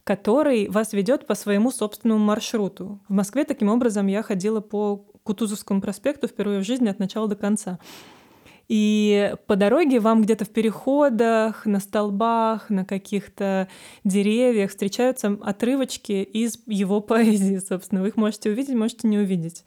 который 0.03 0.67
вас 0.67 0.93
ведет 0.93 1.27
по 1.27 1.35
своему 1.35 1.71
собственному 1.71 2.25
маршруту. 2.25 2.99
В 3.07 3.13
Москве 3.13 3.45
таким 3.45 3.69
образом 3.69 4.07
я 4.07 4.23
ходила 4.23 4.59
по 4.59 5.05
Кутузовскому 5.23 5.79
проспекту 5.79 6.27
впервые 6.27 6.59
в 6.59 6.65
жизни 6.65 6.89
от 6.89 6.97
начала 6.97 7.27
до 7.27 7.35
конца. 7.35 7.79
И 8.71 9.35
по 9.47 9.57
дороге 9.57 9.99
вам 9.99 10.21
где-то 10.21 10.45
в 10.45 10.49
переходах, 10.49 11.65
на 11.65 11.81
столбах, 11.81 12.69
на 12.69 12.85
каких-то 12.85 13.67
деревьях 14.05 14.69
встречаются 14.69 15.37
отрывочки 15.41 16.23
из 16.23 16.57
его 16.67 17.01
поэзии, 17.01 17.57
собственно. 17.57 18.01
Вы 18.01 18.07
их 18.07 18.15
можете 18.15 18.49
увидеть, 18.49 18.73
можете 18.75 19.09
не 19.09 19.17
увидеть 19.17 19.65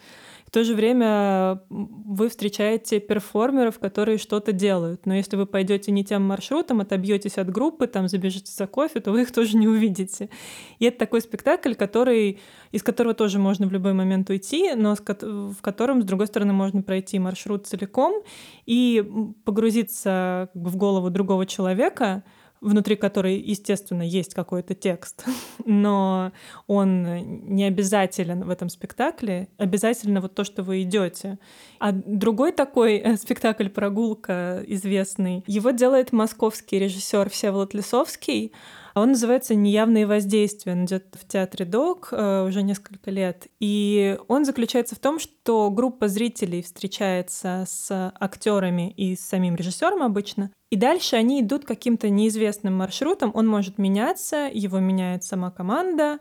то 0.54 0.62
же 0.62 0.76
время 0.76 1.62
вы 1.68 2.28
встречаете 2.28 3.00
перформеров, 3.00 3.80
которые 3.80 4.18
что-то 4.18 4.52
делают. 4.52 5.04
Но 5.04 5.12
если 5.12 5.34
вы 5.34 5.46
пойдете 5.46 5.90
не 5.90 6.04
тем 6.04 6.22
маршрутом, 6.22 6.80
отобьетесь 6.80 7.38
от 7.38 7.50
группы, 7.50 7.88
там 7.88 8.06
забежите 8.06 8.52
за 8.52 8.68
кофе, 8.68 9.00
то 9.00 9.10
вы 9.10 9.22
их 9.22 9.32
тоже 9.34 9.56
не 9.56 9.66
увидите. 9.66 10.30
И 10.78 10.84
это 10.84 10.96
такой 10.96 11.22
спектакль, 11.22 11.74
который, 11.74 12.38
из 12.70 12.84
которого 12.84 13.14
тоже 13.14 13.40
можно 13.40 13.66
в 13.66 13.72
любой 13.72 13.94
момент 13.94 14.30
уйти, 14.30 14.74
но 14.76 14.94
в 14.94 15.60
котором, 15.60 16.02
с 16.02 16.04
другой 16.04 16.28
стороны, 16.28 16.52
можно 16.52 16.82
пройти 16.82 17.18
маршрут 17.18 17.66
целиком 17.66 18.22
и 18.64 19.04
погрузиться 19.44 20.50
в 20.54 20.76
голову 20.76 21.10
другого 21.10 21.46
человека, 21.46 22.22
внутри 22.64 22.96
которой, 22.96 23.38
естественно, 23.38 24.02
есть 24.02 24.34
какой-то 24.34 24.74
текст, 24.74 25.24
но 25.64 26.32
он 26.66 27.54
не 27.54 27.64
обязателен 27.64 28.44
в 28.44 28.50
этом 28.50 28.68
спектакле, 28.68 29.48
обязательно 29.58 30.20
вот 30.20 30.34
то, 30.34 30.44
что 30.44 30.62
вы 30.62 30.82
идете. 30.82 31.38
А 31.78 31.92
другой 31.92 32.52
такой 32.52 32.96
э, 32.96 33.16
спектакль 33.16 33.68
«Прогулка» 33.68 34.62
известный, 34.66 35.44
его 35.46 35.70
делает 35.70 36.12
московский 36.12 36.78
режиссер 36.78 37.30
Всеволод 37.30 37.74
Лисовский, 37.74 38.52
он 38.94 39.08
называется 39.08 39.56
«Неявные 39.56 40.06
воздействия». 40.06 40.72
Он 40.72 40.84
идет 40.84 41.06
в 41.20 41.26
театре 41.26 41.64
ДОК 41.64 42.10
э, 42.12 42.46
уже 42.46 42.62
несколько 42.62 43.10
лет. 43.10 43.48
И 43.58 44.16
он 44.28 44.44
заключается 44.44 44.94
в 44.94 45.00
том, 45.00 45.18
что 45.18 45.68
группа 45.70 46.06
зрителей 46.06 46.62
встречается 46.62 47.64
с 47.66 48.12
актерами 48.20 48.90
и 48.92 49.16
с 49.16 49.20
самим 49.20 49.56
режиссером 49.56 50.02
обычно. 50.02 50.52
И 50.74 50.76
дальше 50.76 51.14
они 51.14 51.40
идут 51.40 51.64
каким-то 51.64 52.08
неизвестным 52.08 52.74
маршрутом. 52.74 53.30
Он 53.34 53.46
может 53.46 53.78
меняться, 53.78 54.50
его 54.52 54.80
меняет 54.80 55.22
сама 55.22 55.52
команда 55.52 56.18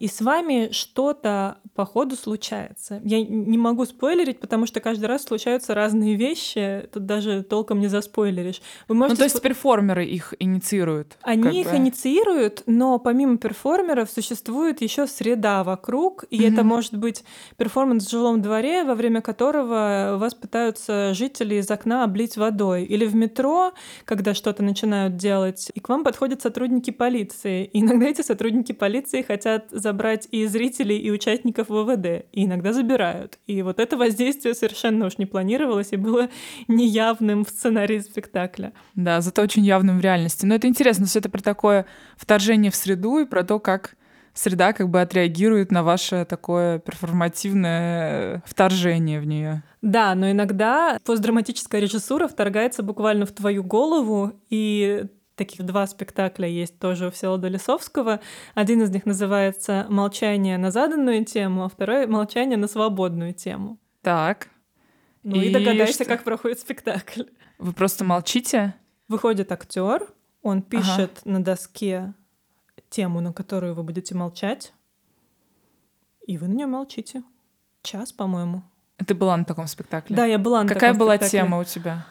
и 0.00 0.08
с 0.08 0.20
вами 0.22 0.70
что-то 0.72 1.58
по 1.74 1.84
ходу 1.84 2.16
случается. 2.16 3.00
Я 3.04 3.22
не 3.22 3.58
могу 3.58 3.84
спойлерить, 3.84 4.40
потому 4.40 4.66
что 4.66 4.80
каждый 4.80 5.06
раз 5.06 5.24
случаются 5.24 5.74
разные 5.74 6.16
вещи, 6.16 6.88
тут 6.92 7.06
даже 7.06 7.42
толком 7.42 7.80
не 7.80 7.86
заспойлеришь. 7.86 8.62
Вы 8.88 8.94
можете... 8.94 9.14
Ну, 9.14 9.16
то 9.18 9.24
есть 9.24 9.36
сп... 9.36 9.44
перформеры 9.44 10.04
их 10.04 10.34
инициируют? 10.38 11.18
Они 11.22 11.60
их 11.60 11.70
бы. 11.70 11.76
инициируют, 11.76 12.62
но 12.66 12.98
помимо 12.98 13.36
перформеров 13.36 14.10
существует 14.10 14.80
еще 14.80 15.06
среда 15.06 15.64
вокруг, 15.64 16.24
и 16.30 16.40
mm-hmm. 16.40 16.52
это 16.52 16.64
может 16.64 16.96
быть 16.96 17.24
перформанс 17.58 18.06
в 18.06 18.10
жилом 18.10 18.40
дворе, 18.40 18.84
во 18.84 18.94
время 18.94 19.20
которого 19.20 20.16
вас 20.18 20.34
пытаются 20.34 21.12
жители 21.12 21.56
из 21.56 21.70
окна 21.70 22.04
облить 22.04 22.38
водой, 22.38 22.84
или 22.84 23.04
в 23.04 23.14
метро, 23.14 23.72
когда 24.06 24.32
что-то 24.32 24.62
начинают 24.62 25.16
делать, 25.16 25.70
и 25.74 25.80
к 25.80 25.88
вам 25.90 26.04
подходят 26.04 26.40
сотрудники 26.40 26.90
полиции. 26.90 27.66
И 27.66 27.80
иногда 27.80 28.06
эти 28.06 28.22
сотрудники 28.22 28.72
полиции 28.72 29.20
хотят 29.20 29.66
забрать 29.90 30.28
и 30.30 30.46
зрителей, 30.46 30.98
и 30.98 31.10
участников 31.10 31.68
ВВД, 31.68 32.24
и 32.32 32.44
иногда 32.44 32.72
забирают. 32.72 33.38
И 33.48 33.62
вот 33.62 33.80
это 33.80 33.96
воздействие 33.96 34.54
совершенно 34.54 35.06
уж 35.06 35.18
не 35.18 35.26
планировалось 35.26 35.88
и 35.90 35.96
было 35.96 36.28
неявным 36.68 37.44
в 37.44 37.48
сценарии 37.48 37.98
спектакля. 37.98 38.72
Да, 38.94 39.20
зато 39.20 39.42
очень 39.42 39.64
явным 39.64 39.98
в 39.98 40.00
реальности. 40.00 40.46
Но 40.46 40.54
это 40.54 40.68
интересно, 40.68 41.06
все 41.06 41.18
это 41.18 41.28
про 41.28 41.42
такое 41.42 41.86
вторжение 42.16 42.70
в 42.70 42.76
среду 42.76 43.18
и 43.18 43.24
про 43.24 43.42
то, 43.42 43.58
как 43.58 43.96
среда 44.32 44.72
как 44.72 44.88
бы 44.88 45.00
отреагирует 45.00 45.72
на 45.72 45.82
ваше 45.82 46.24
такое 46.24 46.78
перформативное 46.78 48.44
вторжение 48.46 49.20
в 49.20 49.26
нее. 49.26 49.64
Да, 49.82 50.14
но 50.14 50.30
иногда 50.30 50.98
постдраматическая 51.04 51.80
режиссура 51.80 52.28
вторгается 52.28 52.84
буквально 52.84 53.26
в 53.26 53.32
твою 53.32 53.64
голову, 53.64 54.32
и 54.50 55.06
таких 55.40 55.64
два 55.64 55.86
спектакля 55.86 56.46
есть 56.46 56.78
тоже 56.78 57.06
у 57.06 57.10
Всеволода 57.10 57.48
Лисовского. 57.48 58.20
Один 58.54 58.82
из 58.82 58.90
них 58.90 59.06
называется 59.06 59.86
«Молчание 59.88 60.58
на 60.58 60.70
заданную 60.70 61.24
тему», 61.24 61.64
а 61.64 61.68
второй 61.70 62.06
«Молчание 62.06 62.58
на 62.58 62.68
свободную 62.68 63.32
тему». 63.32 63.78
Так. 64.02 64.48
Ну 65.22 65.36
и, 65.36 65.48
и 65.48 65.52
догадайся, 65.52 65.94
что? 65.94 66.04
как 66.04 66.24
проходит 66.24 66.60
спектакль. 66.60 67.22
Вы 67.58 67.72
просто 67.72 68.04
молчите? 68.04 68.74
Выходит 69.08 69.50
актер, 69.50 70.08
он 70.42 70.60
пишет 70.60 71.20
ага. 71.22 71.30
на 71.30 71.42
доске 71.42 72.12
тему, 72.90 73.22
на 73.22 73.32
которую 73.32 73.74
вы 73.74 73.82
будете 73.82 74.14
молчать, 74.14 74.74
и 76.26 76.36
вы 76.36 76.48
на 76.48 76.52
нее 76.52 76.66
молчите. 76.66 77.22
Час, 77.82 78.12
по-моему. 78.12 78.62
Ты 79.06 79.14
была 79.14 79.38
на 79.38 79.46
таком 79.46 79.66
спектакле? 79.68 80.14
Да, 80.14 80.26
я 80.26 80.38
была 80.38 80.64
на 80.64 80.68
Какая 80.68 80.92
таком 80.92 80.98
была 80.98 81.16
спектакле. 81.16 81.40
тема 81.40 81.58
у 81.60 81.64
тебя? 81.64 82.06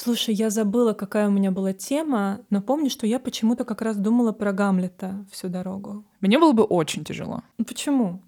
Слушай, 0.00 0.34
я 0.34 0.48
забыла, 0.48 0.92
какая 0.92 1.26
у 1.26 1.32
меня 1.32 1.50
была 1.50 1.72
тема, 1.72 2.42
но 2.50 2.62
помню, 2.62 2.88
что 2.88 3.04
я 3.04 3.18
почему-то 3.18 3.64
как 3.64 3.82
раз 3.82 3.96
думала 3.96 4.30
про 4.30 4.52
Гамлета 4.52 5.26
всю 5.32 5.48
дорогу. 5.48 6.04
Мне 6.20 6.38
было 6.38 6.52
бы 6.52 6.62
очень 6.62 7.02
тяжело. 7.02 7.42
Ну, 7.58 7.64
почему? 7.64 8.22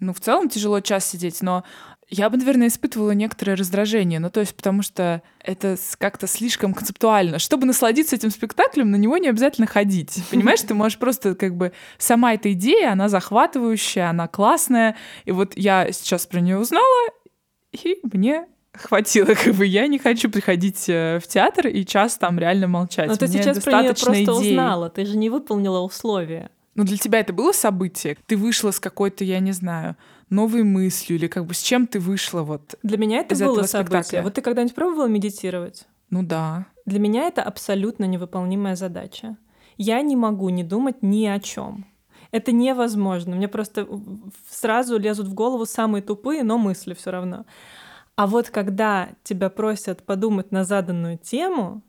Ну, 0.00 0.12
в 0.12 0.20
целом 0.20 0.50
тяжело 0.50 0.80
час 0.80 1.06
сидеть, 1.06 1.40
но 1.40 1.64
я 2.10 2.28
бы, 2.28 2.36
наверное, 2.36 2.66
испытывала 2.66 3.12
некоторое 3.12 3.54
раздражение. 3.54 4.20
Ну, 4.20 4.28
то 4.28 4.40
есть, 4.40 4.54
потому 4.54 4.82
что 4.82 5.22
это 5.40 5.78
как-то 5.96 6.26
слишком 6.26 6.74
концептуально. 6.74 7.38
Чтобы 7.38 7.64
насладиться 7.64 8.16
этим 8.16 8.30
спектаклем, 8.30 8.90
на 8.90 8.96
него 8.96 9.16
не 9.16 9.28
обязательно 9.28 9.66
ходить. 9.66 10.22
Понимаешь, 10.30 10.60
ты 10.60 10.74
можешь 10.74 10.98
просто 10.98 11.34
как 11.34 11.56
бы... 11.56 11.72
Сама 11.96 12.34
эта 12.34 12.52
идея, 12.52 12.92
она 12.92 13.08
захватывающая, 13.08 14.10
она 14.10 14.28
классная. 14.28 14.94
И 15.24 15.32
вот 15.32 15.56
я 15.56 15.90
сейчас 15.90 16.26
про 16.26 16.40
нее 16.40 16.58
узнала, 16.58 17.08
и 17.72 17.98
мне 18.12 18.46
хватило, 18.74 19.26
как 19.34 19.54
бы 19.54 19.66
я 19.66 19.86
не 19.86 19.98
хочу 19.98 20.30
приходить 20.30 20.88
э, 20.88 21.18
в 21.22 21.26
театр 21.26 21.68
и 21.68 21.84
час 21.84 22.16
там 22.18 22.38
реально 22.38 22.68
молчать. 22.68 23.08
Но 23.08 23.16
ты 23.16 23.26
Мне 23.26 23.42
сейчас 23.42 23.60
про 23.62 23.82
нее 23.82 23.90
просто 23.94 24.24
идей. 24.24 24.30
узнала, 24.52 24.90
ты 24.90 25.04
же 25.04 25.16
не 25.16 25.30
выполнила 25.30 25.80
условия. 25.80 26.50
Ну, 26.74 26.84
для 26.84 26.96
тебя 26.96 27.20
это 27.20 27.32
было 27.32 27.52
событие? 27.52 28.16
Ты 28.26 28.36
вышла 28.36 28.72
с 28.72 28.80
какой-то, 28.80 29.22
я 29.24 29.38
не 29.38 29.52
знаю, 29.52 29.96
новой 30.28 30.64
мыслью 30.64 31.18
или 31.18 31.28
как 31.28 31.46
бы 31.46 31.54
с 31.54 31.62
чем 31.62 31.86
ты 31.86 32.00
вышла 32.00 32.42
вот 32.42 32.74
Для 32.82 32.98
меня 32.98 33.20
это 33.20 33.36
было 33.36 33.62
событие. 33.62 34.02
спектакля? 34.02 34.22
Вот 34.22 34.34
ты 34.34 34.40
когда-нибудь 34.40 34.74
пробовала 34.74 35.06
медитировать? 35.06 35.86
Ну 36.10 36.22
да. 36.22 36.66
Для 36.84 36.98
меня 36.98 37.24
это 37.28 37.42
абсолютно 37.42 38.04
невыполнимая 38.04 38.74
задача. 38.76 39.36
Я 39.76 40.00
не 40.02 40.16
могу 40.16 40.48
не 40.48 40.64
думать 40.64 41.02
ни 41.02 41.26
о 41.26 41.38
чем. 41.38 41.86
Это 42.32 42.50
невозможно. 42.50 43.36
Мне 43.36 43.46
просто 43.46 43.86
сразу 44.50 44.98
лезут 44.98 45.28
в 45.28 45.34
голову 45.34 45.66
самые 45.66 46.02
тупые, 46.02 46.42
но 46.42 46.58
мысли 46.58 46.94
все 46.94 47.10
равно. 47.12 47.44
А 48.16 48.26
вот 48.26 48.50
когда 48.50 49.08
тебя 49.24 49.50
просят 49.50 50.04
подумать 50.04 50.52
на 50.52 50.64
заданную 50.64 51.18
тему, 51.18 51.82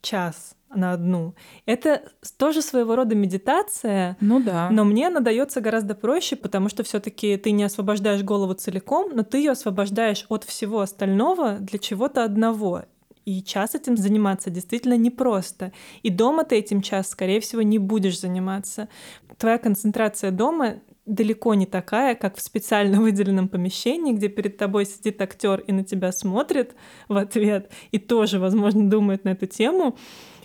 час 0.00 0.54
на 0.74 0.92
одну, 0.92 1.34
это 1.66 2.02
тоже 2.38 2.62
своего 2.62 2.94
рода 2.96 3.14
медитация, 3.14 4.16
Ну 4.20 4.40
да. 4.40 4.68
но 4.70 4.84
мне 4.84 5.08
она 5.08 5.20
дается 5.20 5.60
гораздо 5.60 5.94
проще, 5.94 6.36
потому 6.36 6.68
что 6.68 6.82
все-таки 6.84 7.36
ты 7.36 7.50
не 7.52 7.64
освобождаешь 7.64 8.22
голову 8.22 8.54
целиком, 8.54 9.10
но 9.14 9.22
ты 9.22 9.38
ее 9.38 9.52
освобождаешь 9.52 10.24
от 10.28 10.44
всего 10.44 10.80
остального 10.80 11.54
для 11.58 11.78
чего-то 11.78 12.24
одного. 12.24 12.84
И 13.24 13.42
час 13.42 13.74
этим 13.74 13.98
заниматься 13.98 14.48
действительно 14.48 14.96
непросто. 14.96 15.72
И 16.02 16.08
дома 16.08 16.44
ты 16.44 16.56
этим 16.56 16.80
час, 16.80 17.08
скорее 17.10 17.40
всего, 17.40 17.60
не 17.60 17.78
будешь 17.78 18.18
заниматься. 18.20 18.88
Твоя 19.36 19.58
концентрация 19.58 20.30
дома 20.30 20.76
далеко 21.08 21.54
не 21.54 21.66
такая, 21.66 22.14
как 22.14 22.36
в 22.36 22.40
специально 22.40 23.00
выделенном 23.00 23.48
помещении, 23.48 24.12
где 24.12 24.28
перед 24.28 24.56
тобой 24.56 24.84
сидит 24.86 25.20
актер 25.20 25.60
и 25.60 25.72
на 25.72 25.82
тебя 25.82 26.12
смотрит 26.12 26.74
в 27.08 27.16
ответ, 27.16 27.70
и 27.90 27.98
тоже, 27.98 28.38
возможно, 28.38 28.88
думает 28.88 29.24
на 29.24 29.30
эту 29.30 29.46
тему. 29.46 29.96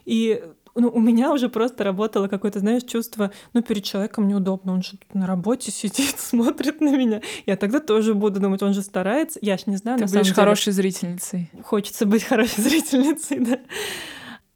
И 0.05 0.43
ну, 0.76 0.89
у 0.89 0.99
меня 0.99 1.32
уже 1.32 1.49
просто 1.49 1.84
работало 1.84 2.28
какое-то, 2.28 2.59
знаешь, 2.59 2.84
чувство, 2.84 3.32
ну, 3.53 3.61
перед 3.61 3.84
человеком 3.84 4.28
неудобно, 4.28 4.74
он 4.74 4.82
же 4.82 4.91
тут 4.91 5.14
на 5.14 5.28
работе 5.28 5.72
сидит, 5.72 6.16
смотрит 6.18 6.82
на 6.82 6.95
меня. 6.95 7.22
Я 7.45 7.57
тогда 7.57 7.80
тоже 7.80 8.14
буду 8.14 8.39
думать, 8.39 8.61
он 8.64 8.74
же 8.74 8.82
старается. 8.82 9.39
Я 9.41 9.57
ж 9.57 9.68
не 9.68 9.78
знаю, 9.78 9.97
Ты 9.97 10.03
на 10.03 10.07
самом 10.07 10.22
будешь 10.22 10.34
деле. 10.34 10.43
хорошей 10.43 10.74
зрительницей. 10.74 11.51
Хочется 11.64 12.05
быть 12.05 12.24
хорошей 12.28 12.64
зрительницей, 12.64 13.39
да. 13.39 13.59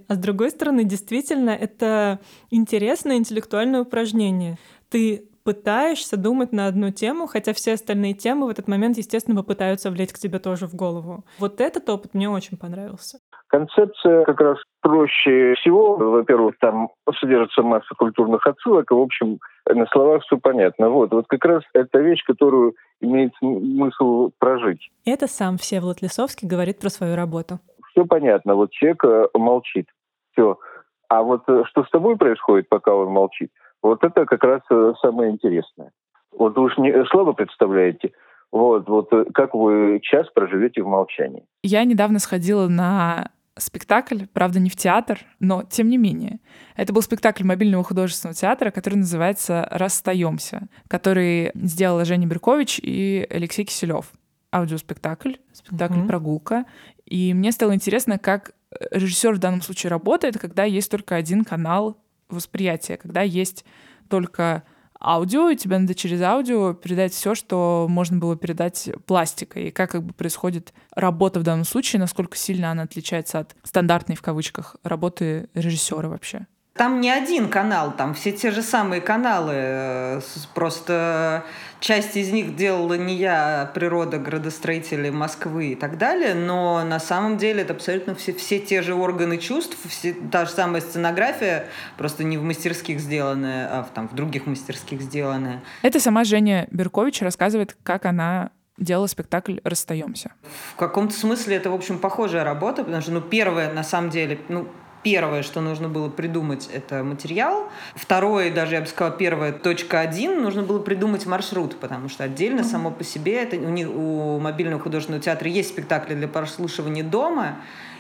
А 0.08 0.16
с 0.16 0.18
другой 0.18 0.52
стороны, 0.52 0.86
действительно, 0.86 1.50
это 1.50 2.20
интересное 2.50 3.18
интеллектуальное 3.18 3.82
упражнение. 3.82 4.58
Ты 4.90 5.28
пытаешься 5.48 6.18
думать 6.18 6.52
на 6.52 6.68
одну 6.68 6.92
тему, 6.92 7.26
хотя 7.26 7.54
все 7.54 7.76
остальные 7.76 8.16
темы 8.16 8.48
в 8.48 8.50
этот 8.50 8.68
момент, 8.68 8.98
естественно, 8.98 9.38
попытаются 9.38 9.90
влезть 9.90 10.12
к 10.12 10.18
тебе 10.18 10.40
тоже 10.40 10.68
в 10.68 10.76
голову. 10.76 11.24
Вот 11.40 11.62
этот 11.62 11.88
опыт 11.88 12.14
мне 12.14 12.30
очень 12.30 12.58
понравился. 12.58 13.20
Концепция 13.48 14.26
как 14.26 14.42
раз 14.42 14.58
проще 14.82 15.54
всего. 15.54 15.96
Во-первых, 15.96 16.56
там 16.60 16.90
содержится 17.18 17.62
масса 17.62 17.96
культурных 17.98 18.46
отсылок, 18.46 18.92
и, 18.92 18.94
в 18.94 19.00
общем, 19.00 19.40
на 19.70 19.86
словах 19.86 20.24
все 20.24 20.38
понятно. 20.38 20.90
Вот, 20.90 21.14
вот 21.14 21.28
как 21.30 21.46
раз 21.46 21.64
это 21.72 22.00
вещь, 22.00 22.26
которую 22.26 22.74
имеет 23.00 23.32
смысл 23.40 24.32
прожить. 24.40 24.90
Это 25.06 25.28
сам 25.28 25.58
Всеволод 25.58 26.02
Лисовский 26.02 26.46
говорит 26.46 26.82
про 26.82 26.90
свою 26.90 27.16
работу. 27.16 27.60
Все 27.92 28.04
понятно. 28.04 28.56
Вот 28.56 28.72
человек 28.72 29.02
э, 29.06 29.28
молчит. 29.34 29.88
Все. 30.34 30.60
А 31.08 31.24
вот 31.24 31.44
э, 31.48 31.64
что 31.68 31.86
с 31.86 31.90
тобой 31.90 32.18
происходит, 32.18 32.68
пока 32.68 32.94
он 32.94 33.08
молчит, 33.08 33.50
вот 33.82 34.04
это 34.04 34.26
как 34.26 34.44
раз 34.44 34.62
э, 34.70 34.94
самое 35.02 35.32
интересное. 35.32 35.92
Вот 36.32 36.56
вы 36.56 36.64
уж 36.64 36.78
не 36.78 37.06
слабо 37.06 37.34
представляете, 37.34 38.12
вот, 38.52 38.88
вот 38.88 39.12
э, 39.12 39.26
как 39.34 39.54
вы 39.54 40.00
час 40.02 40.28
проживете 40.34 40.82
в 40.84 40.88
молчании. 40.88 41.46
Я 41.64 41.84
недавно 41.84 42.20
сходила 42.20 42.68
на 42.68 43.32
спектакль, 43.58 44.26
правда, 44.34 44.60
не 44.60 44.70
в 44.70 44.76
театр, 44.76 45.20
но 45.40 45.64
тем 45.64 45.90
не 45.90 45.98
менее. 45.98 46.40
Это 46.76 46.94
был 46.94 47.02
спектакль 47.02 47.44
мобильного 47.44 47.84
художественного 47.84 48.36
театра, 48.36 48.72
который 48.72 48.96
называется 48.96 49.68
«Расстаемся», 49.72 50.68
который 50.88 51.52
сделала 51.56 52.06
Женя 52.06 52.28
Беркович 52.28 52.80
и 52.82 53.28
Алексей 53.30 53.66
Киселев. 53.66 54.12
Аудиоспектакль, 54.54 55.34
спектакль. 55.52 56.08
«Прогулка». 56.08 56.66
И 57.06 57.34
мне 57.34 57.52
стало 57.52 57.74
интересно, 57.74 58.18
как 58.18 58.54
режиссер 58.92 59.34
в 59.34 59.40
данном 59.40 59.62
случае 59.62 59.90
работает, 59.90 60.38
когда 60.38 60.64
есть 60.64 60.92
только 60.92 61.16
один 61.16 61.44
канал 61.44 61.98
восприятия, 62.30 62.98
когда 62.98 63.22
есть 63.22 63.66
только 64.10 64.64
аудио, 65.00 65.50
и 65.50 65.56
тебе 65.56 65.78
надо 65.78 65.94
через 65.94 66.22
аудио 66.22 66.74
передать 66.74 67.14
все, 67.14 67.36
что 67.36 67.88
можно 67.90 68.18
было 68.18 68.36
передать 68.36 68.90
пластикой, 69.06 69.68
и 69.68 69.72
как 69.72 69.92
как 69.92 70.04
бы 70.04 70.14
происходит 70.14 70.74
работа 70.96 71.40
в 71.40 71.44
данном 71.44 71.66
случае, 71.66 72.00
насколько 72.00 72.38
сильно 72.38 72.72
она 72.72 72.84
отличается 72.84 73.40
от 73.40 73.56
стандартной, 73.64 74.16
в 74.16 74.22
кавычках, 74.22 74.76
работы 74.84 75.50
режиссера 75.54 76.10
вообще. 76.10 76.48
Там 76.78 77.02
не 77.02 77.10
один 77.10 77.50
канал, 77.50 77.92
там 77.96 78.14
все 78.14 78.32
те 78.32 78.52
же 78.52 78.62
самые 78.62 79.02
каналы. 79.02 79.54
э, 79.56 80.22
Просто 80.54 81.44
часть 81.80 82.16
из 82.16 82.32
них 82.32 82.56
делала 82.56 82.94
не 82.94 83.16
я, 83.16 83.62
а 83.62 83.66
природа, 83.66 84.18
градостроители 84.18 85.10
Москвы 85.10 85.70
и 85.70 85.76
так 85.76 85.98
далее, 85.98 86.34
но 86.34 86.84
на 86.84 87.00
самом 87.00 87.38
деле 87.38 87.62
это 87.64 87.74
абсолютно 87.74 88.16
все, 88.16 88.34
все 88.34 88.60
те 88.60 88.82
же 88.82 88.94
органы 88.94 89.38
чувств, 89.38 89.78
все, 89.88 90.14
та 90.14 90.46
же 90.46 90.52
самая 90.52 90.82
сценография, 90.82 91.68
просто 91.98 92.24
не 92.24 92.38
в 92.38 92.44
мастерских 92.44 93.00
сделанная, 93.00 93.68
а 93.72 93.84
в, 93.84 93.90
там, 93.90 94.08
в 94.08 94.16
других 94.16 94.46
мастерских 94.46 95.02
сделанная. 95.02 95.62
Это 95.82 96.00
сама 96.00 96.24
Женя 96.24 96.68
Беркович 96.72 97.22
рассказывает, 97.22 97.76
как 97.84 98.06
она 98.06 98.52
делала 98.78 99.08
спектакль 99.08 99.58
«Расстаемся». 99.64 100.32
В 100.74 100.76
каком-то 100.76 101.16
смысле 101.16 101.56
это, 101.56 101.72
в 101.72 101.74
общем, 101.74 101.98
похожая 101.98 102.44
работа, 102.44 102.84
потому 102.84 103.02
что, 103.02 103.12
ну, 103.12 103.22
первое, 103.22 103.74
на 103.74 103.84
самом 103.84 104.12
деле, 104.12 104.40
ну, 104.50 104.68
Первое, 105.04 105.44
что 105.44 105.62
нужно 105.62 105.88
было 105.88 106.10
придумать, 106.10 106.70
это 106.74 107.04
материал. 107.04 107.70
Второе, 107.96 108.52
даже 108.52 108.76
я 108.76 108.82
бы 108.82 108.88
сказала, 108.88 109.16
первое, 109.16 109.54
точка 109.54 110.00
один, 110.00 110.42
нужно 110.42 110.64
было 110.64 110.80
придумать 110.80 111.26
маршрут, 111.26 111.80
потому 111.80 112.10
что 112.10 112.24
отдельно 112.24 112.64
само 112.64 112.92
по 112.92 113.04
себе, 113.04 113.44
это 113.44 113.56
у, 113.58 113.70
них, 113.70 113.90
у 113.90 114.40
мобильного 114.40 114.82
художественного 114.82 115.24
театра 115.24 115.50
есть 115.50 115.70
спектакли 115.70 116.16
для 116.16 116.28
прослушивания 116.28 117.04
дома, 117.04 117.58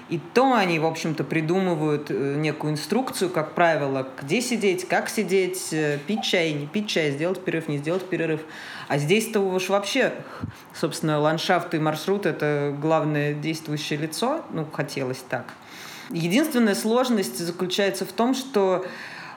и 0.09 0.19
то 0.33 0.53
они, 0.53 0.79
в 0.79 0.85
общем-то, 0.85 1.23
придумывают 1.25 2.09
э, 2.09 2.35
некую 2.37 2.73
инструкцию, 2.73 3.29
как 3.29 3.53
правило, 3.55 4.07
где 4.21 4.41
сидеть, 4.41 4.87
как 4.87 5.09
сидеть, 5.09 5.67
э, 5.73 5.99
пить 6.07 6.23
чай, 6.23 6.53
не 6.53 6.65
пить 6.65 6.87
чай, 6.87 7.11
сделать 7.11 7.43
перерыв, 7.43 7.67
не 7.67 7.77
сделать 7.77 8.07
перерыв. 8.07 8.41
А 8.87 8.97
здесь-то 8.97 9.41
уж 9.41 9.67
вообще, 9.67 10.13
собственно, 10.73 11.19
ландшафт 11.19 11.73
и 11.73 11.79
маршрут— 11.79 12.25
это 12.25 12.73
главное 12.79 13.33
действующее 13.33 13.99
лицо. 13.99 14.45
Ну, 14.51 14.65
хотелось 14.71 15.23
так. 15.27 15.53
Единственная 16.09 16.75
сложность 16.75 17.37
заключается 17.37 18.05
в 18.05 18.11
том, 18.11 18.33
что 18.33 18.85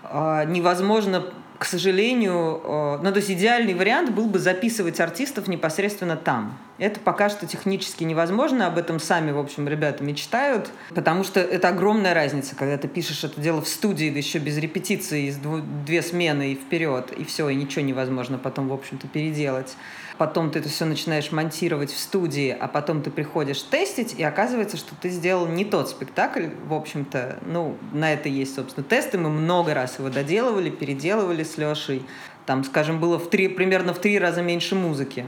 э, 0.03 0.45
невозможно, 0.47 1.25
к 1.59 1.65
сожалению, 1.65 2.61
э, 2.63 2.99
ну, 3.03 3.11
то 3.11 3.17
есть 3.17 3.31
идеальный 3.31 3.75
вариант 3.75 4.11
был 4.11 4.27
бы 4.27 4.39
записывать 4.39 5.01
артистов 5.01 5.49
непосредственно 5.49 6.17
там. 6.17 6.59
Это 6.81 6.99
пока 6.99 7.29
что 7.29 7.47
технически 7.47 8.05
невозможно, 8.05 8.67
об 8.67 8.79
этом 8.79 8.99
сами, 9.01 9.33
в 9.33 9.39
общем, 9.39 9.69
ребята 9.69 10.03
мечтают, 10.03 10.71
потому 10.95 11.25
что 11.25 11.39
это 11.39 11.69
огромная 11.69 12.15
разница, 12.15 12.57
когда 12.57 12.79
ты 12.79 12.89
пишешь 12.89 13.23
это 13.23 13.39
дело 13.39 13.61
в 13.61 13.69
студии, 13.69 14.09
да 14.09 14.17
еще 14.17 14.39
без 14.39 14.57
репетиции, 14.57 15.27
из 15.27 15.37
две 15.37 16.01
смены 16.01 16.53
и 16.53 16.55
вперед, 16.55 17.13
и 17.13 17.25
все, 17.25 17.51
и 17.51 17.55
ничего 17.55 17.85
невозможно 17.85 18.39
потом, 18.39 18.69
в 18.69 18.73
общем-то, 18.73 19.09
переделать. 19.09 19.77
Потом 20.17 20.51
ты 20.51 20.59
это 20.61 20.71
все 20.71 20.87
начинаешь 20.87 21.33
монтировать 21.33 21.91
в 21.91 21.99
студии, 21.99 22.51
а 22.59 22.67
потом 22.67 23.03
ты 23.03 23.11
приходишь 23.11 23.61
тестить, 23.63 24.15
и 24.19 24.23
оказывается, 24.23 24.79
что 24.79 24.95
ты 24.95 25.11
сделал 25.11 25.47
не 25.47 25.67
тот 25.67 25.91
спектакль, 25.91 26.47
в 26.67 26.73
общем-то. 26.73 27.41
Ну, 27.47 27.77
на 27.93 28.13
это 28.13 28.31
есть, 28.31 28.55
собственно, 28.55 28.85
тесты. 28.85 29.19
Мы 29.19 29.29
много 29.29 29.75
раз 29.75 29.99
его 29.99 30.09
доделывали, 30.09 30.71
переделывали 30.71 31.43
с 31.43 31.59
Лешей. 31.59 32.03
Там, 32.47 32.65
скажем, 32.65 33.01
было 33.01 33.19
в 33.19 33.29
три, 33.29 33.49
примерно 33.49 33.93
в 33.93 33.99
три 33.99 34.19
раза 34.19 34.43
меньше 34.43 34.75
музыки. 34.75 35.27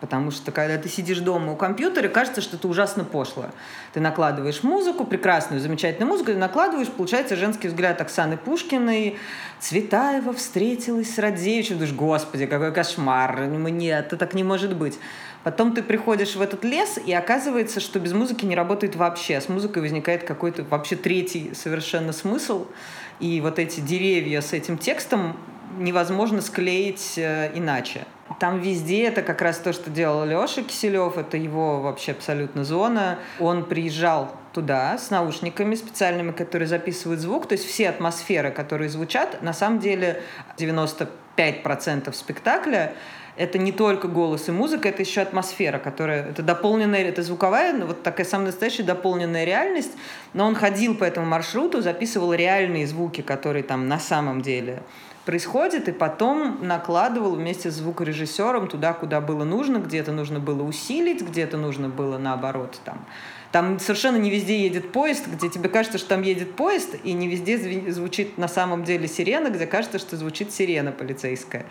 Потому 0.00 0.30
что 0.30 0.50
когда 0.50 0.78
ты 0.78 0.88
сидишь 0.88 1.18
дома 1.18 1.52
у 1.52 1.56
компьютера, 1.56 2.08
кажется, 2.08 2.40
что 2.40 2.56
это 2.56 2.66
ужасно 2.68 3.04
пошло. 3.04 3.46
Ты 3.92 4.00
накладываешь 4.00 4.62
музыку, 4.62 5.04
прекрасную, 5.04 5.60
замечательную 5.60 6.08
музыку, 6.08 6.32
ты 6.32 6.38
накладываешь, 6.38 6.88
получается 6.88 7.36
женский 7.36 7.68
взгляд 7.68 8.00
Оксаны 8.00 8.38
Пушкиной. 8.38 9.18
Цветаева 9.60 10.32
встретилась 10.32 11.14
с 11.14 11.18
Радзевичем. 11.18 11.74
Думаешь, 11.74 11.92
господи, 11.92 12.46
какой 12.46 12.72
кошмар. 12.72 13.46
Ну, 13.46 13.68
Нет, 13.68 14.06
это 14.06 14.16
так 14.16 14.34
не 14.34 14.42
может 14.42 14.74
быть. 14.74 14.98
Потом 15.42 15.74
ты 15.74 15.82
приходишь 15.82 16.36
в 16.36 16.42
этот 16.42 16.64
лес, 16.64 16.98
и 17.04 17.12
оказывается, 17.12 17.80
что 17.80 17.98
без 17.98 18.12
музыки 18.12 18.44
не 18.44 18.54
работает 18.54 18.96
вообще. 18.96 19.40
С 19.40 19.48
музыкой 19.48 19.82
возникает 19.82 20.24
какой-то 20.24 20.64
вообще 20.64 20.96
третий 20.96 21.52
совершенно 21.54 22.12
смысл. 22.12 22.66
И 23.20 23.40
вот 23.40 23.58
эти 23.58 23.80
деревья 23.80 24.40
с 24.40 24.52
этим 24.52 24.76
текстом 24.76 25.36
невозможно 25.78 26.40
склеить 26.42 27.14
э, 27.16 27.52
иначе. 27.54 28.06
Там 28.38 28.60
везде 28.60 29.04
это 29.04 29.22
как 29.22 29.42
раз 29.42 29.58
то, 29.58 29.72
что 29.72 29.90
делал 29.90 30.24
Леша 30.24 30.62
Киселев, 30.62 31.18
это 31.18 31.36
его 31.36 31.80
вообще 31.80 32.12
абсолютно 32.12 32.64
зона. 32.64 33.18
Он 33.40 33.64
приезжал 33.64 34.30
туда 34.52 34.96
с 34.98 35.10
наушниками 35.10 35.74
специальными, 35.74 36.30
которые 36.30 36.68
записывают 36.68 37.20
звук. 37.20 37.48
То 37.48 37.54
есть 37.54 37.66
все 37.66 37.88
атмосферы, 37.88 38.50
которые 38.50 38.88
звучат, 38.88 39.42
на 39.42 39.52
самом 39.52 39.80
деле 39.80 40.22
95% 40.56 42.12
спектакля 42.12 42.94
это 43.36 43.56
не 43.58 43.72
только 43.72 44.06
голос 44.06 44.48
и 44.48 44.52
музыка, 44.52 44.88
это 44.88 45.02
еще 45.02 45.22
атмосфера, 45.22 45.78
которая, 45.78 46.28
это 46.28 46.42
дополненная, 46.42 47.04
это 47.04 47.22
звуковая, 47.22 47.74
вот 47.84 48.02
такая 48.02 48.26
самая 48.26 48.48
настоящая 48.48 48.82
дополненная 48.82 49.44
реальность, 49.44 49.92
но 50.34 50.46
он 50.46 50.54
ходил 50.54 50.94
по 50.94 51.04
этому 51.04 51.26
маршруту, 51.26 51.80
записывал 51.80 52.34
реальные 52.34 52.86
звуки, 52.86 53.22
которые 53.22 53.62
там 53.62 53.88
на 53.88 53.98
самом 53.98 54.42
деле 54.42 54.82
происходит, 55.24 55.88
и 55.88 55.92
потом 55.92 56.66
накладывал 56.66 57.36
вместе 57.36 57.70
с 57.70 57.74
звукорежиссером 57.74 58.68
туда, 58.68 58.92
куда 58.92 59.20
было 59.20 59.44
нужно, 59.44 59.78
где-то 59.78 60.12
нужно 60.12 60.40
было 60.40 60.62
усилить, 60.62 61.22
где-то 61.22 61.56
нужно 61.56 61.88
было 61.88 62.18
наоборот 62.18 62.80
там. 62.84 63.04
Там 63.52 63.80
совершенно 63.80 64.16
не 64.16 64.30
везде 64.30 64.62
едет 64.62 64.92
поезд, 64.92 65.26
где 65.26 65.48
тебе 65.48 65.68
кажется, 65.68 65.98
что 65.98 66.10
там 66.10 66.22
едет 66.22 66.54
поезд, 66.54 66.94
и 67.02 67.12
не 67.12 67.26
везде 67.28 67.90
звучит 67.90 68.38
на 68.38 68.48
самом 68.48 68.84
деле 68.84 69.08
сирена, 69.08 69.50
где 69.50 69.66
кажется, 69.66 69.98
что 69.98 70.16
звучит 70.16 70.52
сирена 70.52 70.92
полицейская. 70.92 71.66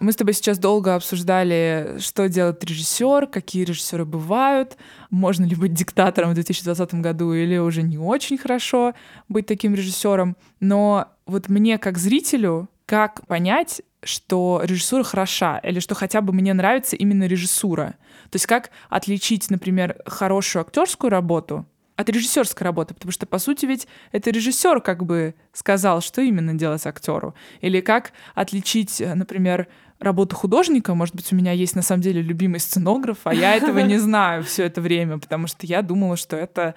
Мы 0.00 0.12
с 0.12 0.16
тобой 0.16 0.32
сейчас 0.32 0.58
долго 0.58 0.94
обсуждали, 0.94 1.96
что 1.98 2.26
делает 2.30 2.64
режиссер, 2.64 3.26
какие 3.26 3.64
режиссеры 3.64 4.06
бывают, 4.06 4.78
можно 5.10 5.44
ли 5.44 5.54
быть 5.54 5.74
диктатором 5.74 6.30
в 6.30 6.34
2020 6.34 6.94
году 6.94 7.34
или 7.34 7.58
уже 7.58 7.82
не 7.82 7.98
очень 7.98 8.38
хорошо 8.38 8.94
быть 9.28 9.44
таким 9.44 9.74
режиссером. 9.74 10.38
Но 10.58 11.08
вот 11.26 11.50
мне 11.50 11.76
как 11.76 11.98
зрителю, 11.98 12.70
как 12.86 13.26
понять, 13.26 13.82
что 14.02 14.62
режиссура 14.64 15.02
хороша, 15.02 15.58
или 15.58 15.80
что 15.80 15.94
хотя 15.94 16.22
бы 16.22 16.32
мне 16.32 16.54
нравится 16.54 16.96
именно 16.96 17.24
режиссура. 17.24 17.94
То 18.30 18.36
есть 18.36 18.46
как 18.46 18.70
отличить, 18.88 19.50
например, 19.50 19.96
хорошую 20.06 20.62
актерскую 20.62 21.10
работу 21.10 21.66
от 22.00 22.08
режиссерской 22.08 22.64
работы, 22.64 22.94
потому 22.94 23.12
что, 23.12 23.26
по 23.26 23.38
сути, 23.38 23.66
ведь 23.66 23.86
это 24.10 24.30
режиссер 24.30 24.80
как 24.80 25.04
бы 25.04 25.34
сказал, 25.52 26.00
что 26.00 26.22
именно 26.22 26.54
делать 26.54 26.86
актеру. 26.86 27.34
Или 27.60 27.82
как 27.82 28.12
отличить, 28.34 29.02
например, 29.14 29.68
работу 30.00 30.34
художника. 30.34 30.94
Может 30.94 31.14
быть, 31.14 31.32
у 31.32 31.36
меня 31.36 31.52
есть 31.52 31.76
на 31.76 31.82
самом 31.82 32.02
деле 32.02 32.22
любимый 32.22 32.58
сценограф, 32.58 33.18
а 33.24 33.34
я 33.34 33.54
этого 33.54 33.78
не 33.80 33.98
знаю 33.98 34.42
все 34.42 34.64
это 34.64 34.80
время, 34.80 35.18
потому 35.18 35.46
что 35.46 35.66
я 35.66 35.82
думала, 35.82 36.16
что 36.16 36.36
это 36.36 36.74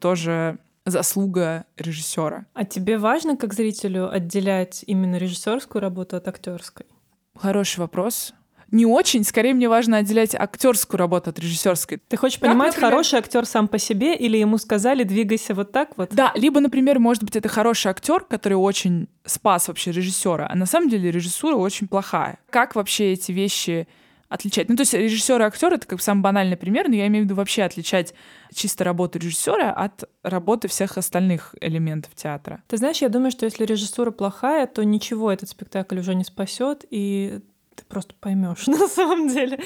тоже 0.00 0.58
заслуга 0.84 1.64
режиссера. 1.76 2.46
А 2.54 2.64
тебе 2.64 2.98
важно, 2.98 3.36
как 3.36 3.54
зрителю, 3.54 4.12
отделять 4.12 4.84
именно 4.86 5.16
режиссерскую 5.16 5.82
работу 5.82 6.16
от 6.16 6.28
актерской? 6.28 6.86
Хороший 7.34 7.80
вопрос 7.80 8.34
не 8.70 8.86
очень. 8.86 9.24
Скорее, 9.24 9.54
мне 9.54 9.68
важно 9.68 9.98
отделять 9.98 10.34
актерскую 10.34 10.98
работу 10.98 11.30
от 11.30 11.38
режиссерской. 11.38 12.00
Ты 12.08 12.16
хочешь 12.16 12.38
как, 12.38 12.50
понимать, 12.50 12.68
например... 12.68 12.90
хороший 12.90 13.18
актер 13.18 13.46
сам 13.46 13.68
по 13.68 13.78
себе, 13.78 14.14
или 14.14 14.36
ему 14.36 14.58
сказали, 14.58 15.04
двигайся 15.04 15.54
вот 15.54 15.72
так 15.72 15.96
вот? 15.96 16.10
Да, 16.12 16.32
либо, 16.34 16.60
например, 16.60 16.98
может 16.98 17.24
быть, 17.24 17.36
это 17.36 17.48
хороший 17.48 17.90
актер, 17.90 18.20
который 18.20 18.54
очень 18.54 19.08
спас 19.24 19.68
вообще 19.68 19.92
режиссера, 19.92 20.46
а 20.50 20.54
на 20.54 20.66
самом 20.66 20.88
деле 20.88 21.10
режиссура 21.10 21.56
очень 21.56 21.88
плохая. 21.88 22.38
Как 22.50 22.74
вообще 22.74 23.12
эти 23.12 23.32
вещи 23.32 23.88
отличать. 24.28 24.68
Ну, 24.68 24.76
то 24.76 24.82
есть 24.82 24.94
режиссер 24.94 25.40
и 25.40 25.44
актер 25.44 25.72
это 25.72 25.86
как 25.86 25.98
бы 25.98 26.02
самый 26.02 26.20
банальный 26.20 26.56
пример, 26.56 26.88
но 26.88 26.94
я 26.94 27.06
имею 27.06 27.24
в 27.24 27.26
виду 27.26 27.34
вообще 27.34 27.62
отличать 27.62 28.14
чисто 28.54 28.84
работу 28.84 29.18
режиссера 29.18 29.72
от 29.72 30.04
работы 30.22 30.68
всех 30.68 30.98
остальных 30.98 31.54
элементов 31.60 32.14
театра. 32.14 32.62
Ты 32.68 32.76
знаешь, 32.76 32.98
я 32.98 33.08
думаю, 33.08 33.30
что 33.30 33.46
если 33.46 33.64
режиссура 33.64 34.10
плохая, 34.10 34.66
то 34.66 34.84
ничего 34.84 35.32
этот 35.32 35.48
спектакль 35.48 35.98
уже 35.98 36.14
не 36.14 36.24
спасет, 36.24 36.84
и 36.90 37.40
ты 37.78 37.84
просто 37.84 38.14
поймешь 38.20 38.66
на 38.66 38.88
самом 38.88 39.28
деле. 39.28 39.58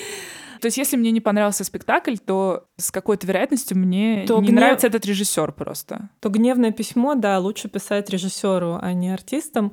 То 0.60 0.66
есть, 0.66 0.76
если 0.76 0.96
мне 0.96 1.10
не 1.10 1.20
понравился 1.20 1.64
спектакль, 1.64 2.16
то 2.16 2.68
с 2.76 2.92
какой-то 2.92 3.26
вероятностью 3.26 3.76
мне 3.76 4.24
то 4.28 4.38
не 4.40 4.48
гнев... 4.48 4.60
нравится 4.60 4.86
этот 4.86 5.04
режиссер 5.04 5.50
просто. 5.52 6.10
То 6.20 6.28
гневное 6.28 6.70
письмо, 6.70 7.16
да, 7.16 7.40
лучше 7.40 7.68
писать 7.68 8.10
режиссеру, 8.10 8.78
а 8.80 8.92
не 8.92 9.10
артистам, 9.12 9.72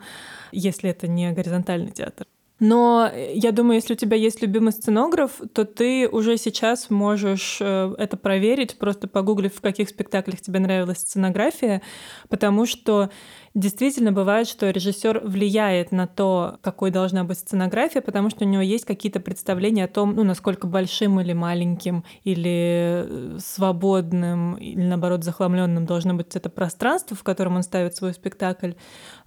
если 0.52 0.90
это 0.90 1.08
не 1.08 1.32
горизонтальный 1.32 1.92
театр. 1.92 2.26
Но 2.60 3.10
я 3.34 3.52
думаю, 3.52 3.76
если 3.76 3.94
у 3.94 3.98
тебя 3.98 4.18
есть 4.18 4.42
любимый 4.42 4.74
сценограф, 4.74 5.40
то 5.54 5.64
ты 5.64 6.10
уже 6.10 6.38
сейчас 6.38 6.90
можешь 6.90 7.60
э, 7.62 7.96
это 7.98 8.18
проверить, 8.18 8.78
просто 8.78 9.08
погуглив, 9.08 9.56
в 9.56 9.62
каких 9.62 9.88
спектаклях 9.88 10.42
тебе 10.42 10.60
нравилась 10.60 10.98
сценография, 10.98 11.82
потому 12.28 12.66
что 12.66 13.12
Действительно 13.60 14.14
бывает, 14.14 14.48
что 14.48 14.70
режиссер 14.70 15.20
влияет 15.26 15.92
на 15.92 16.08
то, 16.08 16.60
какой 16.62 16.92
должна 16.92 17.26
быть 17.26 17.40
сценография, 17.40 18.02
потому 18.02 18.30
что 18.30 18.46
у 18.46 18.48
него 18.48 18.62
есть 18.62 18.86
какие-то 18.86 19.20
представления 19.20 19.84
о 19.84 19.90
том, 19.90 20.16
ну, 20.16 20.24
насколько 20.24 20.66
большим 20.66 21.20
или 21.20 21.34
маленьким, 21.34 22.06
или 22.24 23.04
э, 23.06 23.38
свободным, 23.38 24.56
или 24.56 24.82
наоборот 24.82 25.26
захламленным 25.26 25.86
должно 25.86 26.14
быть 26.14 26.38
это 26.38 26.50
пространство, 26.50 27.18
в 27.18 27.24
котором 27.24 27.58
он 27.58 27.64
ставит 27.64 27.98
свой 27.98 28.14
спектакль. 28.14 28.76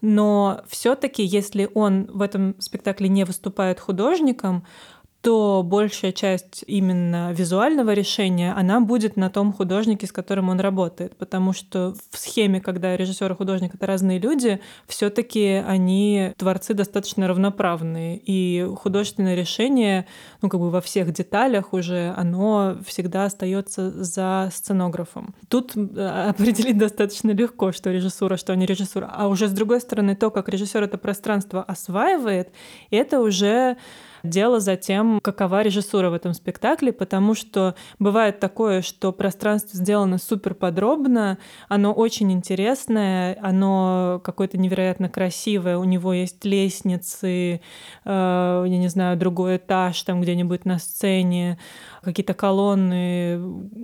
Но 0.00 0.62
все-таки, 0.66 1.22
если 1.22 1.68
он 1.74 2.06
в 2.06 2.22
этом 2.22 2.58
спектакле 2.58 3.10
не 3.10 3.24
выступает 3.24 3.80
художником, 3.80 4.64
то 5.22 5.62
большая 5.64 6.10
часть 6.10 6.64
именно 6.66 7.32
визуального 7.32 7.92
решения, 7.92 8.52
она 8.52 8.80
будет 8.80 9.16
на 9.16 9.30
том 9.30 9.52
художнике, 9.52 10.08
с 10.08 10.12
которым 10.12 10.48
он 10.48 10.58
работает. 10.58 11.16
Потому 11.16 11.52
что 11.52 11.94
в 12.10 12.18
схеме, 12.18 12.60
когда 12.60 12.96
режиссер 12.96 13.30
и 13.30 13.34
художник— 13.36 13.74
это 13.74 13.86
разные 13.86 14.18
люди, 14.18 14.60
все 14.88 15.10
таки 15.10 15.62
они, 15.64 16.32
творцы, 16.36 16.74
достаточно 16.74 17.28
равноправные. 17.28 18.20
И 18.24 18.66
художественное 18.76 19.36
решение, 19.36 20.06
ну, 20.42 20.48
как 20.48 20.58
бы 20.58 20.70
во 20.70 20.80
всех 20.80 21.12
деталях 21.12 21.72
уже, 21.72 22.12
оно 22.16 22.76
всегда 22.84 23.26
остается 23.26 23.92
за 24.02 24.50
сценографом. 24.52 25.36
Тут 25.48 25.76
э, 25.76 26.30
определить 26.30 26.78
достаточно 26.78 27.30
легко, 27.30 27.70
что 27.70 27.92
режиссура, 27.92 28.36
что 28.36 28.56
не 28.56 28.66
режиссура. 28.66 29.08
А 29.14 29.28
уже 29.28 29.46
с 29.46 29.52
другой 29.52 29.80
стороны, 29.80 30.16
то, 30.16 30.32
как 30.32 30.48
режиссер 30.48 30.82
это 30.82 30.98
пространство 30.98 31.62
осваивает, 31.62 32.50
это 32.90 33.20
уже 33.20 33.76
Дело 34.22 34.60
за 34.60 34.76
тем, 34.76 35.18
какова 35.20 35.62
режиссура 35.62 36.08
в 36.08 36.14
этом 36.14 36.32
спектакле, 36.32 36.92
потому 36.92 37.34
что 37.34 37.74
бывает 37.98 38.38
такое, 38.38 38.80
что 38.80 39.12
пространство 39.12 39.76
сделано 39.76 40.18
супер 40.18 40.54
подробно, 40.54 41.38
оно 41.68 41.92
очень 41.92 42.30
интересное, 42.32 43.36
оно 43.42 44.20
какое-то 44.22 44.58
невероятно 44.58 45.08
красивое, 45.08 45.76
у 45.76 45.84
него 45.84 46.12
есть 46.12 46.44
лестницы, 46.44 47.60
э, 48.04 48.64
я 48.66 48.78
не 48.78 48.88
знаю, 48.88 49.16
другой 49.16 49.56
этаж 49.56 50.00
там 50.02 50.20
где-нибудь 50.20 50.64
на 50.66 50.78
сцене, 50.78 51.58
какие-то 52.02 52.34
колонны, 52.34 53.40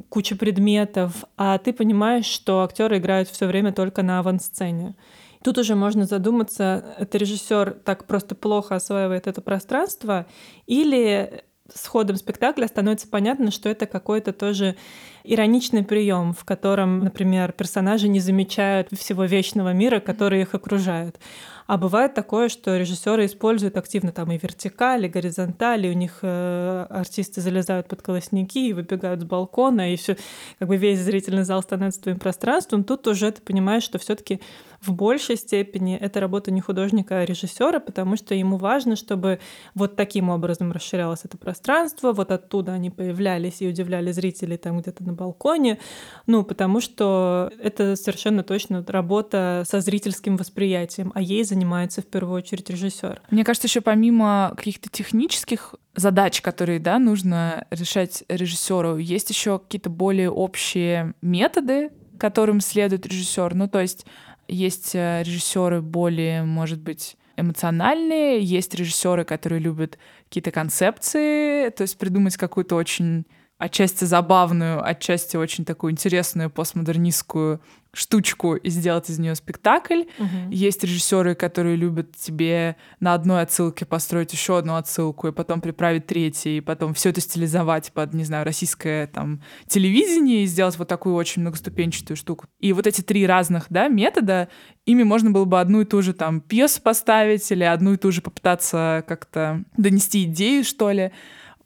куча 0.08 0.36
предметов, 0.36 1.24
а 1.36 1.58
ты 1.58 1.72
понимаешь, 1.72 2.26
что 2.26 2.62
актеры 2.62 2.98
играют 2.98 3.28
все 3.28 3.46
время 3.46 3.72
только 3.72 4.02
на 4.02 4.20
авансцене. 4.20 4.94
Тут 5.42 5.58
уже 5.58 5.74
можно 5.74 6.04
задуматься, 6.04 6.94
это 6.98 7.18
режиссер 7.18 7.78
так 7.84 8.06
просто 8.06 8.34
плохо 8.34 8.76
осваивает 8.76 9.26
это 9.26 9.40
пространство, 9.40 10.26
или 10.66 11.44
с 11.72 11.86
ходом 11.86 12.16
спектакля 12.16 12.66
становится 12.66 13.08
понятно, 13.08 13.50
что 13.50 13.68
это 13.68 13.86
какой-то 13.86 14.32
тоже 14.32 14.76
ироничный 15.22 15.84
прием, 15.84 16.32
в 16.32 16.44
котором, 16.44 17.00
например, 17.00 17.52
персонажи 17.52 18.08
не 18.08 18.20
замечают 18.20 18.88
всего 18.92 19.24
вечного 19.24 19.74
мира, 19.74 20.00
который 20.00 20.40
их 20.40 20.54
окружает. 20.54 21.20
А 21.66 21.76
бывает 21.76 22.14
такое, 22.14 22.48
что 22.48 22.78
режиссеры 22.78 23.26
используют 23.26 23.76
активно 23.76 24.10
там 24.10 24.32
и 24.32 24.38
вертикали, 24.38 25.06
и 25.06 25.10
горизонтали, 25.10 25.90
у 25.90 25.92
них 25.92 26.20
э, 26.22 26.86
артисты 26.88 27.42
залезают 27.42 27.88
под 27.88 28.00
колосники 28.00 28.58
и 28.58 28.72
выбегают 28.72 29.20
с 29.20 29.24
балкона, 29.24 29.92
и 29.92 29.96
все, 29.96 30.16
как 30.58 30.68
бы 30.68 30.78
весь 30.78 31.00
зрительный 31.00 31.44
зал 31.44 31.62
становится 31.62 32.00
твоим 32.00 32.18
пространством. 32.18 32.84
Тут 32.84 33.06
уже 33.06 33.30
ты 33.30 33.42
понимаешь, 33.42 33.82
что 33.82 33.98
все-таки 33.98 34.40
в 34.80 34.92
большей 34.92 35.36
степени 35.36 35.96
это 35.96 36.20
работа 36.20 36.50
не 36.50 36.60
художника, 36.60 37.20
а 37.20 37.24
режиссера, 37.24 37.80
потому 37.80 38.16
что 38.16 38.34
ему 38.34 38.56
важно, 38.56 38.96
чтобы 38.96 39.40
вот 39.74 39.96
таким 39.96 40.30
образом 40.30 40.72
расширялось 40.72 41.24
это 41.24 41.36
пространство, 41.36 42.12
вот 42.12 42.30
оттуда 42.30 42.72
они 42.72 42.90
появлялись 42.90 43.60
и 43.60 43.68
удивляли 43.68 44.12
зрителей 44.12 44.56
там 44.56 44.80
где-то 44.80 45.02
на 45.02 45.12
балконе, 45.12 45.78
ну, 46.26 46.44
потому 46.44 46.80
что 46.80 47.50
это 47.60 47.96
совершенно 47.96 48.42
точно 48.42 48.84
работа 48.86 49.64
со 49.66 49.80
зрительским 49.80 50.36
восприятием, 50.36 51.12
а 51.14 51.20
ей 51.20 51.44
занимается 51.44 52.02
в 52.02 52.06
первую 52.06 52.36
очередь 52.36 52.70
режиссер. 52.70 53.22
Мне 53.30 53.44
кажется, 53.44 53.66
еще 53.66 53.80
помимо 53.80 54.52
каких-то 54.56 54.88
технических 54.88 55.74
задач, 55.96 56.40
которые, 56.40 56.78
да, 56.78 56.98
нужно 56.98 57.66
решать 57.70 58.22
режиссеру, 58.28 58.98
есть 58.98 59.30
еще 59.30 59.58
какие-то 59.58 59.90
более 59.90 60.30
общие 60.30 61.14
методы, 61.20 61.90
которым 62.18 62.60
следует 62.60 63.06
режиссер. 63.06 63.54
Ну, 63.54 63.68
то 63.68 63.80
есть 63.80 64.04
есть 64.48 64.94
э, 64.94 65.22
режиссеры 65.22 65.82
более, 65.82 66.42
может 66.42 66.80
быть, 66.80 67.16
эмоциональные, 67.36 68.42
есть 68.42 68.74
режиссеры, 68.74 69.24
которые 69.24 69.60
любят 69.60 69.98
какие-то 70.24 70.50
концепции, 70.50 71.70
то 71.70 71.82
есть 71.82 71.96
придумать 71.98 72.36
какую-то 72.36 72.74
очень 72.74 73.26
отчасти 73.58 74.04
забавную, 74.04 74.84
отчасти 74.84 75.36
очень 75.36 75.64
такую 75.64 75.92
интересную 75.92 76.50
постмодернистскую 76.50 77.60
штучку 77.92 78.54
и 78.54 78.68
сделать 78.68 79.08
из 79.10 79.18
нее 79.18 79.34
спектакль. 79.34 80.02
Мгм. 80.18 80.50
Есть 80.50 80.84
режиссеры, 80.84 81.34
которые 81.34 81.76
любят 81.76 82.16
тебе 82.16 82.76
на 83.00 83.14
одной 83.14 83.42
отсылке 83.42 83.86
построить 83.86 84.32
еще 84.32 84.58
одну 84.58 84.76
отсылку, 84.76 85.28
и 85.28 85.32
потом 85.32 85.60
приправить 85.60 86.06
третьей, 86.06 86.58
и 86.58 86.60
потом 86.60 86.94
все 86.94 87.10
это 87.10 87.20
стилизовать 87.20 87.92
под, 87.92 88.14
не 88.14 88.24
знаю, 88.24 88.44
российское 88.44 89.06
там 89.06 89.42
телевидение 89.66 90.44
и 90.44 90.46
сделать 90.46 90.78
вот 90.78 90.88
такую 90.88 91.14
очень 91.14 91.42
многоступенчатую 91.42 92.16
штуку. 92.16 92.46
И 92.60 92.72
вот 92.72 92.86
эти 92.86 93.00
три 93.00 93.26
разных, 93.26 93.66
да, 93.70 93.88
метода, 93.88 94.48
ими 94.84 95.02
можно 95.02 95.30
было 95.30 95.44
бы 95.44 95.60
одну 95.60 95.80
и 95.80 95.84
ту 95.84 96.02
же 96.02 96.12
там 96.12 96.40
пьесу 96.40 96.82
поставить 96.82 97.50
или 97.50 97.64
одну 97.64 97.94
и 97.94 97.96
ту 97.96 98.12
же 98.12 98.22
попытаться 98.22 99.04
как-то 99.06 99.64
донести 99.76 100.24
идею, 100.24 100.64
что 100.64 100.90
ли. 100.90 101.12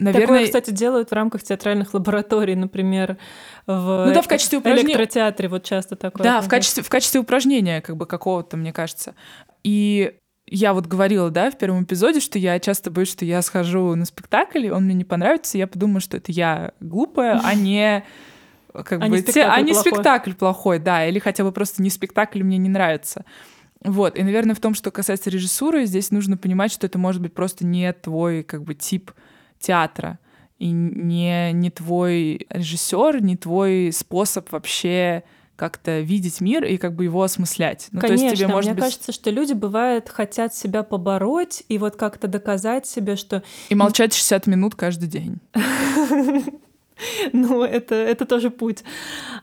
Наверное, 0.03 0.27
Такое, 0.27 0.45
кстати, 0.47 0.71
делают 0.71 1.11
в 1.11 1.13
рамках 1.15 1.43
театральных 1.43 1.95
лабораторий, 1.95 2.55
например, 2.55 3.17
в, 3.67 4.05
Ну 4.09 4.15
да, 4.15 4.23
в 4.23 4.29
качестве 4.29 4.59
упражнения. 4.59 4.89
электротеатре 4.91 5.49
вот 5.49 5.65
часто 5.65 5.97
такое. 5.97 6.23
Да, 6.25 6.41
в 6.41 6.49
качестве, 6.49 6.83
в 6.83 6.89
качестве 6.89 7.21
упражнения 7.21 7.81
как 7.81 7.97
бы 7.97 8.07
какого-то, 8.07 8.57
мне 8.57 8.73
кажется. 8.73 9.15
И 9.65 10.15
я 10.47 10.75
вот 10.75 10.87
говорила, 10.87 11.31
да, 11.31 11.51
в 11.51 11.57
первом 11.57 11.85
эпизоде, 11.85 12.21
что 12.21 12.39
я 12.39 12.59
часто 12.59 12.91
боюсь, 12.91 13.11
что 13.11 13.25
я 13.25 13.41
схожу 13.43 13.95
на 13.95 14.05
спектакль, 14.05 14.67
и 14.67 14.71
он 14.71 14.85
мне 14.85 14.95
не 14.95 15.05
понравится, 15.05 15.57
я 15.57 15.67
подумаю, 15.67 16.01
что 16.01 16.17
это 16.17 16.33
я 16.33 16.73
глупая, 16.81 17.41
а 17.43 17.55
не 17.55 18.05
как 18.75 18.93
А 18.93 19.07
бы 19.07 19.09
не 19.09 19.17
те- 19.23 19.33
спектакль 19.33 19.51
а 19.55 19.61
не 19.61 19.73
плохой. 19.73 19.93
спектакль 19.93 20.33
плохой, 20.33 20.79
да, 20.79 21.07
или 21.07 21.19
хотя 21.19 21.45
бы 21.45 21.53
просто 21.53 21.83
не 21.83 21.91
спектакль 21.91 22.43
мне 22.43 22.59
не 22.59 22.69
нравится. 22.69 23.25
Вот, 23.85 24.17
и, 24.17 24.23
наверное, 24.23 24.55
в 24.55 24.61
том, 24.61 24.75
что 24.75 24.91
касается 24.91 25.29
режиссуры, 25.29 25.87
здесь 25.87 26.11
нужно 26.11 26.37
понимать, 26.37 26.73
что 26.73 26.87
это 26.87 26.99
может 26.99 27.21
быть 27.21 27.35
просто 27.35 27.67
не 27.67 27.93
твой, 27.93 28.43
как 28.45 28.63
бы, 28.63 28.75
тип 28.75 29.11
театра, 29.63 30.19
и 30.59 30.71
не, 30.71 31.53
не 31.53 31.71
твой 31.71 32.47
режиссер, 32.51 33.23
не 33.23 33.37
твой 33.37 33.91
способ 33.93 34.53
вообще 34.53 35.25
как-то 35.57 36.01
видеть 36.01 36.41
мир 36.41 36.65
и 36.65 36.77
как 36.77 36.95
бы 36.95 37.05
его 37.05 37.23
осмыслять. 37.23 37.89
Ну, 37.93 38.01
Конечно, 38.01 38.27
то 38.27 38.31
есть 38.31 38.37
тебе, 38.43 38.49
может 38.49 38.71
мне 38.71 38.75
быть, 38.75 38.85
кажется, 38.85 39.13
что 39.13 39.31
люди, 39.31 39.53
бывает, 39.53 40.09
хотят 40.09 40.55
себя 40.55 40.83
побороть 40.83 41.63
и 41.69 41.79
вот 41.79 41.97
как-то 41.97 42.27
доказать 42.27 42.87
себе, 42.87 43.17
что... 43.17 43.43
и 43.69 43.75
молчать 43.75 44.13
60 44.13 44.47
минут 44.47 44.75
каждый 44.75 45.09
день. 45.09 45.39
Ну, 47.33 47.65
это, 47.65 47.97
это 47.97 48.27
тоже 48.27 48.51
путь. 48.51 48.85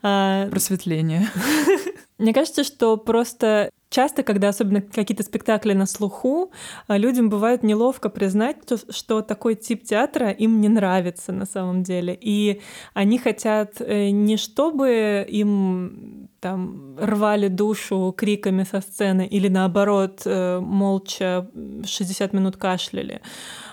А, 0.01 0.47
Просветление. 0.49 1.27
Мне 2.17 2.33
кажется, 2.33 2.63
что 2.63 2.95
просто 2.95 3.69
часто, 3.89 4.23
когда 4.23 4.49
особенно 4.49 4.81
какие-то 4.81 5.23
спектакли 5.23 5.73
на 5.73 5.85
слуху, 5.85 6.51
а, 6.87 6.97
людям 6.97 7.29
бывает 7.29 7.63
неловко 7.63 8.09
признать, 8.09 8.57
что, 8.89 9.21
такой 9.21 9.55
тип 9.55 9.83
театра 9.83 10.29
им 10.29 10.61
не 10.61 10.69
нравится 10.69 11.31
на 11.31 11.45
самом 11.45 11.83
деле. 11.83 12.17
И 12.19 12.61
они 12.93 13.17
хотят 13.17 13.81
э, 13.81 14.09
не 14.09 14.37
чтобы 14.37 15.25
им 15.27 16.29
там 16.39 16.97
рвали 16.97 17.47
душу 17.47 18.13
криками 18.15 18.63
со 18.63 18.81
сцены 18.81 19.27
или 19.27 19.49
наоборот 19.49 20.21
э, 20.25 20.59
молча 20.59 21.49
60 21.85 22.33
минут 22.33 22.57
кашляли, 22.57 23.21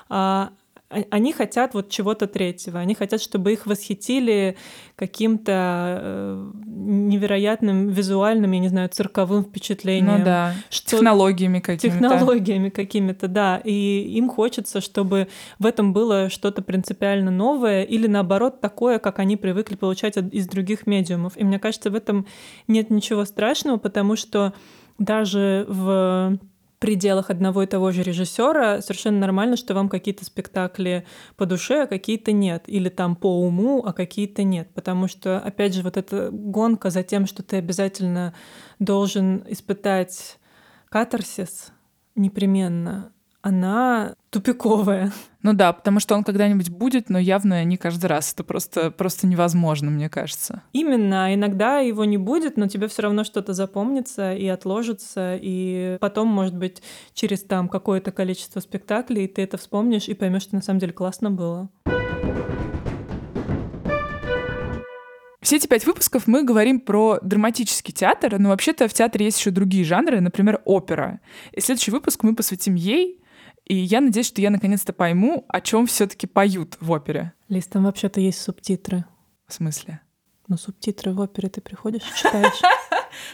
а 0.08 0.50
они 0.88 1.32
хотят 1.32 1.74
вот 1.74 1.90
чего-то 1.90 2.28
третьего. 2.28 2.78
Они 2.78 2.94
хотят, 2.94 3.20
чтобы 3.20 3.52
их 3.52 3.66
восхитили 3.66 4.56
каким-то 4.94 6.00
э, 6.00 6.50
невероятным 6.64 7.88
визуальным, 7.88 8.52
я 8.52 8.58
не 8.60 8.68
знаю, 8.68 8.88
цирковым 8.88 9.44
впечатлением. 9.44 10.18
Ну 10.20 10.24
да, 10.24 10.54
Что- 10.70 10.96
технологиями 10.96 11.58
какими-то. 11.58 11.98
Технологиями 11.98 12.68
какими-то, 12.68 13.26
да. 13.26 13.60
И 13.64 13.72
им 14.16 14.28
хочется, 14.30 14.80
чтобы 14.80 15.26
в 15.58 15.66
этом 15.66 15.92
было 15.92 16.30
что-то 16.30 16.62
принципиально 16.62 17.32
новое 17.32 17.82
или 17.82 18.06
наоборот 18.06 18.60
такое, 18.60 19.00
как 19.00 19.18
они 19.18 19.36
привыкли 19.36 19.74
получать 19.74 20.16
из 20.16 20.46
других 20.46 20.86
медиумов. 20.86 21.36
И 21.36 21.42
мне 21.42 21.58
кажется, 21.58 21.90
в 21.90 21.96
этом 21.96 22.26
нет 22.68 22.90
ничего 22.90 23.24
страшного, 23.24 23.76
потому 23.78 24.14
что 24.14 24.54
даже 24.98 25.66
в 25.68 26.38
пределах 26.86 27.30
одного 27.30 27.64
и 27.64 27.66
того 27.66 27.90
же 27.90 28.04
режиссера 28.04 28.80
совершенно 28.80 29.18
нормально, 29.18 29.56
что 29.56 29.74
вам 29.74 29.88
какие-то 29.88 30.24
спектакли 30.24 31.04
по 31.36 31.44
душе, 31.44 31.82
а 31.82 31.86
какие-то 31.88 32.30
нет. 32.30 32.62
Или 32.68 32.90
там 32.90 33.16
по 33.16 33.40
уму, 33.40 33.84
а 33.84 33.92
какие-то 33.92 34.44
нет. 34.44 34.68
Потому 34.72 35.08
что, 35.08 35.40
опять 35.40 35.74
же, 35.74 35.82
вот 35.82 35.96
эта 35.96 36.30
гонка 36.30 36.90
за 36.90 37.02
тем, 37.02 37.26
что 37.26 37.42
ты 37.42 37.56
обязательно 37.56 38.34
должен 38.78 39.42
испытать 39.48 40.38
катарсис 40.88 41.72
непременно, 42.14 43.10
она 43.46 44.16
тупиковая. 44.30 45.12
Ну 45.42 45.52
да, 45.52 45.72
потому 45.72 46.00
что 46.00 46.16
он 46.16 46.24
когда-нибудь 46.24 46.68
будет, 46.68 47.08
но 47.08 47.18
явно 47.20 47.62
не 47.64 47.76
каждый 47.76 48.06
раз. 48.06 48.32
Это 48.32 48.42
просто, 48.42 48.90
просто 48.90 49.28
невозможно, 49.28 49.88
мне 49.88 50.08
кажется. 50.08 50.62
Именно, 50.72 51.26
а 51.26 51.34
иногда 51.34 51.78
его 51.78 52.04
не 52.04 52.18
будет, 52.18 52.56
но 52.56 52.66
тебе 52.66 52.88
все 52.88 53.02
равно 53.02 53.22
что-то 53.22 53.52
запомнится 53.52 54.34
и 54.34 54.48
отложится, 54.48 55.38
и 55.40 55.96
потом, 56.00 56.26
может 56.26 56.56
быть, 56.56 56.82
через 57.14 57.44
там 57.44 57.68
какое-то 57.68 58.10
количество 58.10 58.58
спектаклей 58.58 59.28
ты 59.28 59.42
это 59.42 59.58
вспомнишь 59.58 60.08
и 60.08 60.14
поймешь, 60.14 60.42
что 60.42 60.56
на 60.56 60.62
самом 60.62 60.80
деле 60.80 60.92
классно 60.92 61.30
было. 61.30 61.68
Все 65.40 65.54
эти 65.54 65.68
пять 65.68 65.86
выпусков 65.86 66.26
мы 66.26 66.42
говорим 66.42 66.80
про 66.80 67.20
драматический 67.22 67.94
театр, 67.94 68.40
но 68.40 68.48
вообще-то 68.48 68.88
в 68.88 68.92
театре 68.92 69.26
есть 69.26 69.38
еще 69.38 69.52
другие 69.52 69.84
жанры, 69.84 70.20
например, 70.20 70.60
опера. 70.64 71.20
И 71.52 71.60
следующий 71.60 71.92
выпуск 71.92 72.24
мы 72.24 72.34
посвятим 72.34 72.74
ей, 72.74 73.20
и 73.66 73.74
я 73.74 74.00
надеюсь, 74.00 74.28
что 74.28 74.40
я 74.40 74.50
наконец-то 74.50 74.92
пойму, 74.92 75.44
о 75.48 75.60
чем 75.60 75.86
все-таки 75.86 76.28
поют 76.28 76.76
в 76.80 76.90
опере. 76.92 77.32
Лиз, 77.48 77.66
там 77.66 77.84
вообще-то 77.84 78.20
есть 78.20 78.40
субтитры. 78.40 79.04
В 79.48 79.52
смысле? 79.52 80.00
Ну, 80.46 80.56
субтитры 80.56 81.12
в 81.12 81.20
опере 81.20 81.48
ты 81.48 81.60
приходишь 81.60 82.02
и 82.02 82.16
читаешь. 82.16 82.60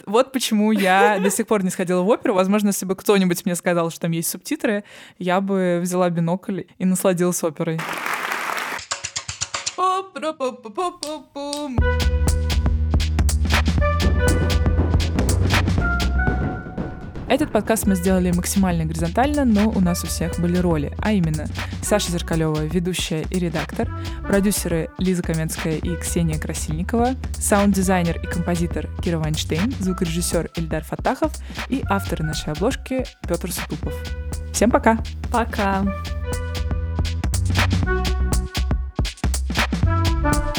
Вот 0.06 0.30
почему 0.32 0.70
я 0.70 1.18
до 1.18 1.28
сих 1.28 1.48
пор 1.48 1.64
не 1.64 1.70
сходила 1.70 2.02
в 2.02 2.08
оперу. 2.08 2.34
Возможно, 2.34 2.68
если 2.68 2.86
бы 2.86 2.94
кто-нибудь 2.94 3.44
мне 3.44 3.56
сказал, 3.56 3.90
что 3.90 4.02
там 4.02 4.12
есть 4.12 4.30
субтитры, 4.30 4.84
я 5.18 5.40
бы 5.40 5.80
взяла 5.82 6.08
бинокль 6.08 6.62
и 6.78 6.84
насладилась 6.84 7.42
оперой. 7.42 7.80
Этот 17.28 17.50
подкаст 17.50 17.86
мы 17.86 17.94
сделали 17.94 18.30
максимально 18.32 18.84
горизонтально, 18.84 19.44
но 19.44 19.68
у 19.68 19.80
нас 19.80 20.04
у 20.04 20.06
всех 20.06 20.38
были 20.38 20.58
роли, 20.58 20.92
а 20.98 21.12
именно 21.12 21.46
Саша 21.82 22.12
Зеркалева, 22.12 22.64
ведущая 22.64 23.22
и 23.30 23.38
редактор, 23.38 23.88
продюсеры 24.22 24.90
Лиза 24.98 25.22
Каменская 25.22 25.76
и 25.76 25.96
Ксения 25.96 26.38
Красильникова, 26.38 27.10
саунд-дизайнер 27.38 28.18
и 28.22 28.26
композитор 28.26 28.88
Кира 29.02 29.18
Вайнштейн, 29.18 29.72
звукорежиссер 29.80 30.50
Эльдар 30.56 30.84
Фатахов 30.84 31.32
и 31.68 31.82
авторы 31.88 32.24
нашей 32.24 32.52
обложки 32.52 33.04
Петр 33.26 33.50
Сутупов. 33.50 33.94
Всем 34.52 34.70
пока! 34.70 34.98
Пока! 35.30 35.84
thank 40.22 40.46
you 40.46 40.51